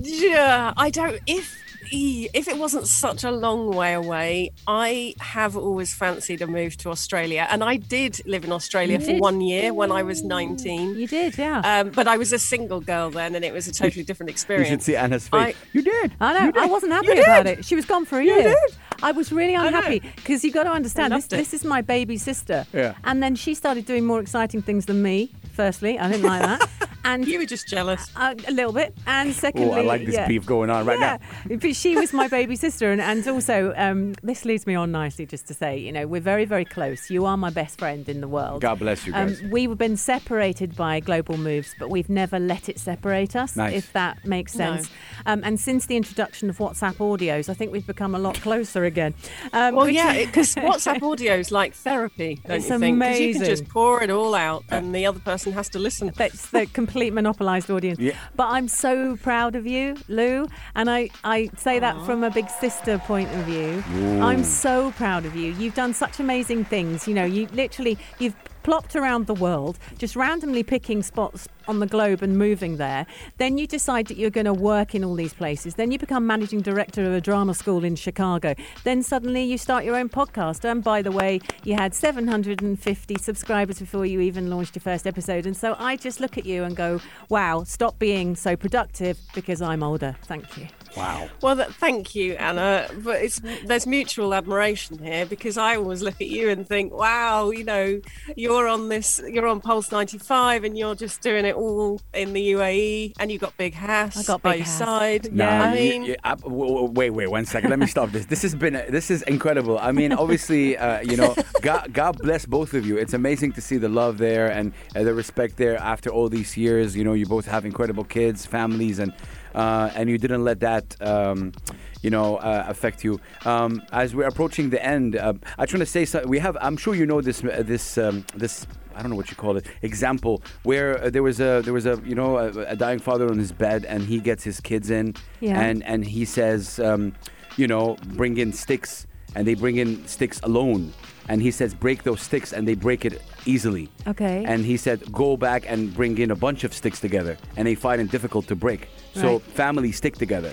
Yeah, 0.00 0.74
I 0.76 0.90
don't. 0.90 1.18
If 1.26 1.56
if 1.92 2.48
it 2.48 2.58
wasn't 2.58 2.86
such 2.86 3.24
a 3.24 3.30
long 3.30 3.70
way 3.70 3.94
away, 3.94 4.52
I 4.66 5.14
have 5.20 5.56
always 5.56 5.94
fancied 5.94 6.42
a 6.42 6.46
move 6.46 6.76
to 6.78 6.90
Australia, 6.90 7.46
and 7.50 7.62
I 7.64 7.76
did 7.76 8.20
live 8.26 8.44
in 8.44 8.52
Australia 8.52 8.98
You 8.98 9.04
for 9.04 9.12
did? 9.12 9.20
one 9.20 9.40
year 9.40 9.72
when 9.74 9.90
I 9.92 10.02
was 10.02 10.22
nineteen. 10.22 10.94
You 10.96 11.06
did, 11.06 11.38
yeah. 11.38 11.60
Um, 11.64 11.90
but 11.90 12.06
I 12.08 12.16
was 12.16 12.32
a 12.32 12.38
single 12.38 12.80
girl 12.80 13.10
then, 13.10 13.34
and 13.34 13.44
it 13.44 13.52
was 13.52 13.66
a 13.68 13.72
totally 13.72 14.04
different 14.04 14.30
experience. 14.34 14.68
You 14.70 14.74
experience. 14.76 14.84
should 14.84 14.92
see 14.92 14.96
Anna's 14.96 15.28
face. 15.28 15.56
I- 15.56 15.68
you 15.72 15.82
did. 15.82 16.12
I 16.20 16.38
know. 16.38 16.52
Did. 16.52 16.62
I 16.62 16.66
wasn't 16.66 16.92
happy 16.92 17.08
You 17.08 17.22
about 17.22 17.44
did. 17.44 17.58
it. 17.60 17.64
She 17.64 17.74
was 17.74 17.84
gone 17.84 18.04
for 18.04 18.18
a 18.18 18.24
You 18.24 18.34
year. 18.34 18.42
did. 18.54 18.76
I 19.02 19.12
was 19.12 19.30
really 19.32 19.54
unhappy 19.54 20.00
because 20.16 20.42
you 20.44 20.50
got 20.50 20.64
to 20.64 20.70
understand 20.72 21.12
this. 21.12 21.26
it. 21.26 21.30
This 21.30 21.54
is 21.54 21.64
my 21.64 21.80
baby 21.82 22.16
sister. 22.18 22.66
Yeah. 22.72 22.94
And 23.04 23.22
then 23.22 23.36
she 23.36 23.54
started 23.54 23.86
doing 23.86 24.04
more 24.04 24.20
exciting 24.20 24.60
things 24.62 24.86
than 24.86 25.02
me. 25.02 25.30
Firstly, 25.52 25.98
I 25.98 26.08
didn't 26.10 26.26
like 26.26 26.42
that, 26.42 26.68
and 27.04 27.26
you 27.26 27.38
were 27.38 27.46
just 27.46 27.68
jealous. 27.68 28.10
uh, 28.16 28.34
a 28.46 28.50
little 28.52 28.72
bit. 28.72 28.94
And 29.06 29.32
secondly, 29.34 29.68
Oh, 29.70 29.72
I 29.72 29.80
like 29.82 30.04
this 30.04 30.14
yeah. 30.14 30.26
beef 30.28 30.44
going 30.46 30.70
on 30.70 30.84
right 30.86 30.98
yeah. 30.98 31.18
now. 31.48 31.56
But 31.56 31.74
she 31.76 31.96
was 31.96 32.12
my 32.12 32.28
baby 32.28 32.56
sister, 32.56 32.90
and, 32.92 33.00
and 33.00 33.26
also 33.28 33.72
um, 33.76 34.14
this 34.22 34.44
leads 34.44 34.66
me 34.66 34.74
on 34.74 34.90
nicely 34.92 35.26
just 35.26 35.46
to 35.48 35.54
say, 35.54 35.78
you 35.78 35.92
know, 35.92 36.06
we're 36.06 36.20
very, 36.20 36.44
very 36.44 36.64
close. 36.64 37.10
You 37.10 37.24
are 37.26 37.36
my 37.36 37.50
best 37.50 37.78
friend 37.78 38.08
in 38.08 38.20
the 38.20 38.28
world. 38.28 38.60
God 38.62 38.78
bless 38.80 39.06
you 39.06 39.14
Um, 39.14 39.36
we've 39.50 39.76
been 39.78 39.96
separated 39.96 40.76
by 40.76 41.00
global 41.00 41.36
moves, 41.36 41.74
but 41.78 41.90
we've 41.90 42.08
never 42.10 42.38
let 42.38 42.68
it 42.68 42.78
separate 42.78 43.34
us, 43.36 43.56
Nice. 43.56 43.74
if 43.74 43.92
that 43.92 44.24
makes 44.26 44.54
No. 44.56 44.76
sense. 44.76 44.90
Um, 45.26 45.40
and 45.44 45.58
since 45.60 45.86
the 45.86 45.96
introduction 45.96 46.50
of 46.50 46.58
WhatsApp 46.58 46.96
audios, 46.96 47.48
I 47.48 47.54
think 47.54 47.72
we've 47.72 47.86
become 47.86 48.14
a 48.14 48.18
lot 48.18 48.40
closer 48.40 48.84
again. 48.84 49.14
Um, 49.52 49.74
Well, 49.74 49.88
yeah, 49.88 50.24
because 50.24 50.54
WhatsApp 50.56 51.02
audio 51.12 51.34
is 51.34 51.50
like 51.50 51.74
therapy, 51.74 52.40
don't 52.46 52.56
It's 52.56 52.68
you 52.68 52.78
think? 52.78 53.00
'Cause 53.02 53.20
you 53.20 53.32
can 53.34 53.44
just 53.44 53.68
pour 53.68 54.02
it 54.02 54.10
all 54.10 54.34
out, 54.34 54.64
and 54.70 54.94
the 54.94 55.06
other 55.06 55.20
person 55.20 55.52
has 55.52 55.68
to 55.70 55.78
listen. 55.78 56.12
That's 56.16 56.50
the 56.50 56.66
complete 56.66 56.97
monopolised 57.12 57.70
audience. 57.70 57.98
Yeah. 57.98 58.12
But 58.36 58.48
I'm 58.48 58.68
so 58.68 59.16
proud 59.16 59.56
of 59.56 59.66
you, 59.66 59.96
Lou. 60.08 60.48
And 60.74 60.90
I, 60.90 61.10
I 61.24 61.50
say 61.56 61.78
that 61.78 62.04
from 62.04 62.22
a 62.22 62.30
big 62.30 62.48
sister 62.50 62.98
point 62.98 63.30
of 63.34 63.44
view. 63.44 63.82
I'm 64.22 64.44
so 64.44 64.92
proud 64.92 65.24
of 65.24 65.34
you. 65.34 65.52
You've 65.54 65.74
done 65.74 65.94
such 65.94 66.20
amazing 66.20 66.64
things. 66.64 67.08
You 67.08 67.14
know, 67.14 67.24
you 67.24 67.46
literally, 67.52 67.96
you've 68.18 68.36
plopped 68.62 68.96
around 68.96 69.26
the 69.26 69.34
world, 69.34 69.78
just 69.98 70.16
randomly 70.16 70.62
picking 70.62 71.02
spots 71.02 71.48
on 71.66 71.80
the 71.80 71.86
globe 71.86 72.22
and 72.22 72.36
moving 72.36 72.78
there. 72.78 73.06
Then 73.36 73.58
you 73.58 73.66
decide 73.66 74.06
that 74.06 74.16
you're 74.16 74.30
going 74.30 74.46
to 74.46 74.54
work 74.54 74.94
in 74.94 75.04
all 75.04 75.14
these 75.14 75.34
places. 75.34 75.74
Then 75.74 75.90
you 75.90 75.98
become 75.98 76.26
managing 76.26 76.62
director 76.62 77.04
of 77.04 77.12
a 77.12 77.20
drama 77.20 77.54
school 77.54 77.84
in 77.84 77.94
Chicago. 77.96 78.54
Then 78.84 79.02
suddenly 79.02 79.44
you 79.44 79.58
start 79.58 79.84
your 79.84 79.96
own 79.96 80.08
podcast. 80.08 80.64
And 80.64 80.82
by 80.82 81.02
the 81.02 81.12
way, 81.12 81.40
you 81.64 81.74
had 81.74 81.94
750 81.94 83.16
subscribers 83.16 83.78
before 83.78 84.06
you 84.06 84.20
even 84.20 84.50
launched 84.50 84.74
your 84.74 84.82
first 84.82 85.06
episode. 85.06 85.46
And 85.46 85.56
so 85.56 85.76
I 85.78 85.96
just 85.96 86.20
look 86.20 86.38
at 86.38 86.46
you 86.46 86.64
and 86.64 86.74
go, 86.74 87.00
wow, 87.28 87.64
stop 87.64 87.98
being 87.98 88.34
so 88.34 88.56
productive 88.56 89.18
because 89.34 89.60
I'm 89.60 89.82
older. 89.82 90.16
Thank 90.22 90.56
you. 90.56 90.68
Wow. 90.98 91.28
Well, 91.42 91.56
that, 91.56 91.72
thank 91.74 92.14
you, 92.14 92.34
Anna. 92.34 92.88
But 93.02 93.22
it's 93.22 93.40
there's 93.64 93.86
mutual 93.86 94.34
admiration 94.34 94.98
here 94.98 95.26
because 95.26 95.56
I 95.56 95.76
always 95.76 96.02
look 96.02 96.20
at 96.20 96.26
you 96.28 96.50
and 96.50 96.66
think, 96.66 96.92
wow, 96.92 97.50
you 97.50 97.64
know, 97.64 98.00
you're 98.36 98.68
on 98.68 98.88
this, 98.88 99.20
you're 99.26 99.46
on 99.46 99.60
Pulse 99.60 99.90
95, 99.92 100.64
and 100.64 100.76
you're 100.76 100.94
just 100.94 101.20
doing 101.22 101.44
it 101.44 101.54
all 101.54 102.00
in 102.14 102.32
the 102.32 102.52
UAE, 102.52 103.12
and 103.20 103.30
you've 103.30 103.40
got 103.40 103.56
Big 103.56 103.74
Hass 103.74 104.16
I 104.16 104.22
got 104.24 104.42
by 104.42 104.52
Big 104.52 104.58
your 104.60 104.66
Hass. 104.66 104.78
side. 104.78 105.28
Yeah. 105.32 105.62
I 105.62 105.74
mean, 105.74 106.04
you- 106.04 106.16
I- 106.24 106.34
w- 106.34 106.66
w- 106.74 106.90
wait, 106.92 107.10
wait, 107.10 107.30
one 107.30 107.44
second. 107.44 107.70
Let 107.70 107.78
me 107.78 107.86
stop 107.86 108.10
this. 108.10 108.26
This 108.26 108.42
has 108.42 108.54
been, 108.54 108.74
this 108.88 109.10
is 109.10 109.22
incredible. 109.22 109.78
I 109.78 109.92
mean, 109.92 110.12
obviously, 110.12 110.76
uh, 110.76 111.00
you 111.00 111.16
know, 111.16 111.34
God, 111.62 111.92
God 111.92 112.18
bless 112.18 112.44
both 112.46 112.74
of 112.74 112.84
you. 112.86 112.96
It's 112.96 113.14
amazing 113.14 113.52
to 113.52 113.60
see 113.60 113.76
the 113.76 113.88
love 113.88 114.18
there 114.18 114.50
and 114.50 114.72
uh, 114.96 115.02
the 115.04 115.14
respect 115.14 115.56
there 115.56 115.76
after 115.78 116.10
all 116.10 116.28
these 116.28 116.56
years. 116.56 116.96
You 116.96 117.04
know, 117.04 117.12
you 117.12 117.26
both 117.26 117.46
have 117.46 117.64
incredible 117.64 118.04
kids, 118.04 118.44
families, 118.46 118.98
and 118.98 119.12
uh, 119.58 119.90
and 119.96 120.08
you 120.08 120.18
didn't 120.24 120.44
let 120.44 120.58
that. 120.60 120.86
Um, 121.12 121.52
you 122.00 122.10
know, 122.10 122.36
uh, 122.36 122.64
affect 122.68 123.02
you. 123.02 123.18
Um, 123.44 123.82
as 123.90 124.14
we're 124.14 124.28
approaching 124.28 124.70
the 124.70 124.80
end, 124.94 125.16
uh, 125.16 125.32
I 125.58 125.64
just 125.64 125.74
want 125.74 125.80
to 125.88 125.92
say 125.98 126.04
something. 126.04 126.30
We 126.30 126.38
have, 126.38 126.56
I'm 126.60 126.76
sure 126.76 126.94
you 126.94 127.06
know 127.06 127.20
this, 127.20 127.42
uh, 127.42 127.64
this, 127.66 127.98
um, 127.98 128.24
this. 128.36 128.68
I 128.94 129.02
don't 129.02 129.10
know 129.10 129.16
what 129.16 129.30
you 129.32 129.36
call 129.36 129.56
it. 129.56 129.66
Example 129.82 130.34
where 130.62 130.90
uh, 131.02 131.10
there 131.10 131.24
was 131.24 131.40
a, 131.40 131.60
there 131.64 131.74
was 131.74 131.86
a, 131.86 132.00
you 132.10 132.14
know, 132.14 132.38
a, 132.38 132.48
a 132.74 132.76
dying 132.76 133.00
father 133.00 133.26
on 133.28 133.36
his 133.44 133.50
bed, 133.50 133.84
and 133.84 134.00
he 134.04 134.20
gets 134.20 134.44
his 134.44 134.60
kids 134.60 134.90
in, 134.90 135.06
Yeah. 135.40 135.60
and 135.60 135.82
and 135.92 136.04
he 136.04 136.24
says, 136.24 136.78
um, 136.78 137.14
you 137.56 137.66
know, 137.66 137.96
bring 138.20 138.38
in 138.38 138.52
sticks, 138.52 139.08
and 139.34 139.44
they 139.44 139.54
bring 139.54 139.76
in 139.78 140.06
sticks 140.06 140.38
alone, 140.44 140.92
and 141.28 141.42
he 141.42 141.50
says, 141.50 141.74
break 141.74 142.04
those 142.04 142.20
sticks, 142.22 142.52
and 142.52 142.62
they 142.68 142.76
break 142.76 143.04
it 143.04 143.20
easily. 143.54 143.88
Okay. 144.06 144.44
And 144.46 144.64
he 144.64 144.76
said, 144.76 144.98
go 145.12 145.36
back 145.36 145.62
and 145.72 145.92
bring 145.94 146.18
in 146.18 146.30
a 146.30 146.36
bunch 146.46 146.64
of 146.64 146.72
sticks 146.80 147.00
together, 147.00 147.34
and 147.56 147.66
they 147.68 147.74
find 147.74 147.98
it 148.00 148.10
difficult 148.16 148.46
to 148.48 148.56
break. 148.66 148.88
So 149.14 149.28
Right. 149.32 149.42
families 149.62 149.96
stick 149.96 150.16
together. 150.24 150.52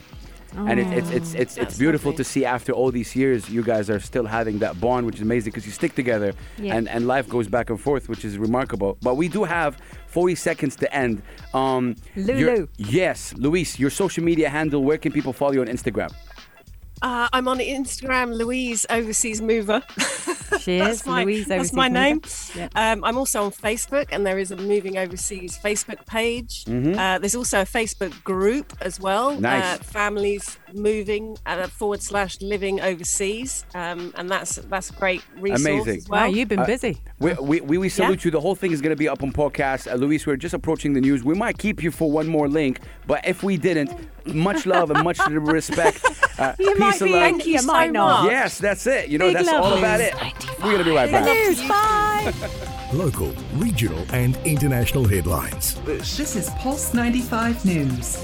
And 0.69 0.79
it, 0.79 0.87
it's 0.99 1.09
it's 1.17 1.31
it's 1.43 1.55
it's 1.63 1.77
beautiful 1.77 2.11
lovely. 2.11 2.23
to 2.23 2.31
see 2.33 2.43
after 2.45 2.71
all 2.71 2.89
these 2.99 3.11
years, 3.21 3.49
you 3.55 3.61
guys 3.61 3.89
are 3.93 3.99
still 3.99 4.25
having 4.37 4.59
that 4.59 4.73
bond, 4.79 5.05
which 5.05 5.15
is 5.19 5.21
amazing 5.29 5.51
because 5.51 5.65
you 5.69 5.73
stick 5.81 5.93
together, 6.01 6.31
Yeah. 6.57 6.75
and 6.77 6.87
and 6.93 7.01
life 7.15 7.27
goes 7.35 7.47
back 7.49 7.69
and 7.71 7.77
forth, 7.87 8.03
which 8.11 8.23
is 8.23 8.33
remarkable. 8.47 8.91
But 9.07 9.15
we 9.21 9.27
do 9.27 9.43
have 9.43 9.71
40 10.07 10.35
seconds 10.35 10.73
to 10.77 10.85
end. 11.03 11.15
Um, 11.53 11.83
Lulu. 12.15 12.67
Yes, 12.77 13.33
Louise, 13.45 13.71
your 13.83 13.89
social 14.03 14.23
media 14.23 14.47
handle. 14.49 14.81
Where 14.89 14.97
can 15.03 15.11
people 15.11 15.33
follow 15.33 15.51
you 15.57 15.61
on 15.61 15.67
Instagram? 15.77 16.11
Uh, 17.01 17.27
I'm 17.33 17.47
on 17.47 17.59
Instagram, 17.59 18.35
Louise 18.35 18.85
Overseas 18.89 19.41
Mover. 19.41 19.83
She 20.59 20.77
that's 20.79 21.01
is, 21.01 21.05
my, 21.05 21.23
Louise 21.23 21.47
That's 21.47 21.59
Overseas 21.59 21.73
my 21.73 21.87
name. 21.89 22.21
Mover. 22.55 22.69
Um, 22.75 23.03
I'm 23.03 23.17
also 23.17 23.43
on 23.43 23.51
Facebook, 23.51 24.07
and 24.11 24.25
there 24.25 24.37
is 24.37 24.51
a 24.51 24.55
Moving 24.55 24.97
Overseas 24.97 25.57
Facebook 25.57 26.05
page. 26.05 26.63
Uh, 26.67 27.19
there's 27.19 27.35
also 27.35 27.61
a 27.61 27.65
Facebook 27.65 28.23
group 28.23 28.73
as 28.81 28.99
well. 28.99 29.31
Mm-hmm. 29.31 29.41
Nice. 29.41 29.79
Uh, 29.79 29.83
families 29.83 30.57
moving 30.75 31.37
uh, 31.45 31.67
forward 31.67 32.01
slash 32.01 32.39
living 32.41 32.81
overseas, 32.81 33.65
um, 33.73 34.13
and 34.17 34.29
that's 34.29 34.55
that's 34.55 34.89
a 34.89 34.93
great 34.93 35.23
resource. 35.39 35.61
Amazing. 35.61 35.97
As 35.97 36.09
well. 36.09 36.21
Wow, 36.21 36.27
you've 36.27 36.49
been 36.49 36.65
busy. 36.65 36.97
We, 37.19 37.33
we, 37.33 37.61
we, 37.61 37.77
we 37.77 37.89
salute 37.89 38.25
you. 38.25 38.31
The 38.31 38.41
whole 38.41 38.55
thing 38.55 38.71
is 38.71 38.81
going 38.81 38.91
to 38.91 38.95
be 38.95 39.07
up 39.07 39.23
on 39.23 39.31
podcast. 39.31 39.91
Uh, 39.91 39.95
Louise, 39.95 40.25
we're 40.27 40.35
just 40.35 40.53
approaching 40.53 40.93
the 40.93 41.01
news. 41.01 41.23
We 41.23 41.33
might 41.35 41.57
keep 41.57 41.81
you 41.81 41.91
for 41.91 42.11
one 42.11 42.27
more 42.27 42.47
link, 42.47 42.79
but 43.07 43.25
if 43.27 43.41
we 43.43 43.57
didn't, 43.57 43.91
much 44.33 44.65
love 44.65 44.91
and 44.91 45.03
much 45.03 45.19
respect. 45.29 46.03
Uh, 46.37 46.53
You 46.59 46.71
peace 46.71 46.79
might 46.79 46.99
be 46.99 47.11
love. 47.13 47.23
in, 47.31 47.39
you 47.41 47.59
so 47.59 47.67
might 47.67 47.91
not. 47.91 48.25
Yes, 48.29 48.57
that's 48.57 48.85
it. 48.87 49.09
You 49.09 49.17
know, 49.17 49.27
Big 49.27 49.35
that's 49.37 49.47
love, 49.47 49.63
all 49.63 49.77
about 49.77 49.99
Louise. 49.99 50.11
it. 50.13 50.59
We're 50.59 50.71
going 50.71 50.77
to 50.79 50.83
be 50.83 50.91
right 50.91 51.05
The 51.05 51.11
back. 51.11 51.25
news, 51.25 51.67
bye. 51.67 52.33
Local, 52.93 53.33
regional, 53.55 54.05
and 54.13 54.37
international 54.45 55.05
headlines. 55.07 55.75
This 55.85 56.35
is 56.35 56.49
Pulse 56.51 56.93
95 56.93 57.65
News. 57.65 58.23